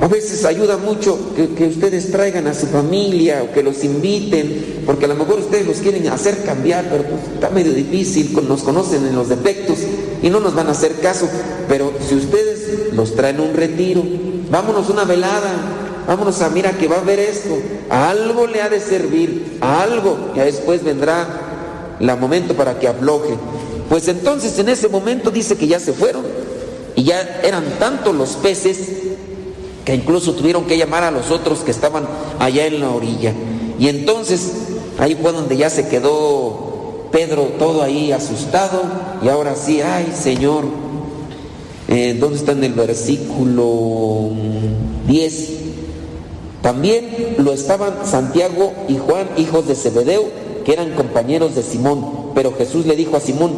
[0.01, 5.05] A veces ayuda mucho que, ustedes traigan a su familia o que los inviten, porque
[5.05, 9.07] a lo mejor ustedes los quieren hacer cambiar, pero pues está medio difícil, nos conocen
[9.07, 9.79] en los defectos
[10.21, 11.29] y no nos van a hacer caso.
[11.69, 14.03] Pero si ustedes los traen un retiro,
[14.51, 15.53] vámonos una velada,
[16.09, 17.57] vámonos a, mira que va a haber esto,
[17.89, 21.29] a algo le ha de servir, a algo, ya después vendrá
[22.01, 23.37] el momento para que afloje.
[23.89, 26.42] Pues entonces en ese momento dice que ya se fueron
[26.97, 28.79] y ya eran tantos los peces
[29.85, 32.07] que incluso tuvieron que llamar a los otros que estaban
[32.39, 33.33] allá en la orilla.
[33.79, 34.53] Y entonces
[34.99, 38.83] ahí fue donde ya se quedó Pedro todo ahí asustado
[39.23, 40.65] y ahora sí, ay Señor,
[41.89, 44.31] eh, ¿dónde está en el versículo
[45.07, 45.49] 10?
[46.63, 50.25] También lo estaban Santiago y Juan, hijos de Zebedeo,
[50.65, 52.31] que eran compañeros de Simón.
[52.35, 53.53] Pero Jesús le dijo a Simón,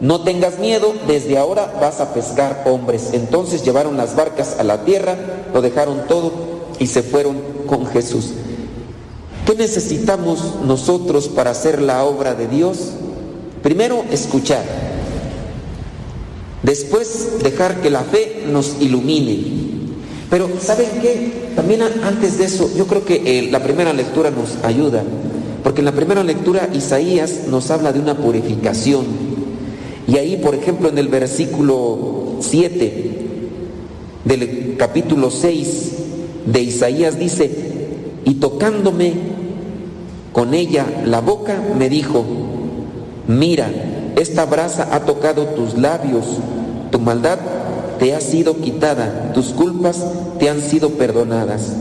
[0.00, 3.10] no tengas miedo, desde ahora vas a pescar hombres.
[3.12, 5.16] Entonces llevaron las barcas a la tierra,
[5.52, 6.32] lo dejaron todo
[6.78, 7.36] y se fueron
[7.66, 8.32] con Jesús.
[9.46, 12.92] ¿Qué necesitamos nosotros para hacer la obra de Dios?
[13.62, 14.64] Primero, escuchar.
[16.62, 19.60] Después, dejar que la fe nos ilumine.
[20.30, 21.50] Pero, ¿saben qué?
[21.56, 25.02] También antes de eso, yo creo que eh, la primera lectura nos ayuda.
[25.62, 29.29] Porque en la primera lectura Isaías nos habla de una purificación.
[30.10, 33.10] Y ahí, por ejemplo, en el versículo 7
[34.24, 35.92] del capítulo 6
[36.46, 37.48] de Isaías dice,
[38.24, 39.12] y tocándome
[40.32, 42.24] con ella la boca, me dijo,
[43.28, 43.70] mira,
[44.16, 46.24] esta brasa ha tocado tus labios,
[46.90, 47.38] tu maldad
[48.00, 50.04] te ha sido quitada, tus culpas
[50.40, 51.74] te han sido perdonadas.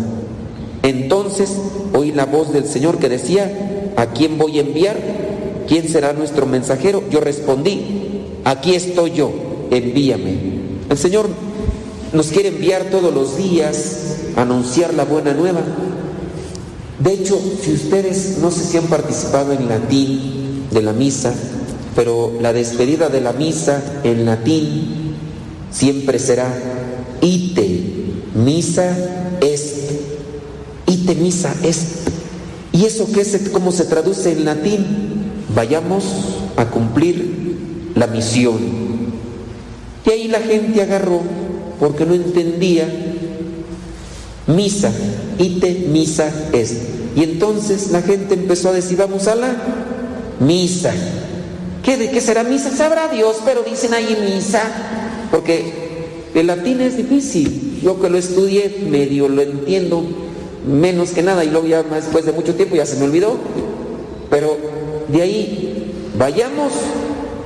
[0.84, 1.58] Entonces
[1.94, 4.98] oí la voz del Señor que decía, ¿a quién voy a enviar?
[5.68, 7.04] ¿Quién será nuestro mensajero?
[7.10, 9.32] Yo respondí, aquí estoy yo,
[9.72, 10.60] envíame.
[10.90, 11.30] El Señor
[12.14, 15.62] nos quiere enviar todos los días a anunciar la buena nueva.
[17.00, 21.34] De hecho, si ustedes no sé si han participado en latín de la misa,
[21.96, 25.16] pero la despedida de la misa en latín
[25.72, 26.48] siempre será
[27.22, 27.84] ite
[28.36, 29.92] misa est.
[30.88, 32.10] Ite misa est.
[32.72, 33.50] ¿Y eso qué es?
[33.52, 34.86] ¿Cómo se traduce en latín?
[35.56, 36.04] Vayamos
[36.56, 38.58] a cumplir la misión.
[40.06, 41.22] Y ahí la gente agarró,
[41.80, 42.88] porque no entendía,
[44.48, 44.92] misa,
[45.38, 46.76] ite misa est.
[47.16, 49.56] Y entonces la gente empezó a decir, vamos a la
[50.40, 50.94] misa.
[51.84, 52.72] ¿Qué, ¿De qué será misa?
[52.72, 54.62] Sabrá Dios, pero dicen ahí misa,
[55.32, 57.80] porque el latín es difícil.
[57.84, 60.04] Yo que lo estudié, medio lo entiendo,
[60.68, 63.38] menos que nada, y luego ya después de mucho tiempo ya se me olvidó.
[64.30, 64.58] Pero
[65.08, 66.74] de ahí, vayamos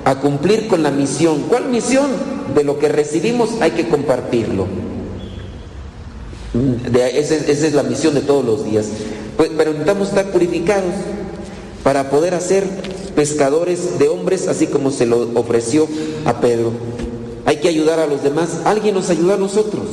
[0.06, 1.44] a cumplir con la misión.
[1.50, 2.08] ¿Cuál misión?
[2.56, 4.68] De lo que recibimos hay que compartirlo.
[6.54, 8.88] De- esa, es, esa es la misión de todos los días.
[9.38, 10.94] Pues, pero necesitamos estar purificados
[11.84, 12.64] para poder hacer
[13.16, 15.88] pescadores de hombres, así como se lo ofreció
[16.26, 16.72] a Pedro.
[17.46, 18.62] Hay que ayudar a los demás.
[18.66, 19.84] Alguien nos ayuda a nosotros.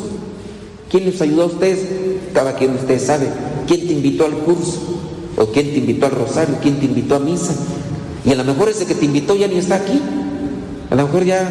[0.90, 1.80] ¿Quién les ayudó a ustedes?
[2.34, 3.28] Cada quien de ustedes sabe.
[3.66, 4.80] ¿Quién te invitó al curso?
[5.36, 6.56] ¿O quién te invitó al rosario?
[6.60, 7.54] ¿Quién te invitó a misa?
[8.24, 10.00] Y a lo mejor ese que te invitó ya ni está aquí.
[10.90, 11.50] A lo mejor ya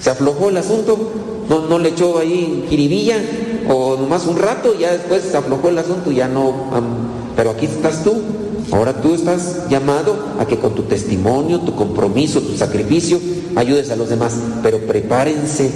[0.00, 0.98] se aflojó el asunto,
[1.48, 3.16] no, no le echó ahí jiribilla
[3.68, 6.52] o nomás un rato, ya después se aflojó el asunto ya no.
[7.36, 8.14] pero aquí estás tú.
[8.72, 13.18] Ahora tú estás llamado a que con tu testimonio, tu compromiso, tu sacrificio,
[13.56, 14.36] ayudes a los demás.
[14.62, 15.70] Pero prepárense.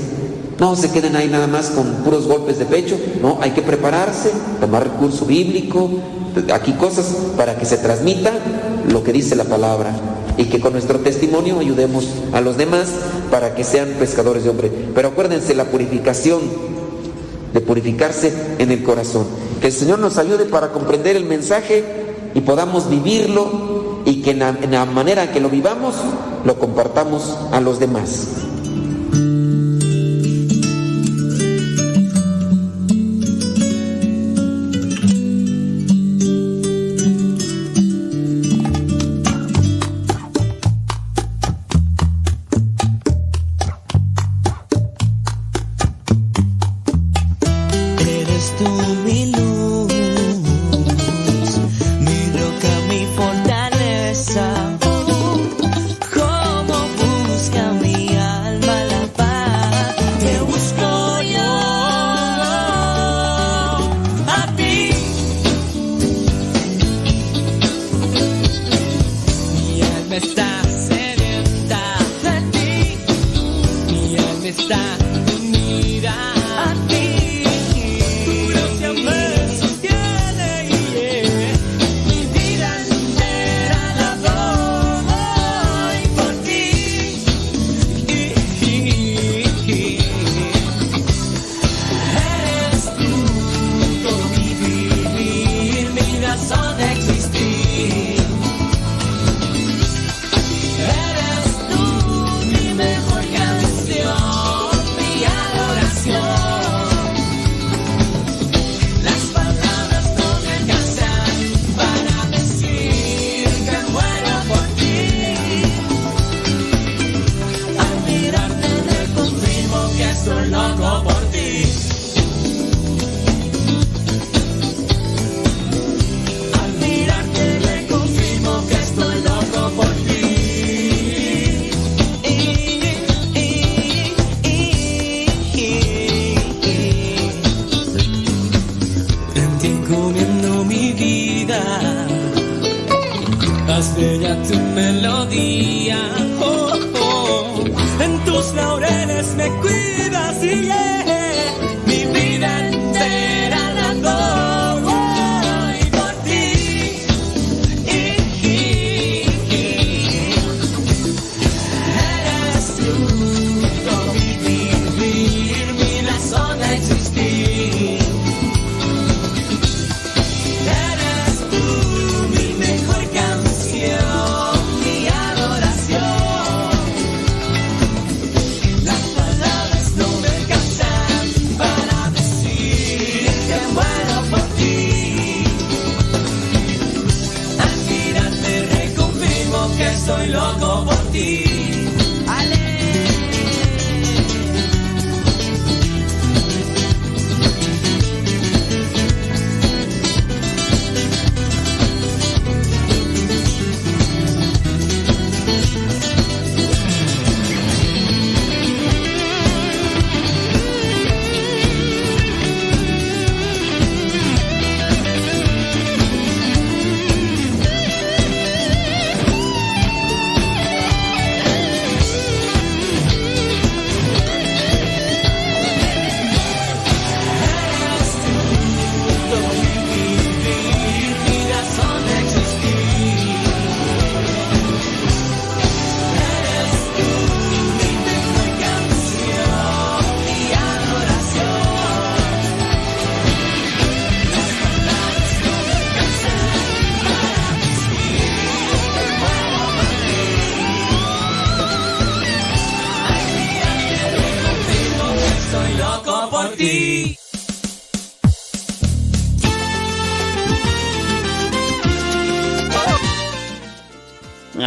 [0.61, 2.97] No se queden ahí nada más con puros golpes de pecho.
[3.21, 5.91] No, hay que prepararse, tomar recurso bíblico,
[6.53, 7.07] aquí cosas
[7.37, 8.33] para que se transmita
[8.89, 9.95] lo que dice la palabra
[10.37, 12.89] y que con nuestro testimonio ayudemos a los demás
[13.31, 14.71] para que sean pescadores de hombre.
[14.95, 16.41] Pero acuérdense la purificación,
[17.53, 19.27] de purificarse en el corazón.
[19.61, 21.85] Que el Señor nos ayude para comprender el mensaje
[22.35, 25.95] y podamos vivirlo y que en la, en la manera que lo vivamos
[26.45, 28.27] lo compartamos a los demás.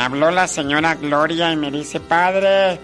[0.07, 2.79] Habló la señora Gloria y me dice, padre,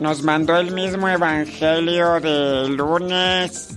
[0.00, 3.68] nos mandó el mismo evangelio del lunes.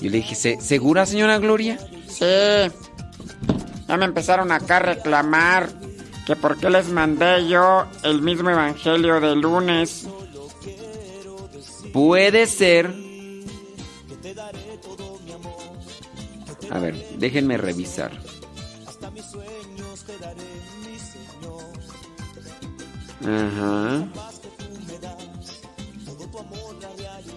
[0.00, 1.78] Yo le dije, "¿Se- ¿segura, señora Gloria?
[2.08, 2.24] Sí.
[3.86, 5.68] Ya me empezaron acá a reclamar
[6.26, 10.06] que por qué les mandé yo el mismo evangelio del lunes.
[11.92, 12.90] Puede ser.
[16.70, 18.10] A ver, déjenme revisar.
[23.26, 24.06] Ajá.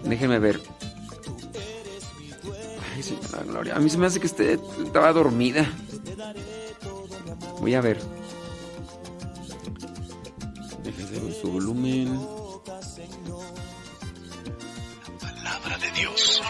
[0.04, 0.60] Déjenme ver.
[2.96, 3.76] Ay, señora Gloria.
[3.76, 5.66] A mí se me hace que usted estaba dormida.
[7.60, 8.00] Voy a ver.
[10.84, 12.20] Déjese ver su volumen.
[15.22, 16.42] Palabra de Dios.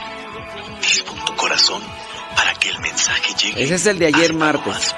[0.82, 1.82] Dispon tu corazón
[2.36, 4.96] para que el mensaje llegue Ese es el de ayer martes.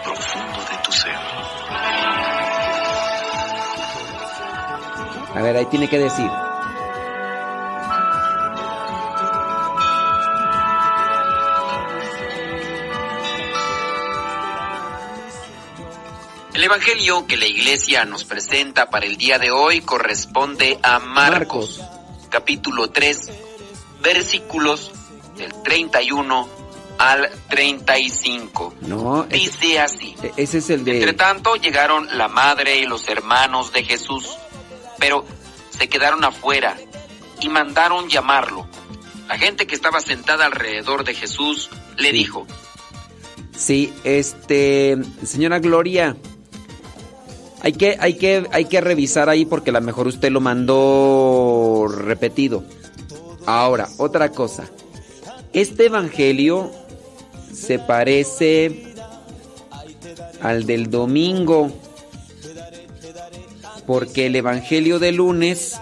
[5.40, 6.30] A ver, ahí tiene que decir.
[16.54, 21.82] El Evangelio que la iglesia nos presenta para el día de hoy corresponde a Marcos,
[22.30, 23.30] capítulo 3,
[24.02, 24.92] versículos
[25.38, 26.50] del 31
[26.98, 28.74] al 35.
[28.82, 30.16] No, ese, Dice así.
[30.36, 31.14] ese es el Entre de.
[31.14, 34.36] tanto llegaron la madre y los hermanos de Jesús,
[35.00, 35.26] pero
[35.70, 36.78] se quedaron afuera
[37.42, 38.68] y mandaron llamarlo.
[39.28, 42.48] La gente que estaba sentada alrededor de Jesús le dijo,
[43.60, 44.98] Sí, este.
[45.26, 46.16] Señora Gloria.
[47.62, 51.88] Hay que, hay que, hay que revisar ahí porque a lo mejor usted lo mandó
[51.90, 52.64] repetido.
[53.46, 54.64] Ahora, otra cosa.
[55.52, 56.72] Este evangelio
[57.54, 58.94] se parece
[60.42, 61.70] al del domingo.
[63.90, 65.80] Porque el evangelio de lunes.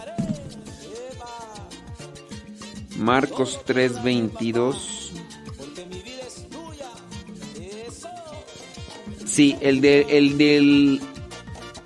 [2.95, 5.11] Marcos 3:22.
[9.25, 11.01] Sí, el, de, el, del,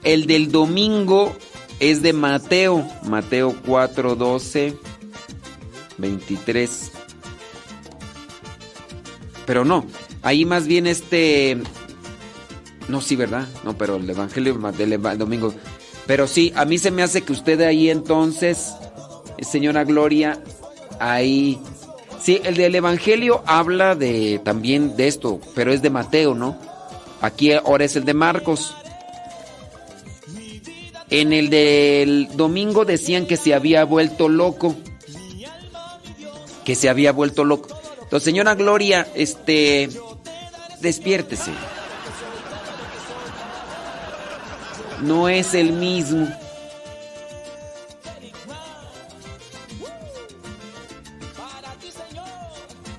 [0.04, 1.36] el del domingo
[1.80, 2.88] es de Mateo.
[3.08, 4.76] Mateo 4, 12,
[5.98, 6.92] 23.
[9.48, 9.88] Pero no,
[10.22, 11.58] ahí más bien este...
[12.90, 13.48] No, sí, ¿verdad?
[13.64, 15.56] No, pero el Evangelio del domingo.
[16.12, 18.74] Pero sí, a mí se me hace que usted ahí entonces,
[19.50, 20.44] señora Gloria,
[21.00, 21.58] ahí...
[22.22, 26.58] Sí, el del Evangelio habla de también de esto, pero es de Mateo, ¿no?
[27.22, 28.76] Aquí ahora es el de Marcos.
[31.10, 34.76] En el del domingo decían que se había vuelto loco.
[36.66, 37.70] Que se había vuelto loco.
[38.04, 39.90] Entonces, señora Gloria, este,
[40.82, 41.52] despiértese.
[45.02, 46.28] No es el mismo.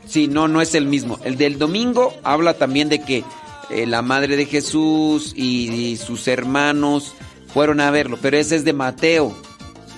[0.06, 1.18] Sí, no, no es el mismo.
[1.24, 3.24] El del domingo habla también de que
[3.70, 7.14] eh, la madre de Jesús y, y sus hermanos
[7.52, 9.34] fueron a verlo, pero ese es de Mateo.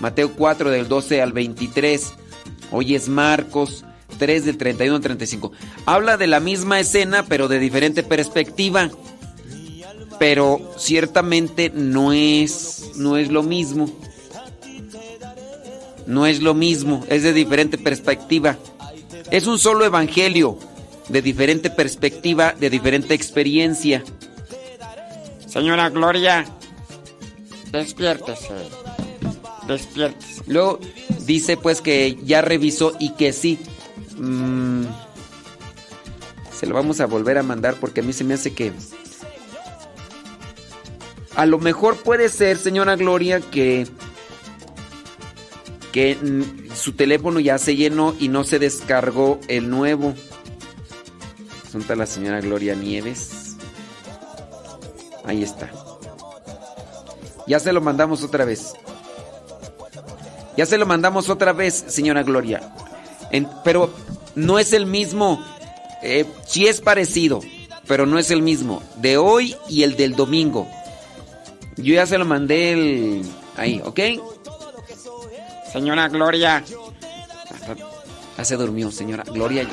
[0.00, 2.12] Mateo 4 del 12 al 23.
[2.70, 3.84] Hoy es Marcos
[4.18, 5.52] 3 del 31 al 35.
[5.86, 8.90] Habla de la misma escena, pero de diferente perspectiva.
[10.18, 13.88] Pero ciertamente no es no es lo mismo.
[16.06, 18.58] No es lo mismo, es de diferente perspectiva.
[19.30, 20.58] Es un solo evangelio,
[21.08, 24.04] de diferente perspectiva, de diferente experiencia.
[25.46, 26.44] Señora Gloria,
[27.74, 28.54] Despiértese.
[29.66, 30.42] Despiértese.
[30.46, 30.78] Luego
[31.26, 33.58] dice pues que ya revisó y que sí.
[34.16, 34.84] Mm,
[36.56, 38.72] se lo vamos a volver a mandar porque a mí se me hace que...
[41.36, 43.86] A lo mejor puede ser, señora Gloria, que...
[45.92, 46.18] Que
[46.74, 50.14] su teléfono ya se llenó y no se descargó el nuevo.
[51.68, 53.56] Asunta la señora Gloria Nieves.
[55.24, 55.70] Ahí está.
[57.46, 58.74] Ya se lo mandamos otra vez.
[60.56, 62.74] Ya se lo mandamos otra vez, señora Gloria.
[63.64, 63.90] Pero
[64.34, 65.44] no es el mismo.
[66.02, 67.40] Eh, sí es parecido,
[67.86, 68.82] pero no es el mismo.
[68.96, 70.68] De hoy y el del domingo.
[71.76, 73.22] Yo ya se lo mandé el...
[73.56, 74.00] Ahí, ¿ok?
[75.72, 76.62] Señora Gloria.
[78.36, 79.66] Ya se durmió, señora Gloria.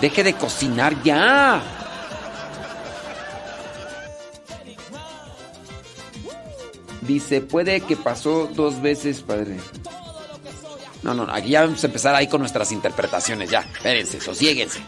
[0.00, 1.62] Deje de cocinar ya.
[7.02, 9.56] Dice, puede que pasó dos veces, padre.
[11.02, 13.60] No, no, aquí ya vamos a empezar ahí con nuestras interpretaciones, ya.
[13.60, 14.80] Espérense, sosiéguense.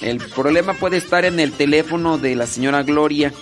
[0.00, 3.32] El problema puede estar en el teléfono de la señora Gloria.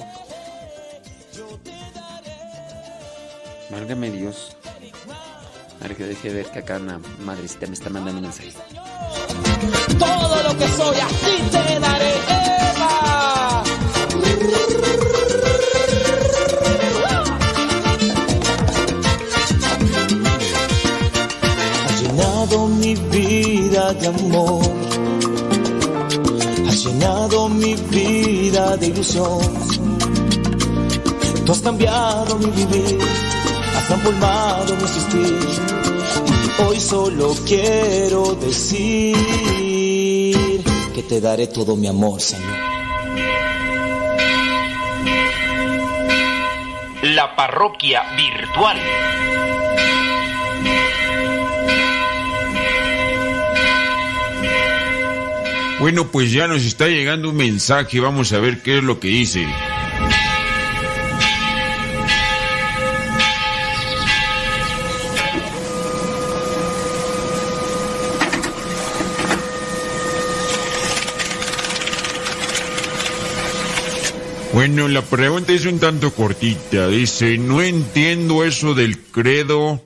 [1.36, 2.36] yo te daré.
[3.70, 4.56] Válgame Dios.
[5.80, 8.52] A ver que deje de ver que acá una madrecita me está mandando un mensaje.
[9.98, 12.12] Todo lo que soy a ti te daré,
[23.74, 24.62] de amor.
[26.68, 29.40] Has llenado mi vida de ilusión.
[31.44, 33.00] Tú has cambiado mi vivir.
[33.76, 35.38] Has transformado mi existir.
[36.44, 39.16] Y hoy solo quiero decir
[40.94, 42.56] que te daré todo mi amor, Señor.
[47.02, 48.78] La parroquia virtual.
[55.84, 59.08] Bueno, pues ya nos está llegando un mensaje, vamos a ver qué es lo que
[59.08, 59.46] dice.
[74.54, 76.88] Bueno, la pregunta es un tanto cortita.
[76.88, 79.82] Dice, no entiendo eso del credo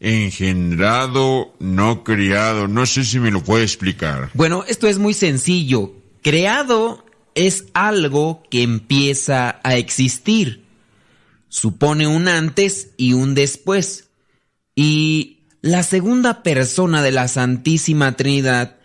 [0.00, 2.68] engendrado, no criado.
[2.68, 4.30] No sé si me lo puede explicar.
[4.34, 5.92] Bueno, esto es muy sencillo.
[6.22, 7.04] Creado
[7.34, 10.64] es algo que empieza a existir.
[11.48, 14.08] Supone un antes y un después.
[14.74, 18.76] Y la segunda persona de la Santísima Trinidad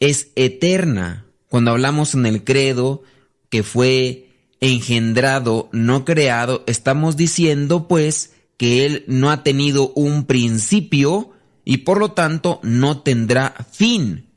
[0.00, 1.26] es eterna.
[1.48, 3.02] Cuando hablamos en el credo
[3.48, 4.28] que fue
[4.60, 8.32] engendrado, no creado, estamos diciendo pues
[8.62, 11.32] que Él no ha tenido un principio
[11.64, 14.36] y por lo tanto no tendrá fin.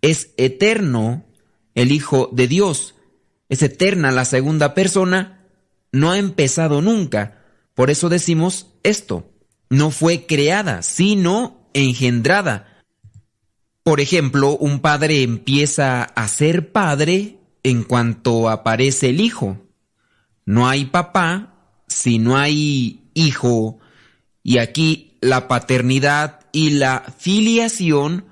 [0.00, 1.26] Es eterno
[1.74, 2.94] el Hijo de Dios.
[3.50, 5.46] Es eterna la segunda persona.
[5.92, 7.44] No ha empezado nunca.
[7.74, 9.30] Por eso decimos esto.
[9.68, 12.82] No fue creada, sino engendrada.
[13.82, 19.58] Por ejemplo, un padre empieza a ser padre en cuanto aparece el hijo.
[20.46, 23.80] No hay papá si no hay hijo.
[24.44, 28.26] Y aquí la paternidad y la filiación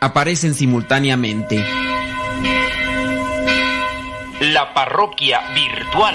[0.00, 1.64] aparecen simultáneamente.
[4.40, 6.14] La parroquia virtual.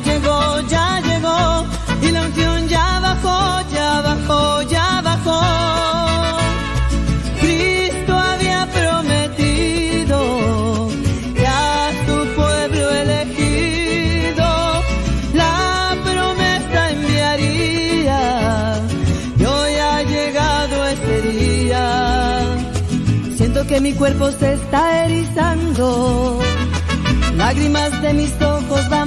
[0.00, 1.66] llegó, ya llegó,
[2.02, 5.40] y la unción ya bajó, ya bajó, ya bajó.
[7.40, 10.18] Cristo había prometido
[11.34, 14.46] que a tu pueblo elegido
[15.34, 18.20] la promesa enviaría,
[19.38, 22.56] y hoy ha llegado ese día.
[23.36, 26.40] Siento que mi cuerpo se está erizando,
[27.36, 28.57] lágrimas de mis ojos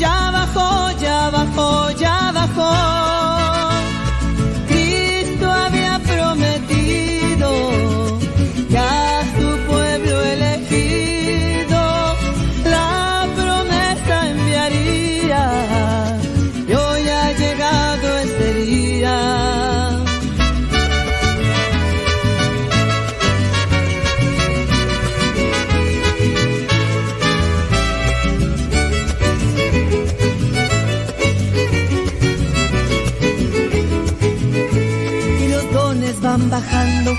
[0.00, 3.39] Ya bajó, ya bajó, ya bajó.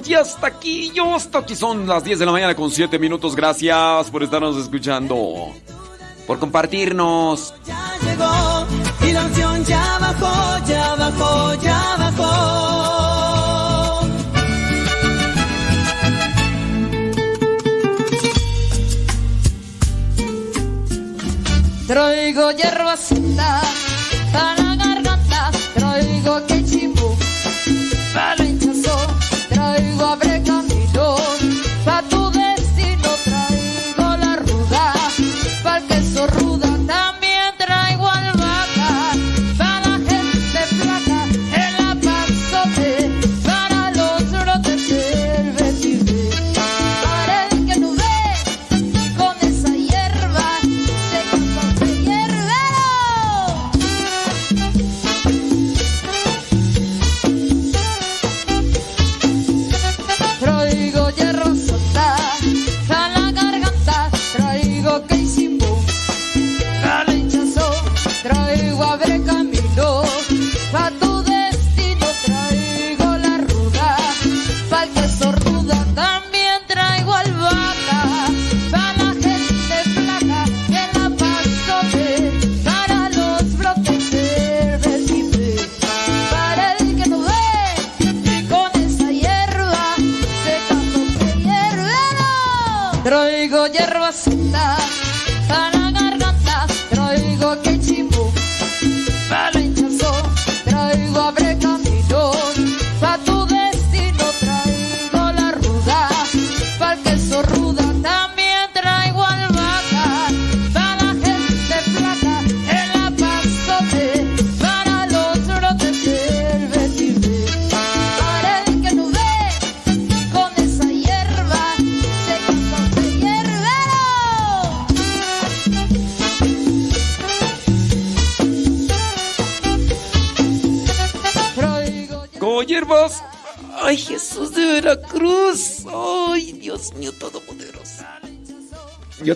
[0.00, 1.54] Ya está aquí, yo hasta aquí.
[1.54, 3.36] Son las 10 de la mañana con 7 minutos.
[3.36, 5.52] Gracias por estarnos escuchando.
[6.26, 7.52] Por compartirnos.
[8.00, 8.66] llegó
[9.06, 12.62] y la unción ya bajó, ya bajó, ya bajó.
[21.86, 23.60] Traigo hierbacita
[24.32, 26.51] para la garganta, traigo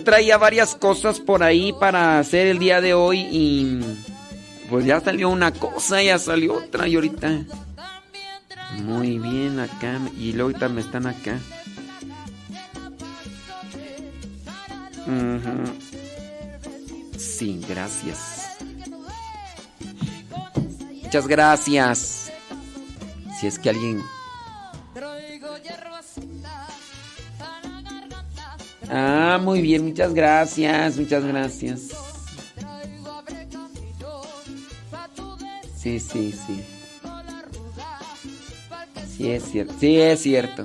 [0.07, 3.81] traía varias cosas por ahí para hacer el día de hoy y
[4.69, 7.43] pues ya salió una cosa, ya salió otra y ahorita.
[8.85, 11.37] Muy bien acá y luego ahorita me están acá.
[15.07, 15.73] Ujú.
[17.19, 18.47] Sí, gracias.
[21.03, 22.31] Muchas gracias.
[23.41, 24.01] Si es que alguien...
[28.89, 31.89] Ah, muy bien, muchas gracias, muchas gracias.
[35.75, 36.63] Sí, sí, sí.
[39.17, 39.73] Sí, es cierto.
[39.79, 40.63] Sí, es cierto.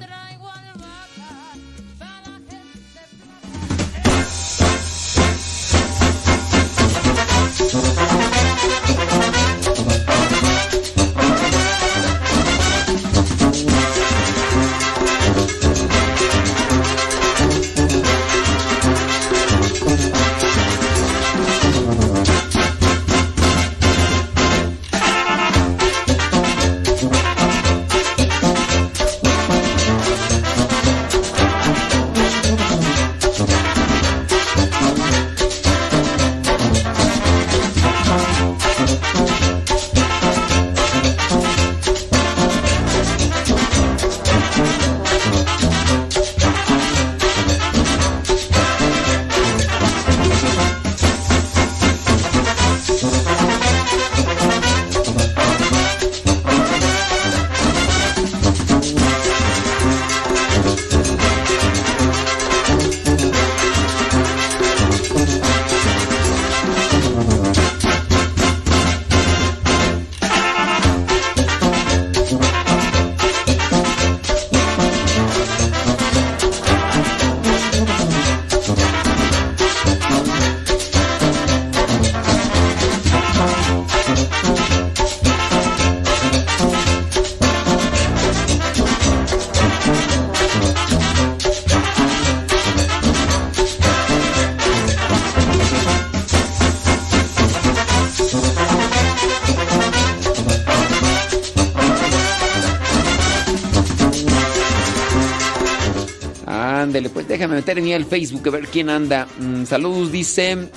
[108.12, 109.26] Facebook a ver quién anda.
[109.39, 110.68] Mm, saludos, dice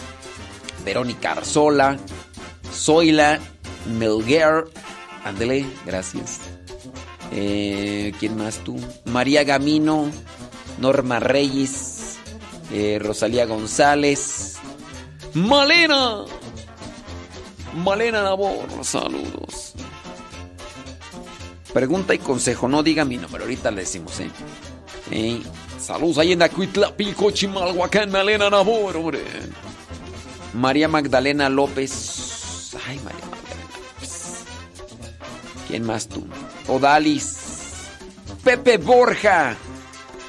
[0.85, 1.97] Verónica Arzola,
[2.71, 3.41] Zoila,
[3.99, 4.63] Melguer.
[5.25, 6.39] Ándele, gracias.
[7.33, 8.79] Eh, ¿Quién más tú?
[9.03, 10.09] María Gamino,
[10.79, 12.19] Norma Reyes,
[12.71, 14.53] eh, Rosalía González,
[15.33, 16.23] Malena.
[17.73, 19.73] Malena Labor, saludos.
[21.73, 24.31] Pregunta y consejo, no diga mi número, ahorita le decimos, ¿eh?
[25.11, 25.43] Ey,
[25.85, 29.19] saludos ahí en Acuitlapilco, Chimalhuacán, Malena Nabor, hombre.
[30.53, 32.73] María Magdalena López.
[32.87, 33.65] Ay, María Magdalena.
[35.67, 36.25] ¿Quién más tú?
[36.67, 37.35] Odalis.
[38.43, 39.55] Pepe Borja.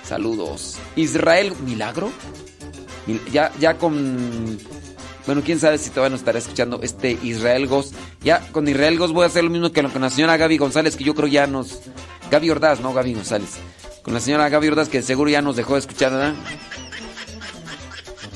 [0.04, 0.76] Saludos.
[0.96, 2.10] Israel Milagro.
[3.06, 4.58] Mil- Ya, ya con.
[5.26, 7.94] Bueno, quién sabe si todavía nos estará escuchando este Israel Ghost.
[8.22, 10.96] Ya con Israel Ghost voy a hacer lo mismo que con la señora Gaby González,
[10.96, 11.80] que yo creo ya nos.
[12.30, 13.50] Gaby Ordaz, no Gaby González.
[14.06, 16.34] Con la señora Gaby Ordaz, que seguro ya nos dejó de escuchar, ¿verdad?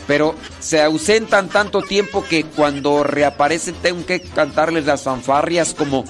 [0.08, 6.04] Pero se ausentan tanto tiempo que cuando reaparecen tengo que cantarles las fanfarrias como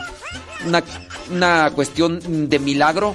[0.64, 0.82] una,
[1.30, 3.14] una cuestión de milagro.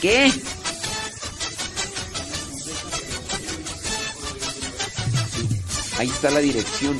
[0.00, 0.32] ¿Qué?
[5.98, 6.96] Ahí está la dirección.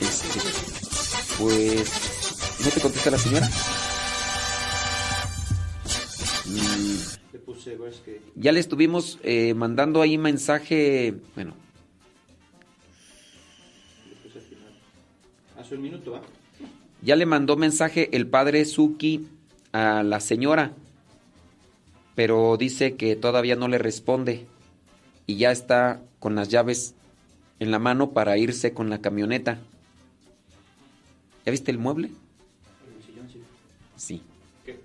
[0.00, 0.38] Este,
[1.38, 2.60] pues.
[2.64, 3.50] ¿No te contesta la señora?
[8.36, 11.14] Ya le estuvimos eh, mandando ahí mensaje.
[11.34, 11.54] Bueno.
[15.58, 16.22] Hace un minuto, ¿ah?
[17.02, 19.26] ya le mandó mensaje el padre Suki
[19.72, 20.72] a la señora.
[22.14, 24.46] Pero dice que todavía no le responde.
[25.26, 26.94] Y ya está con las llaves
[27.62, 29.60] en la mano para irse con la camioneta.
[31.46, 32.10] ¿Ya viste el mueble?
[32.88, 33.40] El sillón, sí.
[33.96, 34.22] Sí.
[34.66, 34.80] ¿Qué?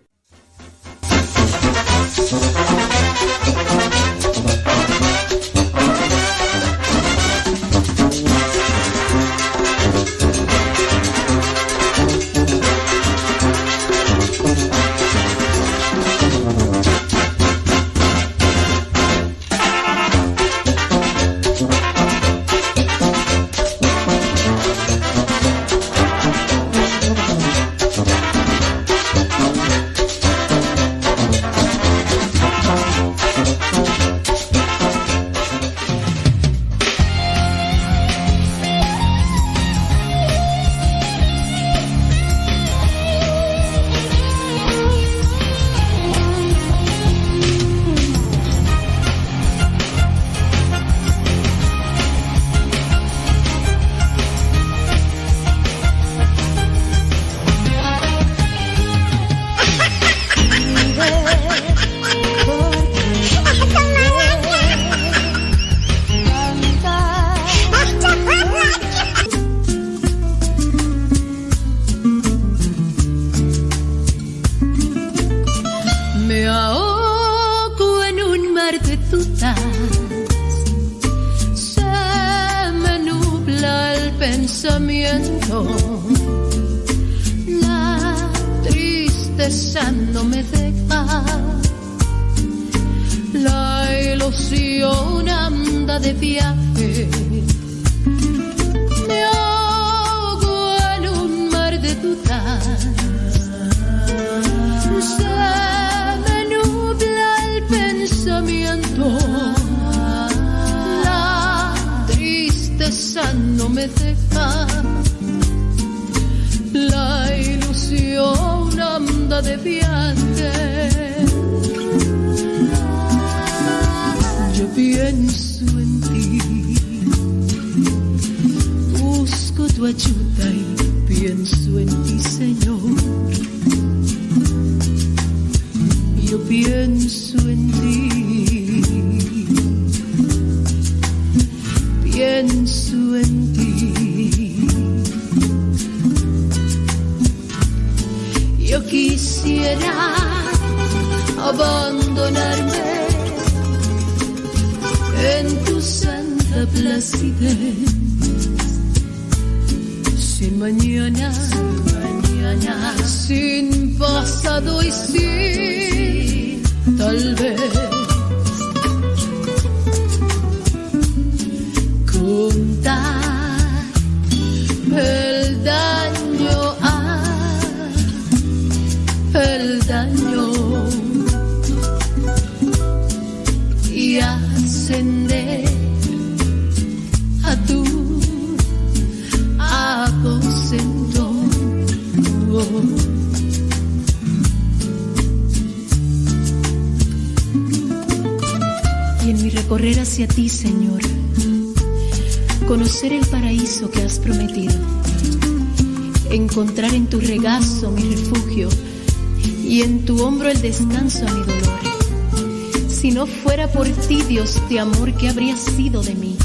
[214.69, 216.35] De amor, ¿qué habría sido de mí?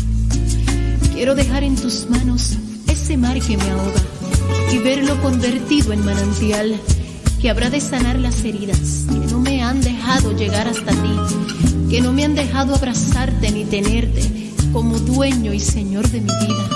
[1.13, 4.01] Quiero dejar en tus manos ese mar que me ahoga
[4.73, 6.79] y verlo convertido en manantial
[7.41, 12.01] que habrá de sanar las heridas que no me han dejado llegar hasta ti, que
[12.01, 16.72] no me han dejado abrazarte ni tenerte como dueño y señor de mi vida.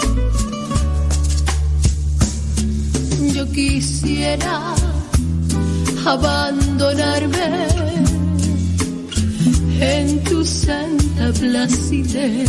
[12.05, 12.46] city.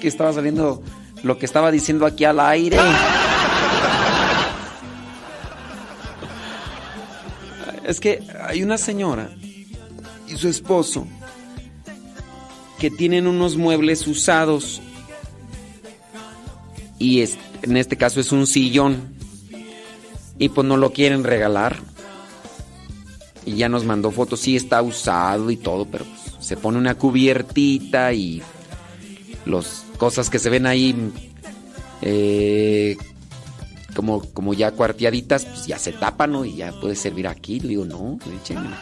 [0.00, 0.82] Que estaba saliendo
[1.22, 2.78] lo que estaba diciendo aquí al aire.
[7.84, 9.30] Es que hay una señora
[10.28, 11.06] y su esposo
[12.78, 14.80] que tienen unos muebles usados.
[16.98, 19.14] Y es- en este caso es un sillón.
[20.38, 21.76] Y pues no lo quieren regalar.
[23.44, 26.94] Y ya nos mandó fotos, sí está usado y todo, pero pues, se pone una
[26.96, 28.42] cubiertita y
[29.48, 30.94] las cosas que se ven ahí
[32.02, 32.96] eh,
[33.96, 36.44] como, como ya cuarteaditas, pues ya se tapan, ¿no?
[36.44, 37.58] Y ya puede servir aquí.
[37.60, 38.68] Le digo, no, échenme.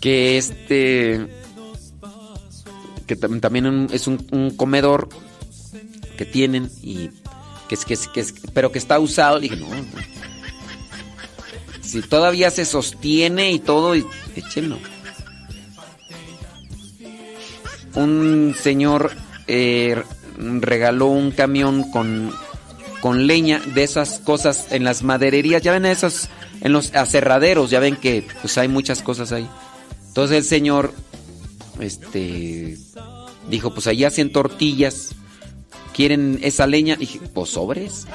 [0.00, 1.26] que este
[3.06, 5.08] que tam- también es un, comedor
[6.18, 7.10] que tienen y
[7.68, 9.38] que es, que es- que es- pero que está usado.
[9.38, 9.84] Dije, no, no.
[11.82, 13.94] si todavía se sostiene y todo,
[14.34, 14.78] échenlo.
[17.96, 19.12] Un señor
[19.46, 20.02] eh,
[20.38, 22.32] regaló un camión con,
[23.00, 25.62] con leña de esas cosas en las madererías.
[25.62, 26.28] Ya ven esos,
[26.60, 29.48] en los aserraderos, ya ven que pues hay muchas cosas ahí.
[30.08, 30.92] Entonces el señor,
[31.80, 32.78] este,
[33.48, 35.14] dijo, pues ahí hacen tortillas.
[35.94, 36.96] ¿Quieren esa leña?
[36.96, 38.06] Dije, pues sobres.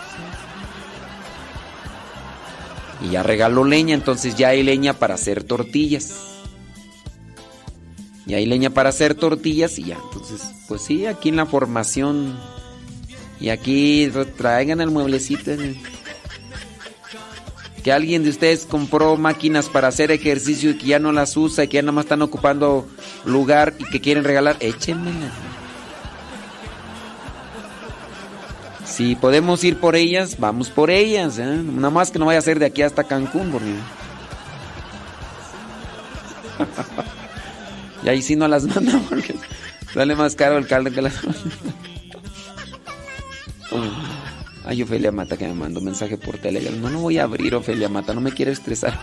[3.04, 6.31] Y ya regaló leña, entonces ya hay leña para hacer tortillas.
[8.28, 9.98] Y hay leña para hacer tortillas y ya.
[10.04, 12.38] Entonces, pues sí, aquí en la formación.
[13.40, 15.52] Y aquí tra- traigan el mueblecito.
[17.84, 21.64] Que alguien de ustedes compró máquinas para hacer ejercicio y que ya no las usa
[21.64, 22.88] y que ya nada más están ocupando
[23.26, 25.34] lugar y que quieren regalar, échenmelas.
[28.86, 31.40] Si podemos ir por ellas, vamos por ellas.
[31.40, 31.46] ¿eh?
[31.64, 33.74] Nada más que no vaya a ser de aquí hasta Cancún, porque...
[38.04, 39.36] y ahí sí no las manda porque
[39.94, 41.16] sale más caro el caldo que las...
[44.64, 46.80] Ay, Ofelia Mata que me mandó mensaje por Telegram.
[46.80, 48.94] No, no voy a abrir, Ofelia Mata, no me quiero estresar.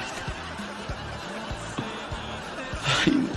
[3.04, 3.28] Ay, no.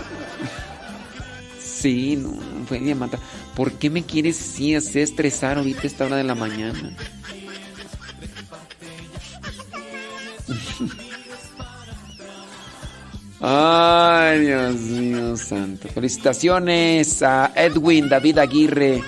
[1.60, 3.18] Sí, no, Ofelia Mata.
[3.56, 6.96] ¿Por qué me quieres así hacer estresar ahorita a esta hora de la mañana?
[13.42, 15.88] Ay, Dios mío santo.
[15.88, 19.02] Felicitaciones a Edwin David Aguirre.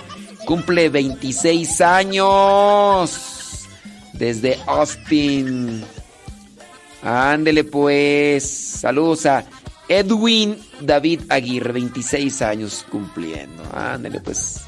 [0.46, 3.68] Cumple 26 años.
[4.14, 5.84] Desde Austin.
[7.04, 8.44] Ándele pues.
[8.44, 9.46] Saludos a
[9.88, 11.72] Edwin David Aguirre.
[11.72, 13.64] 26 años cumpliendo.
[13.72, 14.62] Ándele pues.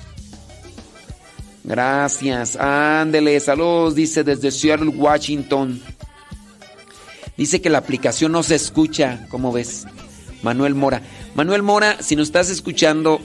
[1.63, 2.55] Gracias.
[2.55, 5.81] Ándele, saludos, dice desde Seattle, Washington.
[7.37, 9.85] Dice que la aplicación no se escucha, ¿cómo ves?
[10.41, 11.01] Manuel Mora.
[11.33, 13.19] Manuel Mora, si nos estás escuchando,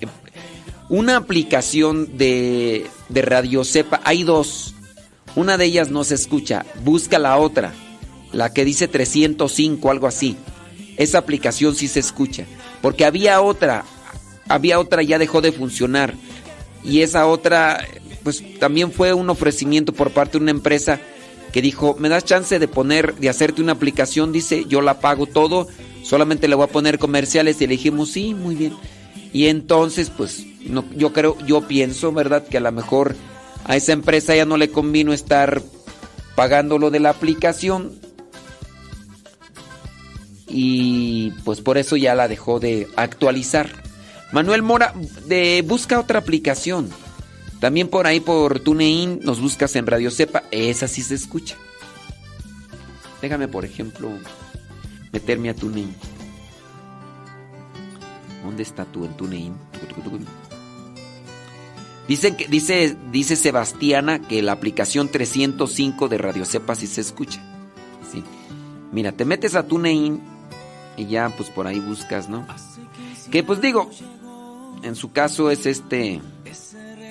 [0.00, 0.06] eh,
[0.88, 4.74] una aplicación de, de Radio Cepa, hay dos.
[5.36, 7.72] Una de ellas no se escucha, busca la otra,
[8.32, 10.36] la que dice 305, algo así.
[10.96, 12.46] Esa aplicación sí se escucha,
[12.80, 13.84] porque había otra,
[14.48, 16.14] había otra ya dejó de funcionar
[16.82, 17.84] y esa otra
[18.22, 21.00] pues también fue un ofrecimiento por parte de una empresa
[21.52, 25.26] que dijo, "Me das chance de poner de hacerte una aplicación", dice, "Yo la pago
[25.26, 25.68] todo,
[26.02, 28.74] solamente le voy a poner comerciales." Y le dijimos, "Sí, muy bien."
[29.32, 32.46] Y entonces pues no, yo creo, yo pienso, ¿verdad?
[32.46, 33.14] Que a lo mejor
[33.64, 35.62] a esa empresa ya no le convino estar
[36.34, 37.92] pagando lo de la aplicación.
[40.48, 43.82] Y pues por eso ya la dejó de actualizar.
[44.32, 44.94] Manuel Mora,
[45.26, 46.90] de, busca otra aplicación.
[47.60, 51.56] También por ahí por TuneIn nos buscas en Radio Cepa, esa sí se escucha.
[53.22, 54.10] Déjame, por ejemplo,
[55.12, 55.94] meterme a TuneIn.
[58.44, 59.54] ¿Dónde está tú en TuneIn?
[62.06, 67.42] Dicen que, dice, dice Sebastiana que la aplicación 305 de Radio Cepa sí se escucha.
[68.12, 68.22] Sí.
[68.92, 70.20] Mira, te metes a TuneIn
[70.96, 72.46] y ya pues por ahí buscas, ¿no?
[73.30, 73.90] Que pues digo,
[74.82, 76.20] en su caso es este.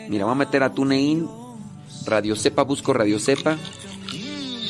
[0.09, 1.27] Mira, voy a meter a TuneIn,
[2.05, 3.57] Radio Cepa, busco Radio Cepa.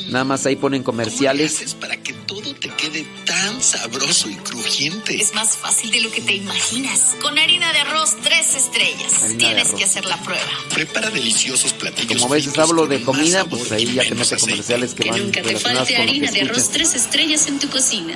[0.08, 1.74] Nada más ahí ponen comerciales.
[1.80, 5.20] para que todo te quede tan sabroso y crujiente?
[5.20, 7.16] Es más fácil de lo que te imaginas.
[7.20, 9.24] Con harina de arroz tres estrellas.
[9.24, 10.44] Harina Tienes que hacer la prueba.
[10.72, 12.22] Prepara deliciosos platillos.
[12.22, 14.50] Como a veces fritos hablo de comida, pues ahí ya te menos mete aceite.
[14.52, 17.68] comerciales que Que van nunca te relacionados falte harina de arroz tres estrellas en tu
[17.68, 18.14] cocina.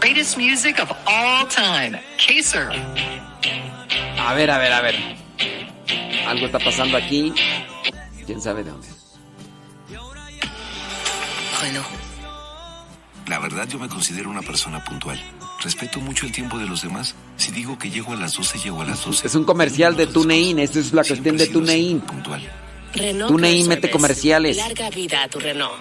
[0.00, 1.98] Greatest music of all time.
[2.18, 2.68] Kaser.
[4.20, 4.94] A ver, a ver, a ver.
[6.26, 7.32] Algo está pasando aquí.
[8.26, 8.88] ¿Quién sabe de dónde?
[11.60, 11.82] Bueno.
[13.26, 15.20] La verdad yo me considero una persona puntual.
[15.62, 17.14] Respeto mucho el tiempo de los demás.
[17.36, 19.26] Si digo que llego a las 12, llego a las 12.
[19.26, 20.58] Es un comercial de TuneIn.
[20.58, 22.02] Esta es la cuestión de TuneIn.
[22.94, 24.56] Renault TuneIn mete comerciales.
[24.56, 25.78] Larga vida a tu Renault.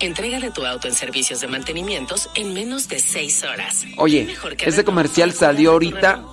[0.00, 3.84] Entrégale tu auto en servicios de mantenimientos en menos de seis horas.
[3.96, 6.24] Oye, ese comercial salió ahorita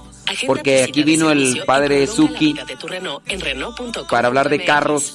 [0.48, 2.56] porque aquí vino el padre Suki
[4.10, 5.14] para hablar de carros.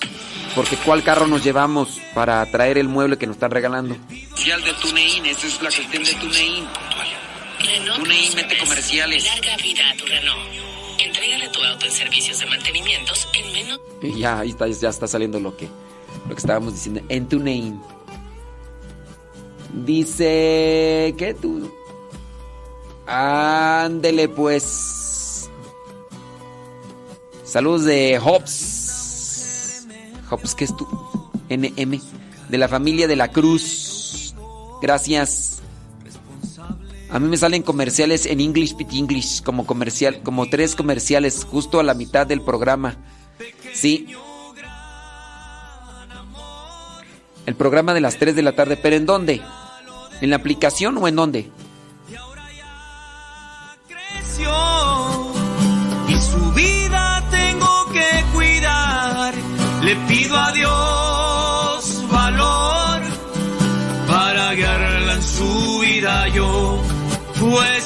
[0.54, 3.96] Porque ¿cuál carro nos llevamos para traer el mueble que nos están regalando?
[3.96, 6.66] Comercial de TuneIn, esa es la cuestión de TuneIn.
[7.60, 9.24] Renault TuneIn mete comerciales.
[9.24, 10.40] Larga vida a tu Renault.
[10.98, 15.06] Entrégale tu auto en servicios de mantenimientos en menos Y ya, ahí está, ya está
[15.06, 15.68] saliendo lo que,
[16.28, 17.00] lo que estábamos diciendo.
[17.08, 17.80] En TuneIn.
[19.72, 21.14] Dice...
[21.16, 21.70] ¿Qué tú?
[23.06, 24.99] Ándele pues.
[27.50, 29.84] Saludos de Hobbs.
[30.30, 30.86] Hobbs, ¿qué es tú?
[31.48, 32.00] NM.
[32.48, 34.36] De la familia de la Cruz.
[34.80, 35.60] Gracias.
[37.10, 41.80] A mí me salen comerciales en English Pit English, como comercial, como tres comerciales, justo
[41.80, 42.98] a la mitad del programa.
[43.74, 44.06] Sí.
[47.46, 49.42] El programa de las 3 de la tarde, pero ¿en dónde?
[50.20, 51.50] ¿En la aplicación o en dónde?
[59.90, 63.00] Le pido a Dios valor
[64.06, 66.28] para guiarla en su vida.
[66.28, 66.80] Yo,
[67.40, 67.79] pues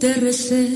[0.00, 0.66] te recé?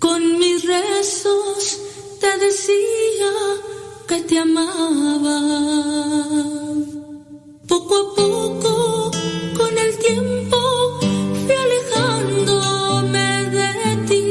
[0.00, 1.78] Con mis rezos
[2.20, 3.32] te decía
[4.08, 5.38] que te amaba.
[7.68, 9.10] Poco a poco,
[9.56, 10.58] con el tiempo,
[11.44, 13.28] fui alejándome
[13.58, 13.70] de
[14.08, 14.22] ti.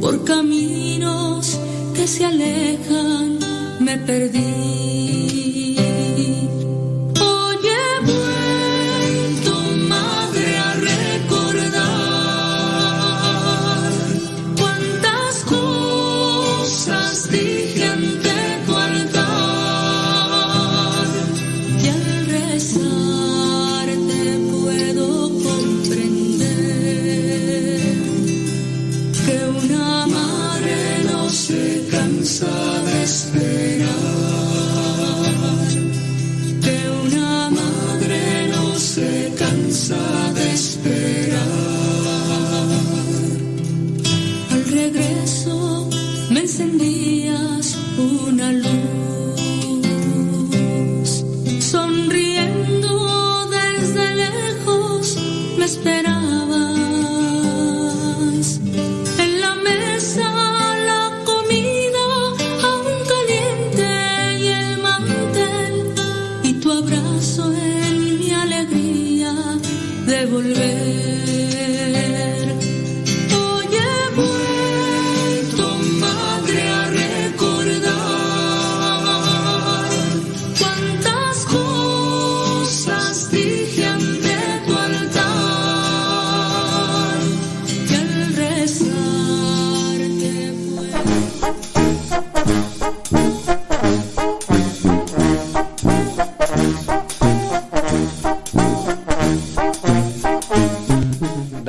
[0.00, 1.58] Por caminos
[1.94, 3.38] que se alejan,
[3.80, 5.45] me perdí.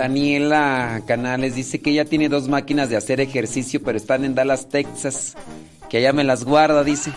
[0.07, 4.69] Daniela Canales dice que ella tiene dos máquinas de hacer ejercicio, pero están en Dallas,
[4.69, 5.35] Texas.
[5.89, 7.11] Que allá me las guarda, dice.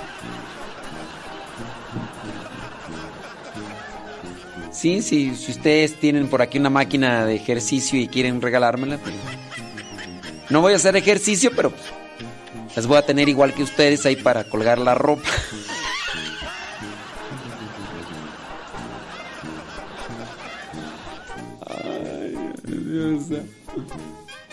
[4.73, 9.15] Sí, sí, si ustedes tienen por aquí una máquina de ejercicio y quieren regalármela, pues,
[10.49, 11.85] no voy a hacer ejercicio, pero pues,
[12.75, 15.29] las voy a tener igual que ustedes ahí para colgar la ropa.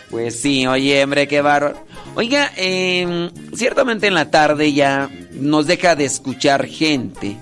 [0.09, 1.77] Pues sí, oye, hombre, qué bárbaro.
[2.15, 7.37] Oiga, eh, ciertamente en la tarde ya nos deja de escuchar gente.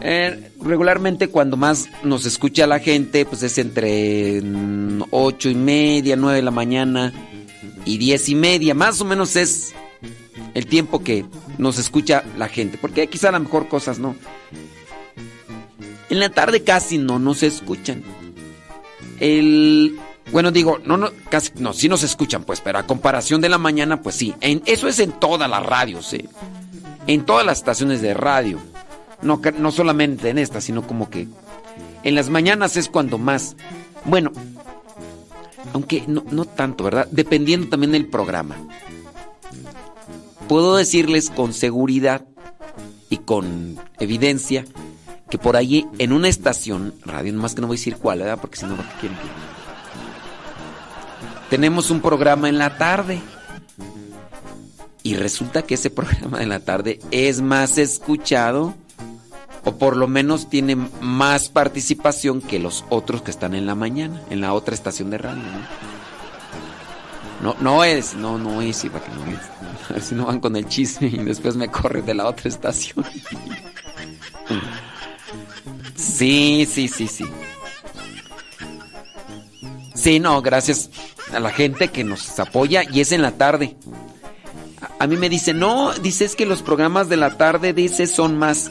[0.00, 6.16] Eh, regularmente cuando más nos escucha la gente, pues es entre mm, ocho y media,
[6.16, 7.12] nueve de la mañana
[7.84, 8.74] y diez y media.
[8.74, 9.74] Más o menos es
[10.54, 11.24] el tiempo que
[11.58, 12.78] nos escucha la gente.
[12.78, 14.14] Porque quizá a lo mejor cosas no.
[16.10, 18.04] En la tarde casi no nos escuchan.
[19.20, 19.98] El
[20.32, 23.58] bueno, digo, no, no, casi, no, sí nos escuchan, pues, pero a comparación de la
[23.58, 24.34] mañana, pues sí.
[24.40, 26.28] En, eso es en todas las radios, ¿eh?
[27.06, 28.58] En todas las estaciones de radio.
[29.22, 31.28] No, no solamente en esta, sino como que
[32.02, 33.56] en las mañanas es cuando más.
[34.04, 34.32] Bueno,
[35.72, 37.06] aunque no, no tanto, ¿verdad?
[37.10, 38.56] Dependiendo también del programa.
[40.48, 42.24] Puedo decirles con seguridad
[43.10, 44.64] y con evidencia
[45.30, 48.38] que por ahí en una estación, radio, más que no voy a decir cuál, ¿verdad?
[48.40, 49.18] Porque si no, ¿qué quieren
[51.48, 53.20] tenemos un programa en la tarde.
[55.02, 58.74] Y resulta que ese programa de la tarde es más escuchado
[59.64, 64.22] o por lo menos tiene más participación que los otros que están en la mañana,
[64.30, 65.42] en la otra estación de radio.
[67.42, 69.40] No, no, no es, no, no es, para que no es.
[69.90, 72.48] A ver si no van con el chisme y después me corren de la otra
[72.48, 73.04] estación.
[75.96, 77.24] Sí, sí, sí, sí.
[79.94, 80.90] Sí, no, gracias
[81.32, 83.76] a la gente que nos apoya y es en la tarde.
[84.98, 88.70] A, mí me dicen, no, dices que los programas de la tarde, dices, son más,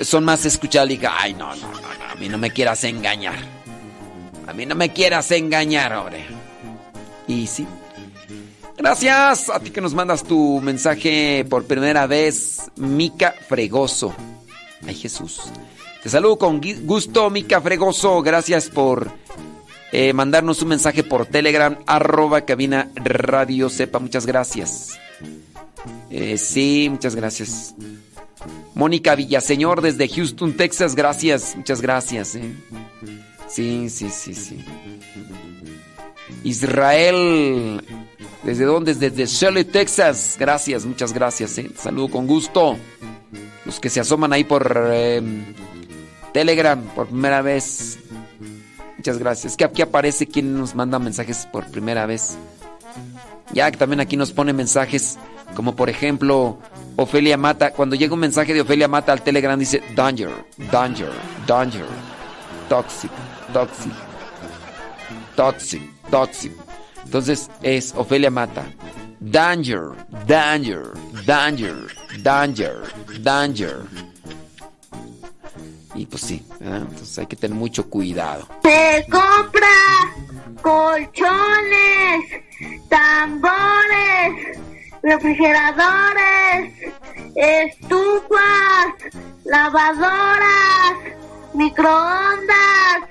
[0.00, 0.90] son más escuchados.
[0.90, 3.38] Y ay, no, no, no, no, a mí no me quieras engañar.
[4.46, 6.26] A mí no me quieras engañar, hombre.
[7.28, 7.66] Y sí.
[8.76, 14.14] Gracias a ti que nos mandas tu mensaje por primera vez, Mica Fregoso.
[14.86, 15.40] Ay, Jesús.
[16.02, 18.22] Te saludo con gusto, Mica Fregoso.
[18.22, 19.10] Gracias por
[19.92, 23.98] eh, mandarnos un mensaje por Telegram, arroba cabina radio sepa.
[24.00, 24.98] Muchas gracias.
[26.10, 27.74] Eh, sí, muchas gracias.
[28.74, 30.94] Mónica Villaseñor desde Houston, Texas.
[30.96, 32.34] Gracias, muchas gracias.
[32.34, 32.52] eh.
[33.48, 34.64] Sí, sí, sí, sí.
[36.42, 37.80] Israel,
[38.42, 38.94] ¿desde dónde?
[38.94, 40.36] Desde Shelley, Texas.
[40.38, 41.56] Gracias, muchas gracias.
[41.58, 41.70] eh.
[41.76, 42.76] Saludo con gusto.
[43.64, 45.22] Los que se asoman ahí por eh,
[46.32, 47.98] Telegram por primera vez.
[48.96, 49.56] Muchas gracias.
[49.56, 52.36] Que aquí aparece quien nos manda mensajes por primera vez.
[53.52, 55.18] Ya que también aquí nos pone mensajes
[55.54, 56.58] como por ejemplo
[56.96, 57.72] Ofelia Mata.
[57.72, 60.30] Cuando llega un mensaje de Ofelia Mata al Telegram dice Danger,
[60.70, 61.10] Danger,
[61.46, 61.86] Danger,
[62.68, 63.10] Toxic,
[63.52, 63.92] Toxic,
[65.36, 66.52] Toxic, Toxic.
[67.04, 68.64] Entonces es Ofelia Mata.
[69.20, 69.92] Danger,
[70.26, 70.92] Danger,
[71.26, 71.76] Danger,
[72.22, 72.82] Danger,
[73.20, 74.11] Danger.
[75.94, 76.82] Y pues sí, ¿verdad?
[76.88, 78.48] entonces hay que tener mucho cuidado.
[78.62, 79.68] Se compra
[80.62, 82.24] colchones,
[82.88, 84.58] tambores,
[85.02, 86.72] refrigeradores,
[87.34, 88.94] estufas,
[89.44, 90.94] lavadoras,
[91.54, 93.08] microondas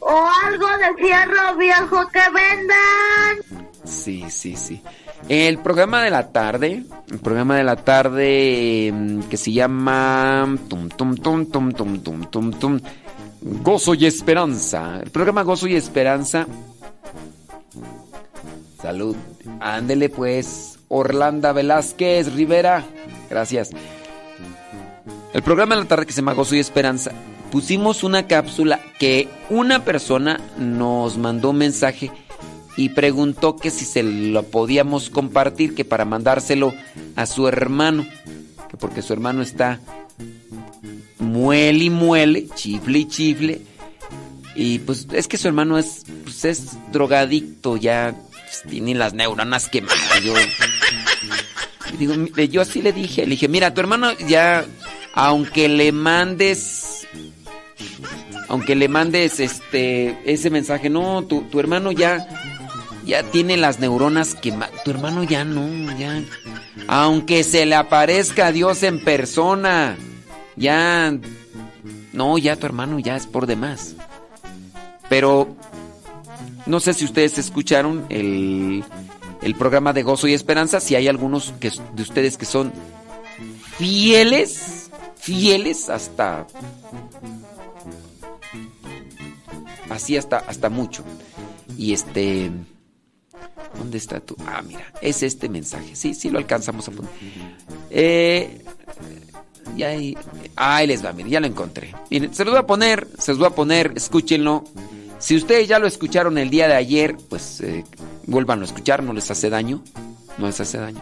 [0.00, 3.64] o algo de fierro viejo que vendan.
[3.84, 4.82] Sí, sí, sí.
[5.28, 10.88] El programa de la tarde, el programa de la tarde mm, que se llama tum
[10.88, 12.80] tum tum tum tum tum tum tum.
[13.40, 15.00] Gozo y Esperanza.
[15.02, 16.46] El programa Gozo y Esperanza.
[18.80, 19.16] Salud.
[19.60, 20.78] Ándele pues.
[20.88, 22.84] Orlando Velázquez Rivera.
[23.28, 23.70] Gracias.
[25.32, 27.12] El programa de la tarde que se llama Gozo y Esperanza.
[27.50, 32.10] Pusimos una cápsula que una persona nos mandó un mensaje
[32.76, 36.74] y preguntó que si se lo podíamos compartir, que para mandárselo
[37.16, 38.06] a su hermano,
[38.68, 39.80] que porque su hermano está
[41.18, 43.62] muele y muele, chifle y chifle,
[44.54, 49.68] y pues es que su hermano es, pues es drogadicto, ya pues, tiene las neuronas
[49.68, 49.98] quemadas.
[50.24, 50.34] Yo,
[51.98, 54.64] digo, yo así le dije, le dije, mira, tu hermano ya,
[55.14, 56.90] aunque le mandes
[58.48, 62.26] aunque le mandes este ese mensaje, no, tu, tu hermano ya
[63.04, 64.82] ya tiene las neuronas quemadas.
[64.84, 66.22] Tu hermano ya no, ya.
[66.86, 69.96] Aunque se le aparezca a Dios en persona,
[70.56, 71.16] ya
[72.12, 73.96] no, ya tu hermano ya es por demás.
[75.08, 75.54] Pero
[76.66, 78.84] no sé si ustedes escucharon el,
[79.42, 82.72] el programa de Gozo y Esperanza, si hay algunos que, de ustedes que son
[83.78, 86.46] fieles, fieles hasta
[89.90, 91.04] así hasta, hasta mucho.
[91.76, 92.50] Y este...
[93.76, 94.36] ¿Dónde está tú?
[94.46, 95.96] Ah, mira, es este mensaje.
[95.96, 97.10] Sí, sí lo alcanzamos a poner.
[97.90, 98.62] Eh,
[99.76, 100.16] ya ahí,
[100.56, 101.94] ahí les va, miren, ya lo encontré.
[102.10, 104.64] Miren, se los voy a poner, se los voy a poner, escúchenlo.
[105.18, 107.84] Si ustedes ya lo escucharon el día de ayer, pues eh,
[108.26, 109.82] vuelvan a escuchar, no les hace daño.
[110.38, 111.00] No les hace daño.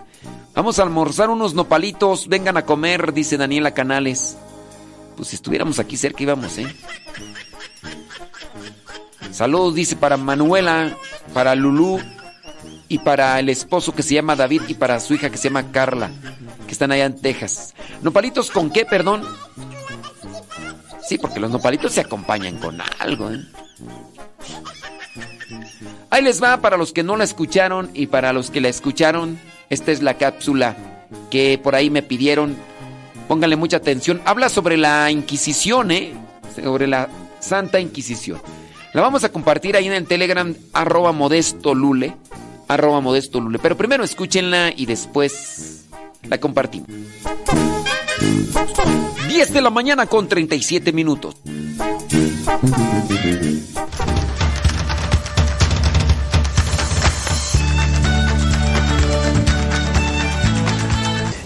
[0.55, 4.37] Vamos a almorzar unos nopalitos, vengan a comer, dice Daniela Canales.
[5.17, 6.67] Pues si estuviéramos aquí cerca íbamos, ¿eh?
[9.31, 10.97] Saludos, dice para Manuela,
[11.33, 11.99] para Lulú
[12.93, 15.73] y para el esposo que se llama David y para su hija que se llama
[15.73, 16.11] Carla,
[16.67, 17.73] que están allá en Texas.
[18.03, 19.23] ¿Nopalitos con qué, perdón?
[21.03, 23.41] Sí, porque los nopalitos se acompañan con algo, ¿eh?
[26.11, 29.41] Ahí les va para los que no la escucharon y para los que la escucharon.
[29.71, 30.77] Esta es la cápsula
[31.31, 32.55] que por ahí me pidieron.
[33.27, 34.21] Pónganle mucha atención.
[34.27, 36.13] Habla sobre la Inquisición, ¿eh?
[36.63, 37.09] Sobre la
[37.41, 38.43] Santa Inquisición.
[38.93, 42.15] La vamos a compartir ahí en el Telegram, arroba modesto lule.
[42.73, 43.59] Arroba modesto lule.
[43.59, 45.85] Pero primero escúchenla y después
[46.23, 46.89] la compartimos.
[49.29, 51.37] 10 de la mañana con 37 minutos.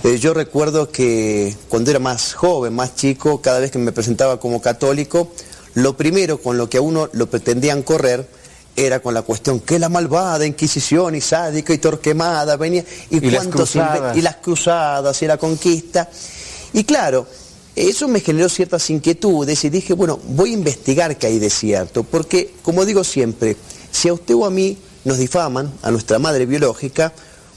[0.05, 4.39] Eh, yo recuerdo que cuando era más joven, más chico, cada vez que me presentaba
[4.39, 5.33] como católico,
[5.75, 8.29] lo primero con lo que a uno lo pretendían correr
[8.77, 13.31] era con la cuestión que la malvada Inquisición y sádica y torquemada venía y, Y
[13.31, 14.17] las cuántos cruzadas.
[14.17, 16.09] y las cruzadas y la conquista.
[16.75, 17.27] Y claro,
[17.75, 22.05] eso me generó ciertas inquietudes y dije, bueno, voy a investigar qué hay de cierto,
[22.05, 23.57] porque como digo siempre,
[23.91, 27.13] si a usted o a mí nos difaman, a nuestra madre biológica,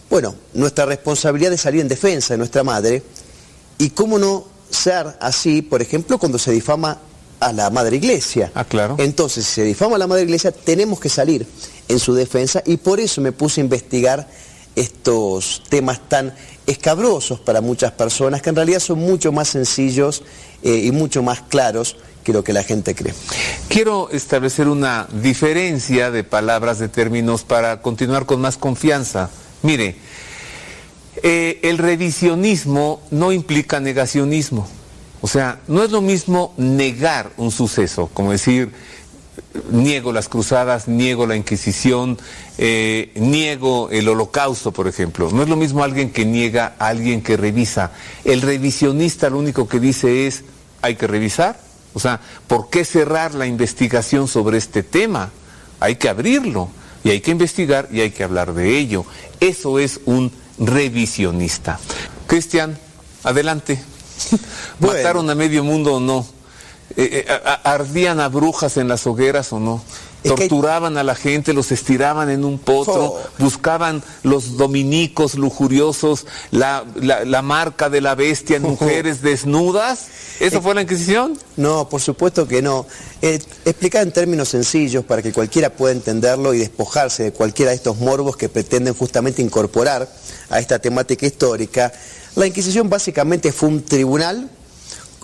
[0.10, 3.04] bueno, nuestra responsabilidad es salir en defensa de nuestra madre
[3.78, 7.00] y cómo no ser así, por ejemplo, cuando se difama
[7.40, 8.52] a la madre iglesia.
[8.56, 8.96] Ah, claro.
[9.00, 11.46] Entonces, si se difama a la madre iglesia, tenemos que salir
[11.88, 14.28] en su defensa y por eso me puse a investigar
[14.76, 16.34] estos temas tan
[16.66, 20.24] escabrosos para muchas personas, que en realidad son mucho más sencillos
[20.64, 23.14] eh, y mucho más claros que lo que la gente cree.
[23.68, 29.30] Quiero establecer una diferencia de palabras, de términos, para continuar con más confianza.
[29.64, 29.96] Mire,
[31.24, 34.68] eh, el revisionismo no implica negacionismo.
[35.22, 38.72] O sea, no es lo mismo negar un suceso, como decir,
[39.72, 42.18] niego las cruzadas, niego la Inquisición,
[42.58, 45.30] eh, niego el holocausto, por ejemplo.
[45.32, 47.92] No es lo mismo alguien que niega a alguien que revisa.
[48.24, 50.44] El revisionista lo único que dice es,
[50.82, 51.60] hay que revisar.
[51.94, 55.32] O sea, ¿por qué cerrar la investigación sobre este tema?
[55.80, 56.70] Hay que abrirlo
[57.04, 59.06] y hay que investigar y hay que hablar de ello.
[59.40, 61.80] Eso es un revisionista.
[62.28, 62.78] Cristian,
[63.24, 63.80] adelante.
[64.80, 66.26] ¿Mataron a medio mundo o no?
[66.98, 69.82] Eh, eh, ¿Ardían a brujas en las hogueras o no?
[70.50, 77.24] Torturaban a la gente, los estiraban en un potro, buscaban los dominicos lujuriosos, la, la-
[77.24, 80.08] la marca de la bestia en mujeres desnudas.
[80.42, 81.38] ¿Eso fue la Inquisición?
[81.56, 82.86] No, por supuesto que no.
[83.22, 87.76] Eh, explicar en términos sencillos para que cualquiera pueda entenderlo y despojarse de cualquiera de
[87.78, 90.10] estos morbos que pretenden justamente incorporar
[90.50, 91.94] a esta temática histórica.
[92.36, 94.50] La Inquisición básicamente fue un tribunal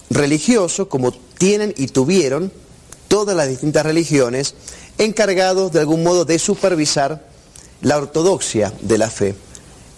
[0.10, 2.52] religioso como tienen y tuvieron
[3.08, 4.56] todas las distintas religiones
[4.98, 7.28] encargados de algún modo de supervisar
[7.82, 9.36] la ortodoxia de la fe.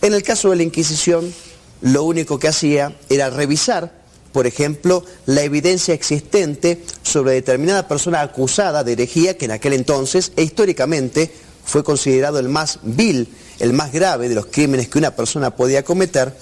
[0.02, 1.34] En el caso de la Inquisición,
[1.82, 3.98] lo único que hacía era revisar
[4.38, 10.32] por ejemplo, la evidencia existente sobre determinada persona acusada de herejía que en aquel entonces
[10.36, 11.32] e históricamente
[11.66, 15.84] fue considerado el más vil, el más grave de los crímenes que una persona podía
[15.84, 16.38] cometer,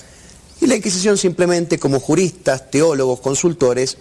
[0.61, 3.97] y la Inquisición simplemente como juristas, teólogos, consultores,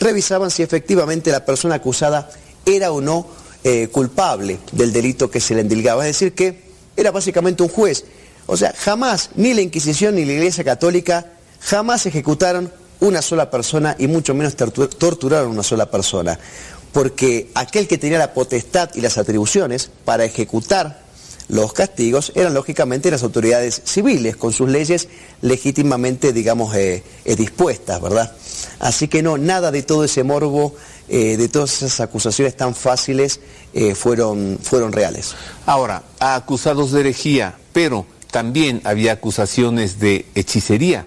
[0.00, 2.30] revisaban si efectivamente la persona acusada
[2.66, 3.26] era o no
[3.62, 6.62] eh, culpable del delito que se le endilgaba, es decir, que
[6.96, 8.04] era básicamente un juez.
[8.46, 13.96] O sea, jamás, ni la Inquisición ni la Iglesia Católica, jamás ejecutaron una sola persona
[13.98, 16.38] y mucho menos tortu- torturaron una sola persona.
[16.92, 21.03] Porque aquel que tenía la potestad y las atribuciones para ejecutar
[21.48, 25.08] los castigos eran lógicamente las autoridades civiles, con sus leyes
[25.42, 28.32] legítimamente, digamos, eh, eh, dispuestas, ¿verdad?
[28.78, 30.74] Así que no, nada de todo ese morbo,
[31.08, 33.40] eh, de todas esas acusaciones tan fáciles
[33.96, 35.34] fueron, fueron reales.
[35.66, 41.06] Ahora, a acusados de herejía, pero también había acusaciones de hechicería,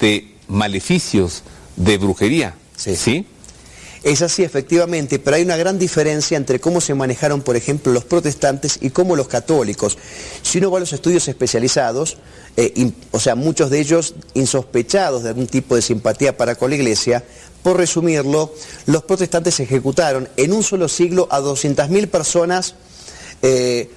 [0.00, 1.44] de maleficios,
[1.76, 2.56] de brujería.
[2.76, 3.24] ¿sí?
[4.02, 8.04] Es así, efectivamente, pero hay una gran diferencia entre cómo se manejaron, por ejemplo, los
[8.04, 9.96] protestantes y cómo los católicos.
[10.42, 12.16] Si uno va a los estudios especializados,
[12.56, 16.76] eh, o sea, muchos de ellos insospechados de algún tipo de simpatía para con la
[16.76, 17.22] Iglesia,
[17.62, 18.52] por resumirlo,
[18.86, 22.74] los protestantes ejecutaron en un solo siglo a 200.000 personas
[23.40, 23.88] eh,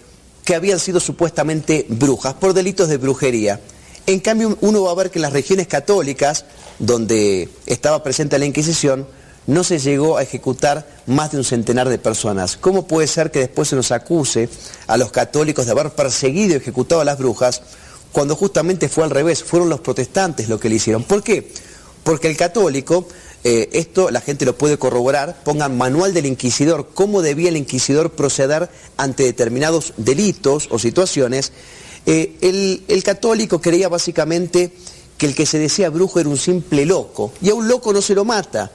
[0.44, 3.60] que habían sido supuestamente brujas por delitos de brujería.
[4.06, 6.46] En cambio, uno va a ver que en las regiones católicas,
[6.78, 9.08] donde estaba presente la Inquisición,
[9.48, 12.58] no se llegó a ejecutar más de un centenar de personas.
[12.58, 14.50] ¿Cómo puede ser que después se nos acuse
[14.88, 17.62] a los católicos de haber perseguido y ejecutado a las brujas
[18.12, 19.44] cuando justamente fue al revés?
[19.44, 21.04] Fueron los protestantes los que le hicieron.
[21.04, 21.52] ¿Por qué?
[22.04, 23.08] Porque el católico,
[23.44, 28.12] eh, esto la gente lo puede corroborar, pongan manual del inquisidor, cómo debía el inquisidor
[28.12, 31.52] proceder ante determinados delitos o situaciones.
[32.08, 34.72] Eh, el, el católico creía básicamente
[35.18, 38.02] que el que se decía brujo era un simple loco, y a un loco no
[38.02, 38.72] se lo mata.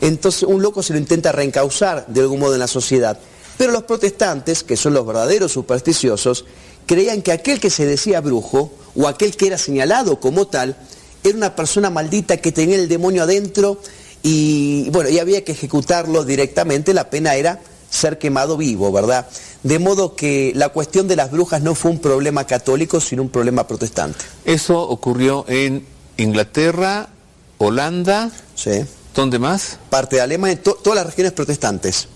[0.00, 3.18] Entonces un loco se lo intenta reencauzar de algún modo en la sociedad.
[3.58, 6.46] Pero los protestantes, que son los verdaderos supersticiosos,
[6.86, 10.76] creían que aquel que se decía brujo, o aquel que era señalado como tal,
[11.22, 13.78] era una persona maldita que tenía el demonio adentro
[14.22, 17.60] y bueno, y había que ejecutarlo directamente, la pena era
[17.92, 19.28] ser quemado vivo, ¿verdad?
[19.62, 23.28] De modo que la cuestión de las brujas no fue un problema católico, sino un
[23.28, 24.24] problema protestante.
[24.46, 27.10] Eso ocurrió en Inglaterra,
[27.58, 28.30] Holanda.
[28.54, 28.84] Sí.
[29.14, 29.78] ¿Dónde más?
[29.90, 32.08] Parte de Alemania, to- todas las regiones protestantes.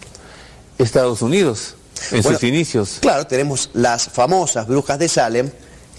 [0.78, 1.74] Estados Unidos,
[2.10, 2.96] en Bueno, sus inicios.
[3.00, 5.50] Claro, tenemos las famosas brujas de Salem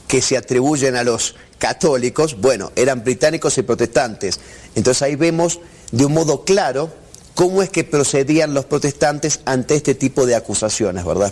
[0.08, 4.40] que se atribuyen a los católicos, bueno, eran británicos y protestantes.
[4.76, 5.60] Entonces ahí vemos
[5.92, 6.92] de un modo claro
[7.38, 11.32] cómo es que procedían los protestantes ante este tipo de acusaciones, ¿verdad?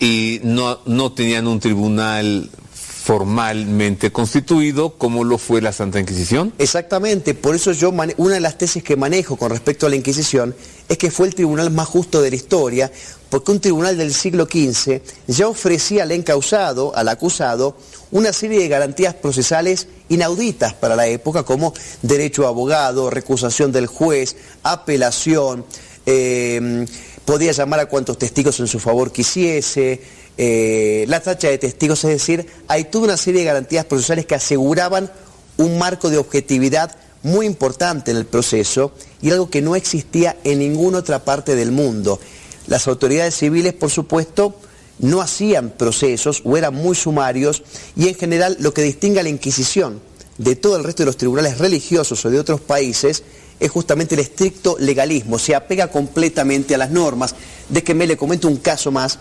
[0.00, 6.54] Y no, no tenían un tribunal formalmente constituido como lo fue la Santa Inquisición.
[6.56, 10.54] Exactamente, por eso yo una de las tesis que manejo con respecto a la Inquisición
[10.88, 12.90] es que fue el tribunal más justo de la historia,
[13.28, 17.76] porque un tribunal del siglo XV ya ofrecía al encausado, al acusado,
[18.10, 23.86] una serie de garantías procesales inauditas para la época, como derecho a abogado, recusación del
[23.86, 25.66] juez, apelación,
[26.06, 26.86] eh,
[27.26, 30.00] podía llamar a cuantos testigos en su favor quisiese,
[30.38, 34.36] eh, la tacha de testigos, es decir, hay toda una serie de garantías procesales que
[34.36, 35.10] aseguraban
[35.58, 40.60] un marco de objetividad muy importante en el proceso y algo que no existía en
[40.60, 42.20] ninguna otra parte del mundo.
[42.66, 44.54] Las autoridades civiles, por supuesto,
[44.98, 47.62] no hacían procesos o eran muy sumarios
[47.96, 50.00] y en general lo que distingue a la Inquisición
[50.38, 53.22] de todo el resto de los tribunales religiosos o de otros países
[53.60, 57.34] es justamente el estricto legalismo, se apega completamente a las normas.
[57.68, 59.18] Déjeme le comento un caso más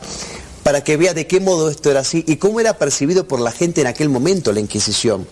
[0.64, 3.52] para que vea de qué modo esto era así y cómo era percibido por la
[3.52, 5.28] gente en aquel momento la Inquisición.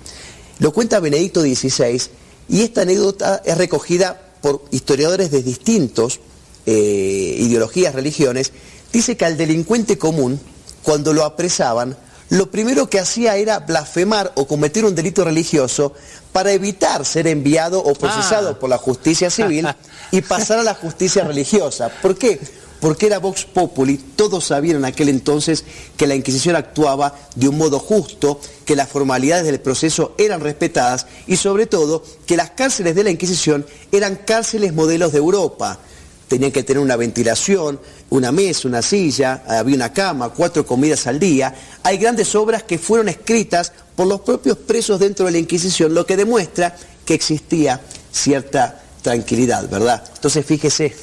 [0.59, 2.01] Lo cuenta Benedicto XVI
[2.47, 6.19] y esta anécdota es recogida por historiadores de distintos
[6.65, 8.51] eh, ideologías, religiones.
[8.91, 10.39] Dice que al delincuente común,
[10.83, 11.97] cuando lo apresaban,
[12.29, 15.93] lo primero que hacía era blasfemar o cometer un delito religioso
[16.31, 18.59] para evitar ser enviado o procesado Ah.
[18.59, 19.67] por la justicia civil
[20.11, 21.89] y pasar a la justicia religiosa.
[22.01, 22.39] ¿Por qué?
[22.85, 25.63] Porque era Vox Populi, todos sabían en aquel entonces
[25.97, 31.07] que la Inquisición actuaba de un modo justo, que las formalidades del proceso eran respetadas
[31.25, 35.79] y sobre todo que las cárceles de la Inquisición eran cárceles modelos de Europa.
[36.27, 37.79] Tenían que tener una ventilación,
[38.11, 41.55] una mesa, una silla, había una cama, cuatro comidas al día.
[41.81, 46.05] Hay grandes obras que fueron escritas por los propios presos dentro de la Inquisición, lo
[46.05, 47.81] que demuestra que existía
[48.11, 50.03] cierta tranquilidad, ¿verdad?
[50.15, 50.95] Entonces fíjese,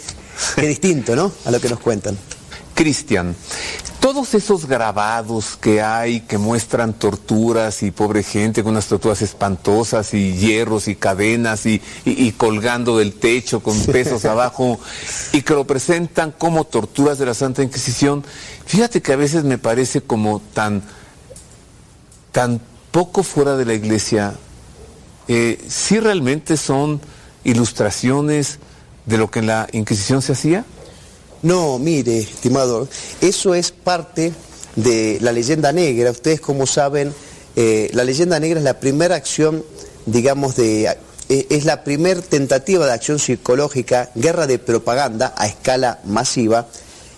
[0.56, 1.32] qué distinto, ¿no?
[1.44, 2.16] A lo que nos cuentan.
[2.74, 3.36] Cristian,
[4.00, 10.14] todos esos grabados que hay que muestran torturas y pobre gente con unas torturas espantosas
[10.14, 14.80] y hierros y cadenas y, y- y colgando del techo con pesos abajo
[15.32, 18.24] y que lo presentan como torturas de la Santa Inquisición,
[18.64, 20.82] fíjate que a veces me parece como tan,
[22.32, 22.58] tan
[22.90, 24.34] poco fuera de la iglesia,
[25.28, 27.02] eh, si realmente son
[27.44, 28.58] ilustraciones
[29.06, 30.64] de lo que en la Inquisición se hacía.
[31.42, 32.88] No, mire, estimado,
[33.20, 34.32] eso es parte
[34.76, 36.10] de la leyenda negra.
[36.10, 37.12] Ustedes como saben,
[37.56, 39.64] eh, la leyenda negra es la primera acción,
[40.06, 40.84] digamos, de...
[41.28, 46.68] eh, es la primera tentativa de acción psicológica, guerra de propaganda a escala masiva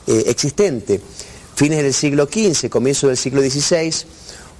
[0.06, 1.00] eh, existente.
[1.54, 3.92] Fines del siglo XV, comienzo del siglo XVI,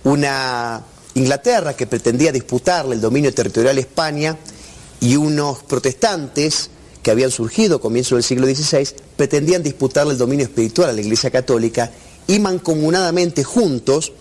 [0.04, 0.82] una
[1.14, 4.36] Inglaterra que pretendía disputarle el dominio territorial a España
[5.00, 6.70] y unos protestantes
[7.04, 11.02] que habían surgido a comienzo del siglo XVI pretendían disputarle el dominio espiritual a la
[11.02, 11.92] Iglesia Católica
[12.26, 14.12] y mancomunadamente juntos,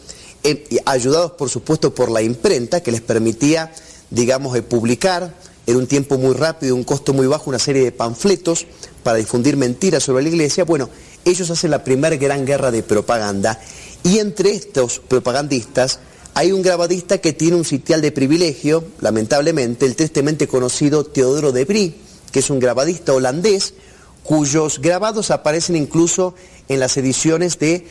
[0.86, 3.72] ayudados por supuesto por la imprenta que les permitía,
[4.10, 5.34] digamos, eh, publicar
[5.66, 8.66] en un tiempo muy rápido, un costo muy bajo, una serie de panfletos
[9.02, 10.66] para difundir mentiras sobre la Iglesia.
[10.66, 10.90] Bueno,
[11.24, 13.62] ellos hacen la primera gran guerra de propaganda
[14.04, 16.00] y entre estos propagandistas
[16.34, 21.64] hay un grabadista que tiene un sitial de privilegio, lamentablemente, el tristemente conocido Teodoro de
[21.64, 21.96] Brie,
[22.34, 23.76] que es un grabadista holandés,
[24.24, 26.34] cuyos grabados aparecen incluso
[26.68, 27.86] en las ediciones del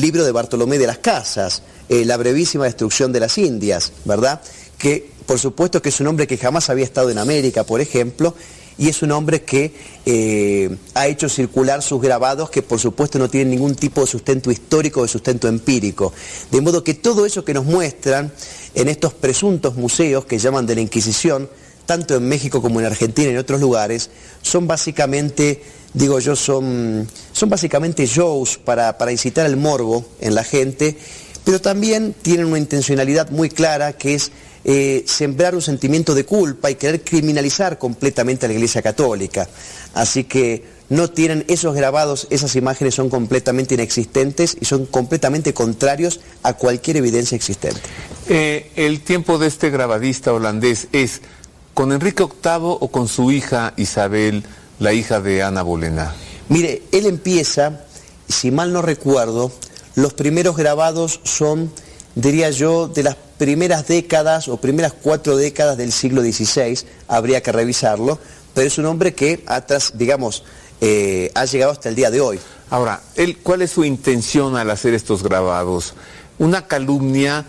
[0.00, 4.40] libro de Bartolomé de las Casas, eh, La brevísima destrucción de las Indias, ¿verdad?
[4.78, 8.34] Que por supuesto que es un hombre que jamás había estado en América, por ejemplo,
[8.76, 9.72] y es un hombre que
[10.04, 14.50] eh, ha hecho circular sus grabados que por supuesto no tienen ningún tipo de sustento
[14.50, 16.12] histórico o de sustento empírico.
[16.50, 18.32] De modo que todo eso que nos muestran
[18.74, 21.48] en estos presuntos museos que llaman de la Inquisición,
[21.86, 24.10] tanto en México como en Argentina y en otros lugares,
[24.42, 30.44] son básicamente, digo yo, son, son básicamente shows para, para incitar el morbo en la
[30.44, 30.96] gente,
[31.44, 34.32] pero también tienen una intencionalidad muy clara que es
[34.66, 39.46] eh, sembrar un sentimiento de culpa y querer criminalizar completamente a la Iglesia Católica.
[39.92, 46.20] Así que no tienen esos grabados, esas imágenes son completamente inexistentes y son completamente contrarios
[46.42, 47.80] a cualquier evidencia existente.
[48.28, 51.20] Eh, el tiempo de este grabadista holandés es
[51.74, 54.44] con Enrique VIII o con su hija Isabel,
[54.78, 56.14] la hija de Ana Bolena.
[56.48, 57.80] Mire, él empieza,
[58.28, 59.52] si mal no recuerdo,
[59.96, 61.72] los primeros grabados son,
[62.14, 66.78] diría yo, de las primeras décadas o primeras cuatro décadas del siglo XVI,
[67.08, 68.18] habría que revisarlo,
[68.54, 70.44] pero es un hombre que atrás, digamos,
[70.80, 72.38] eh, ha llegado hasta el día de hoy.
[72.70, 75.94] Ahora, él, ¿cuál es su intención al hacer estos grabados?
[76.38, 77.44] Una calumnia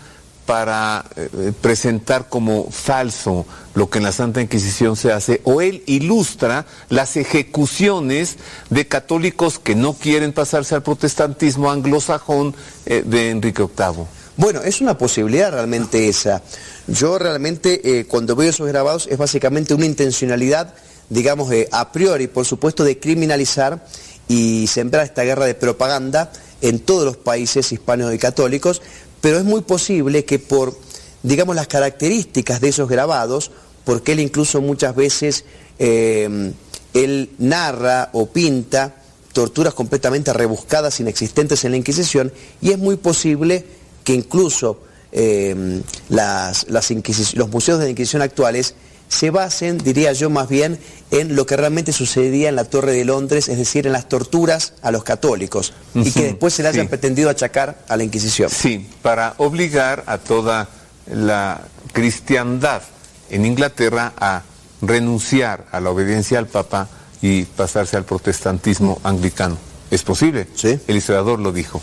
[0.46, 3.44] para eh, presentar como falso
[3.74, 8.36] lo que en la Santa Inquisición se hace, o él ilustra las ejecuciones
[8.70, 12.54] de católicos que no quieren pasarse al protestantismo anglosajón
[12.86, 14.06] eh, de Enrique VIII.
[14.38, 16.42] Bueno, es una posibilidad realmente esa.
[16.86, 20.74] Yo realmente eh, cuando veo esos grabados es básicamente una intencionalidad,
[21.08, 23.84] digamos, eh, a priori, por supuesto, de criminalizar
[24.28, 28.82] y sembrar esta guerra de propaganda en todos los países hispanos y católicos,
[29.26, 30.78] pero es muy posible que por,
[31.24, 33.50] digamos, las características de esos grabados,
[33.84, 35.44] porque él incluso muchas veces,
[35.80, 36.52] eh,
[36.94, 38.94] él narra o pinta
[39.32, 43.64] torturas completamente rebuscadas, inexistentes en la Inquisición, y es muy posible
[44.04, 44.78] que incluso
[45.10, 48.76] eh, las, los museos de la Inquisición actuales
[49.08, 50.78] se basen, diría yo más bien,
[51.10, 54.74] en lo que realmente sucedía en la Torre de Londres, es decir, en las torturas
[54.82, 56.88] a los católicos, y que después se le hayan sí.
[56.88, 58.50] pretendido achacar a la Inquisición.
[58.50, 60.68] Sí, para obligar a toda
[61.12, 61.62] la
[61.92, 62.82] cristiandad
[63.30, 64.42] en Inglaterra a
[64.82, 66.88] renunciar a la obediencia al Papa
[67.22, 69.56] y pasarse al protestantismo anglicano.
[69.90, 70.48] ¿Es posible?
[70.54, 70.78] Sí.
[70.86, 71.80] El historiador lo dijo.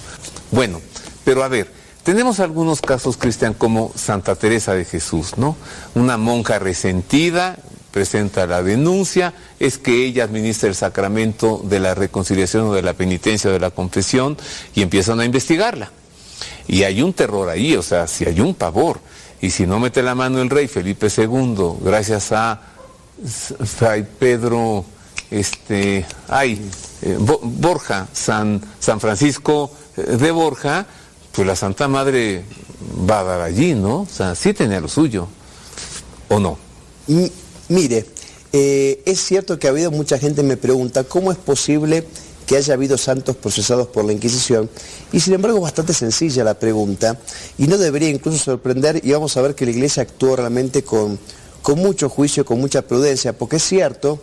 [0.52, 0.82] Bueno,
[1.24, 1.72] pero a ver,
[2.04, 5.56] tenemos algunos casos, Cristian, como Santa Teresa de Jesús, ¿no?
[5.96, 7.58] Una monja resentida
[7.92, 12.94] presenta la denuncia, es que ella administra el sacramento de la reconciliación o de la
[12.94, 14.36] penitencia o de la confesión
[14.74, 15.92] y empiezan a investigarla.
[16.68, 19.00] Y hay un terror ahí, o sea, si hay un pavor.
[19.42, 22.62] Y si no mete la mano el rey Felipe II, gracias a
[23.66, 24.86] Fray Pedro,
[25.30, 26.70] este, ay,
[27.02, 30.86] eh, Bo- Borja, San, San Francisco eh, de Borja,
[31.34, 32.44] pues la Santa Madre
[33.10, 34.02] va a dar allí, ¿no?
[34.02, 35.28] O sea, sí tenía lo suyo,
[36.30, 36.58] ¿o no?
[37.70, 38.06] Mire,
[38.54, 42.06] eh, es cierto que ha habido mucha gente me pregunta cómo es posible
[42.46, 44.70] que haya habido santos procesados por la Inquisición
[45.12, 47.20] y sin embargo es bastante sencilla la pregunta
[47.58, 51.18] y no debería incluso sorprender y vamos a ver que la Iglesia actuó realmente con,
[51.62, 54.20] con mucho juicio, con mucha prudencia, porque es cierto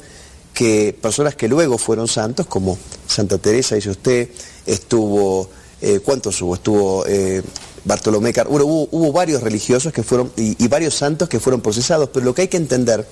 [0.55, 4.28] que personas que luego fueron santos, como Santa Teresa, dice usted,
[4.66, 5.48] estuvo
[5.81, 6.55] eh, ¿cuántos hubo?
[6.55, 7.42] Estuvo eh,
[7.84, 11.60] Bartolomé Car bueno, hubo, hubo varios religiosos que fueron, y, y varios santos que fueron
[11.60, 13.07] procesados, pero lo que hay que entender,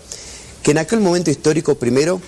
[0.63, 2.21] que en aquel momento histórico, primero,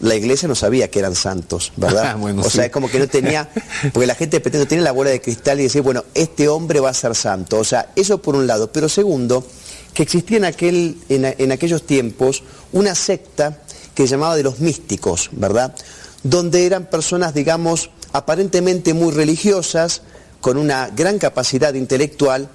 [0.00, 2.16] la iglesia no sabía que eran santos, ¿verdad?
[2.24, 3.50] Bueno, o sea, es como que no tenía,
[3.92, 6.80] porque la gente de repente tiene la bola de cristal y decir, bueno, este hombre
[6.80, 7.58] va a ser santo.
[7.58, 8.70] O sea, eso por un lado.
[8.72, 9.46] Pero segundo,
[9.92, 13.60] que existía en, aquel, en, en aquellos tiempos una secta
[13.94, 15.74] que se llamaba de los místicos, ¿verdad?
[16.22, 20.02] Donde eran personas, digamos, aparentemente muy religiosas,
[20.40, 22.48] con una gran capacidad intelectual,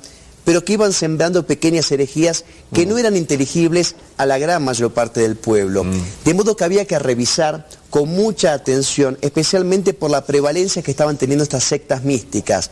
[0.46, 5.20] pero que iban sembrando pequeñas herejías que no eran inteligibles a la gran mayor parte
[5.20, 5.86] del pueblo.
[6.24, 11.18] De modo que había que revisar con mucha atención, especialmente por la prevalencia que estaban
[11.18, 12.72] teniendo estas sectas místicas.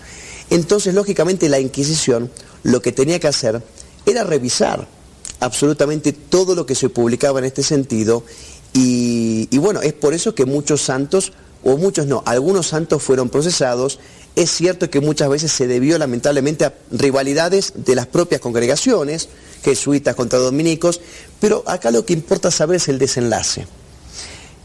[0.50, 2.32] Entonces, lógicamente, la Inquisición
[2.64, 3.62] lo que tenía que hacer
[4.06, 4.88] era revisar
[5.42, 8.24] absolutamente todo lo que se publicaba en este sentido
[8.74, 11.34] y, y bueno, es por eso que muchos santos,
[11.64, 14.00] o muchos no, algunos santos fueron procesados.
[14.36, 19.30] Es cierto que muchas veces se debió lamentablemente a rivalidades de las propias congregaciones,
[19.64, 21.02] jesuitas contra dominicos,
[21.40, 23.66] pero acá lo que importa saber es el desenlace.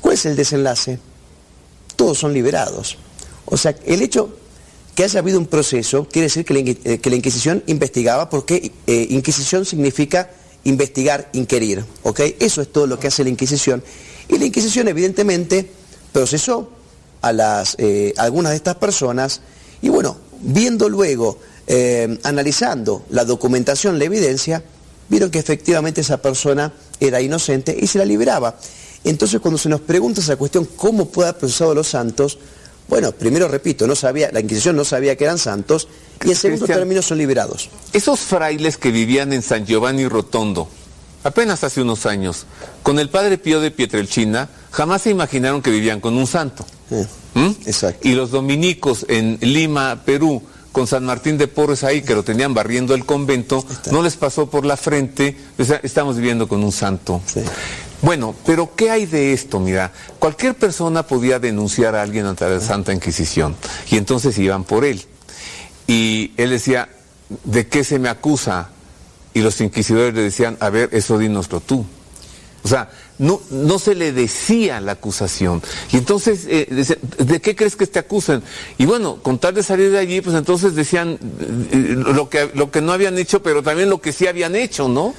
[0.00, 0.98] ¿Cuál es el desenlace?
[1.96, 2.98] Todos son liberados.
[3.46, 4.36] O sea, el hecho
[4.94, 9.64] que haya habido un proceso quiere decir que la, eh, Inquisición investigaba, porque eh, Inquisición
[9.64, 10.30] significa
[10.64, 12.20] investigar, inquirir, ¿ok?
[12.38, 13.82] Eso es todo lo que hace la Inquisición.
[14.28, 15.68] Y la Inquisición evidentemente
[16.12, 16.70] procesó
[17.22, 19.40] a las, eh, algunas de estas personas
[19.80, 24.62] y bueno, viendo luego, eh, analizando la documentación, la evidencia,
[25.08, 28.56] vieron que efectivamente esa persona era inocente y se la liberaba.
[29.04, 32.38] Entonces cuando se nos pregunta esa cuestión, ¿cómo puede haber procesado a los santos?
[32.88, 35.88] Bueno, primero repito, no sabía, la Inquisición no sabía que eran santos
[36.24, 37.70] y en segundo Cristian, término son liberados.
[37.92, 40.68] Esos frailes que vivían en San Giovanni Rotondo,
[41.24, 42.46] apenas hace unos años,
[42.82, 46.64] con el padre Pío de Pietrelcina, jamás se imaginaron que vivían con un santo.
[47.34, 47.50] ¿Mm?
[48.02, 50.42] Y los dominicos en Lima, Perú,
[50.72, 54.48] con San Martín de Porres ahí, que lo tenían barriendo el convento, no les pasó
[54.48, 57.20] por la frente, o sea, estamos viviendo con un santo.
[58.00, 59.60] Bueno, pero ¿qué hay de esto?
[59.60, 63.54] Mira, cualquier persona podía denunciar a alguien ante la Santa Inquisición,
[63.90, 65.04] y entonces iban por él.
[65.86, 66.88] Y él decía,
[67.44, 68.70] ¿de qué se me acusa?
[69.34, 71.84] Y los inquisidores le decían, a ver, eso dínoslo tú.
[72.64, 75.62] O sea, no, no se le decía la acusación.
[75.92, 76.68] Y entonces, eh,
[77.18, 78.42] ¿de qué crees que te acusan?
[78.78, 81.18] Y bueno, con tal de salir de allí, pues entonces decían
[81.72, 84.86] eh, lo, que, lo que no habían hecho, pero también lo que sí habían hecho,
[84.88, 85.12] ¿no?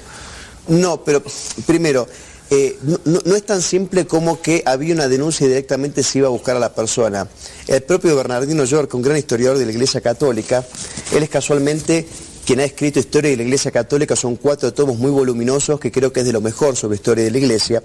[0.69, 1.21] No, pero
[1.65, 2.07] primero,
[2.49, 6.27] eh, no- no es tan simple como que había una denuncia y directamente se iba
[6.27, 7.27] a buscar a la persona.
[7.67, 10.65] El propio Bernardino York, un gran historiador de la Iglesia Católica,
[11.13, 12.07] él es casualmente
[12.45, 16.11] quien ha escrito Historia de la Iglesia Católica, son cuatro tomos muy voluminosos que creo
[16.11, 17.83] que es de lo mejor sobre historia de la Iglesia.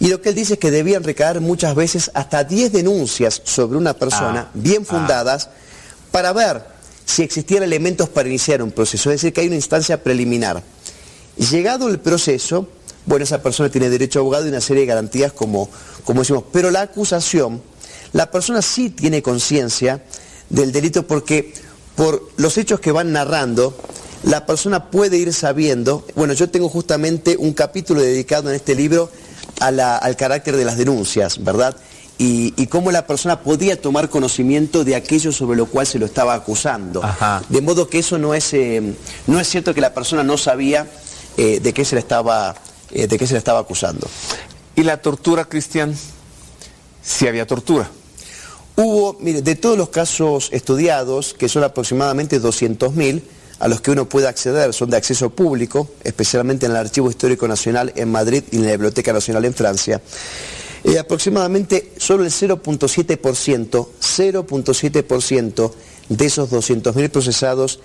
[0.00, 3.78] Y lo que él dice es que debían recaer muchas veces hasta 10 denuncias sobre
[3.78, 5.50] una persona, Ah, bien fundadas,
[6.10, 6.64] para ver
[7.04, 10.62] si existían elementos para iniciar un proceso, es decir, que hay una instancia preliminar.
[11.36, 12.68] Llegado el proceso,
[13.06, 15.68] bueno, esa persona tiene derecho a abogado y una serie de garantías como,
[16.04, 17.62] como decimos, pero la acusación,
[18.12, 20.02] la persona sí tiene conciencia
[20.48, 21.52] del delito porque
[21.96, 23.76] por los hechos que van narrando,
[24.24, 29.10] la persona puede ir sabiendo, bueno, yo tengo justamente un capítulo dedicado en este libro
[29.60, 31.76] a la- al carácter de las denuncias, ¿verdad?
[32.18, 36.06] Y, y cómo la persona podía tomar conocimiento de aquello sobre lo cual se lo
[36.06, 37.02] estaba acusando.
[37.48, 38.94] De modo que eso no es, eh,
[39.26, 40.86] no es cierto que la persona no sabía
[41.36, 42.54] eh, de qué se le estaba,
[42.92, 44.06] eh, de qué se le estaba acusando.
[44.76, 45.96] ¿Y la tortura, Cristian?
[47.02, 47.90] Si había tortura.
[48.76, 53.22] Hubo, mire, de todos los casos estudiados, que son aproximadamente 200.000,
[53.58, 57.46] a los que uno puede acceder, son de acceso público, especialmente en el Archivo Histórico
[57.46, 60.00] Nacional en Madrid y en la Biblioteca Nacional en Francia.
[60.84, 65.72] Eh, aproximadamente solo el 0.7%, 0.7%
[66.08, 67.78] de esos 200.000 procesados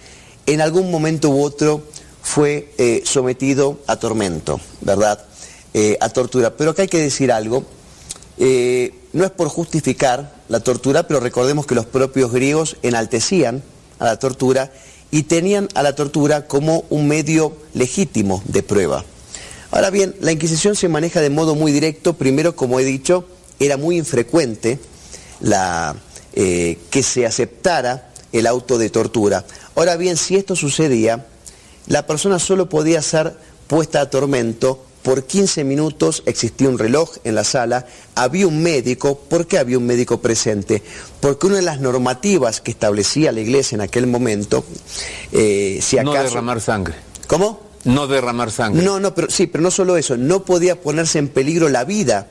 [0.47, 1.83] en algún momento u otro
[2.23, 5.23] fue eh, sometido a tormento, ¿verdad?
[5.73, 6.57] Eh, a tortura.
[6.57, 7.63] Pero acá hay que decir algo.
[8.39, 13.63] Eh, no es por justificar la tortura, pero recordemos que los propios griegos enaltecían
[13.99, 14.71] a la tortura
[15.11, 19.05] y tenían a la tortura como un medio legítimo de prueba.
[19.71, 22.13] Ahora bien, la Inquisición se maneja de modo muy directo.
[22.13, 23.25] Primero, como he dicho,
[23.59, 24.79] era muy infrecuente
[26.33, 29.45] eh, que se aceptara el auto de tortura.
[29.75, 31.25] Ahora bien, si esto sucedía,
[31.87, 33.35] la persona solo podía ser
[33.67, 39.17] puesta a tormento por 15 minutos, existía un reloj en la sala, había un médico.
[39.17, 40.83] ¿Por qué había un médico presente?
[41.21, 44.65] Porque una de las normativas que establecía la iglesia en aquel momento,
[45.31, 46.27] eh, si No acaso...
[46.27, 46.95] derramar sangre.
[47.25, 47.61] ¿Cómo?
[47.85, 48.83] No derramar sangre.
[48.83, 52.27] No, no, pero sí, pero no solo eso, no podía ponerse en peligro la vida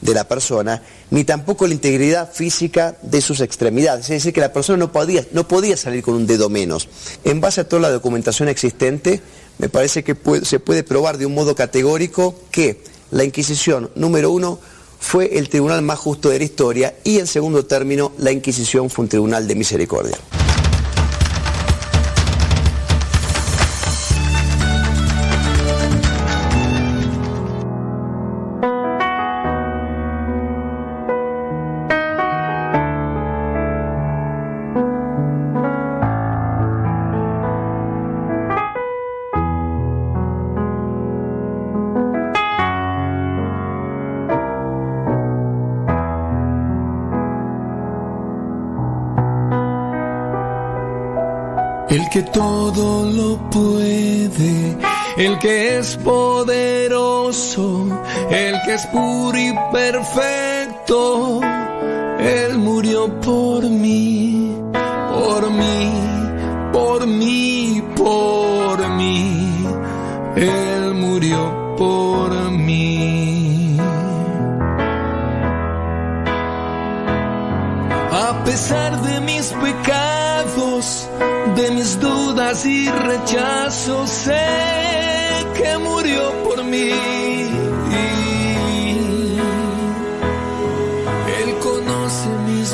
[0.00, 4.06] de la persona, ni tampoco la integridad física de sus extremidades.
[4.06, 6.88] Es decir, que la persona no podía, no podía salir con un dedo menos.
[7.22, 9.22] En base a toda la documentación existente,
[9.58, 14.58] me parece que se puede probar de un modo categórico que la Inquisición, número uno,
[14.98, 19.04] fue el tribunal más justo de la historia y en segundo término, la Inquisición fue
[19.04, 20.16] un tribunal de misericordia.
[55.42, 57.86] Que es poderoso,
[58.30, 61.21] el que es puro y perfecto,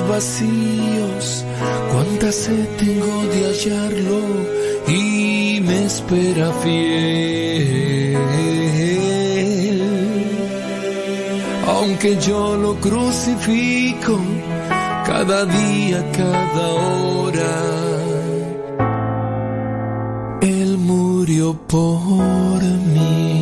[0.08, 1.44] vacíos,
[1.92, 4.20] cuánta sed tengo de hallarlo
[4.88, 8.16] y me espera fiel.
[11.66, 14.18] Aunque yo lo crucifico,
[15.06, 17.78] cada día, cada hora.
[20.40, 23.37] Él murió por mí.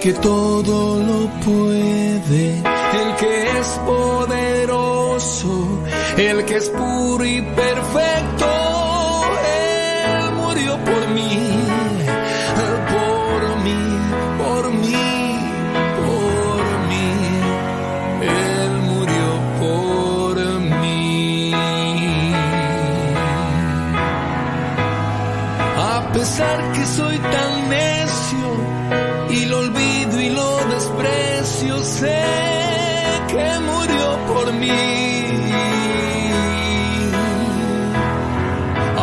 [0.00, 5.66] Que todo lo puede, el que es poderoso,
[6.16, 8.69] el que es puro y perfecto,
[32.00, 32.22] sé
[33.30, 34.86] que murió por mí.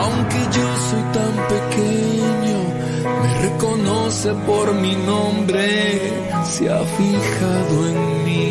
[0.01, 2.59] Aunque yo soy tan pequeño,
[3.22, 5.66] me reconoce por mi nombre,
[6.53, 8.48] se ha fijado en mí.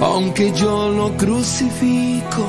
[0.00, 2.44] Aunque yo lo crucifico,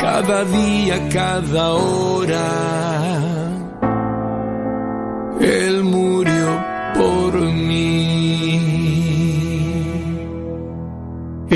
[0.00, 2.89] cada día, cada hora.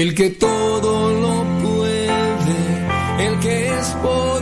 [0.04, 4.33] El que todo lo puede, el que es poderoso,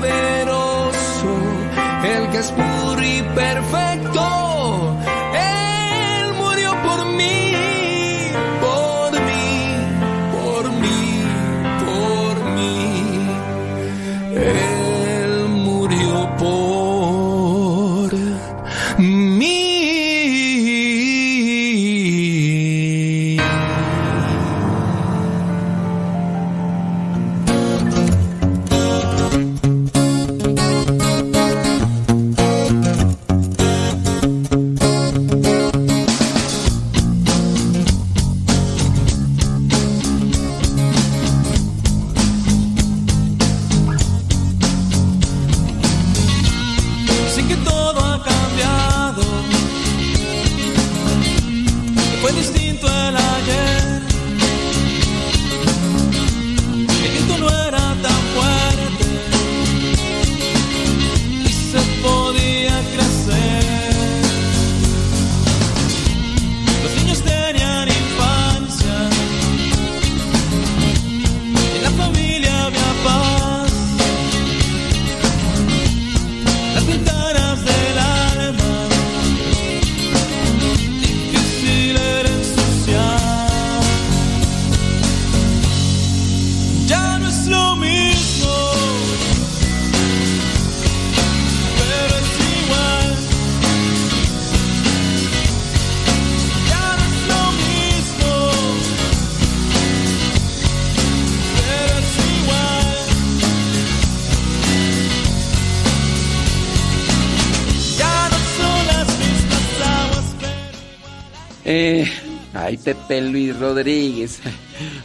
[112.94, 114.40] Pepe Luis Rodríguez.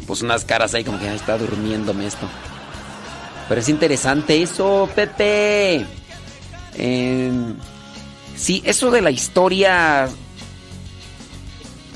[0.07, 2.27] Pues unas caras ahí como que ya está durmiéndome esto.
[3.47, 5.85] Pero es interesante eso, Pepe.
[6.75, 7.31] Eh,
[8.35, 10.07] sí, eso de la historia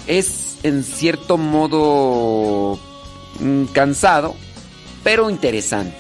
[0.07, 2.77] es en cierto modo
[3.39, 4.35] mm, cansado,
[5.03, 5.97] pero interesante.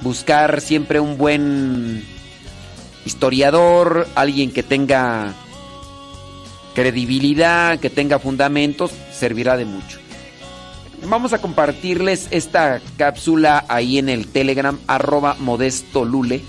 [0.00, 2.04] Buscar siempre un buen
[3.04, 5.34] historiador, alguien que tenga
[6.74, 8.92] credibilidad, que tenga fundamentos,
[9.22, 9.98] servirá de mucho.
[11.08, 16.40] Vamos a compartirles esta cápsula ahí en el Telegram, arroba modesto lule.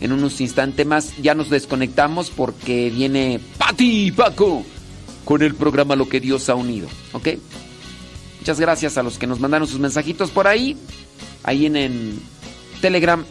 [0.00, 4.64] En unos instantes más ya nos desconectamos porque viene Pati Paco
[5.24, 6.88] con el programa Lo que Dios ha unido.
[7.12, 7.28] ¿Ok?
[8.40, 10.76] Muchas gracias a los que nos mandaron sus mensajitos por ahí.
[11.44, 12.18] Ahí en, en
[12.80, 13.24] Telegram,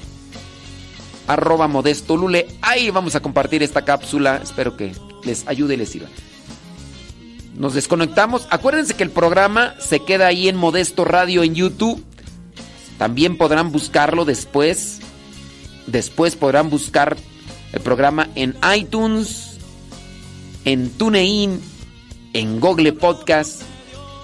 [1.27, 2.47] arroba modesto lule.
[2.61, 4.39] Ahí vamos a compartir esta cápsula.
[4.41, 4.93] Espero que
[5.25, 6.07] les ayude y les sirva.
[7.55, 8.47] Nos desconectamos.
[8.49, 12.03] Acuérdense que el programa se queda ahí en Modesto Radio en YouTube.
[12.97, 14.99] También podrán buscarlo después.
[15.87, 17.17] Después podrán buscar
[17.73, 19.57] el programa en iTunes,
[20.65, 21.61] en TuneIn,
[22.33, 23.61] en Google Podcast.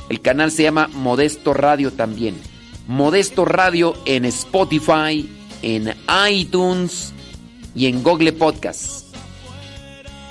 [0.10, 2.36] El canal se llama Modesto Radio también.
[2.88, 5.30] Modesto Radio en Spotify,
[5.62, 5.94] en
[6.32, 7.14] iTunes
[7.76, 9.16] y en Google Podcast.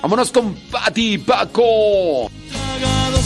[0.01, 2.29] Vámonos con Pati Paco
[2.79, 3.18] pagado.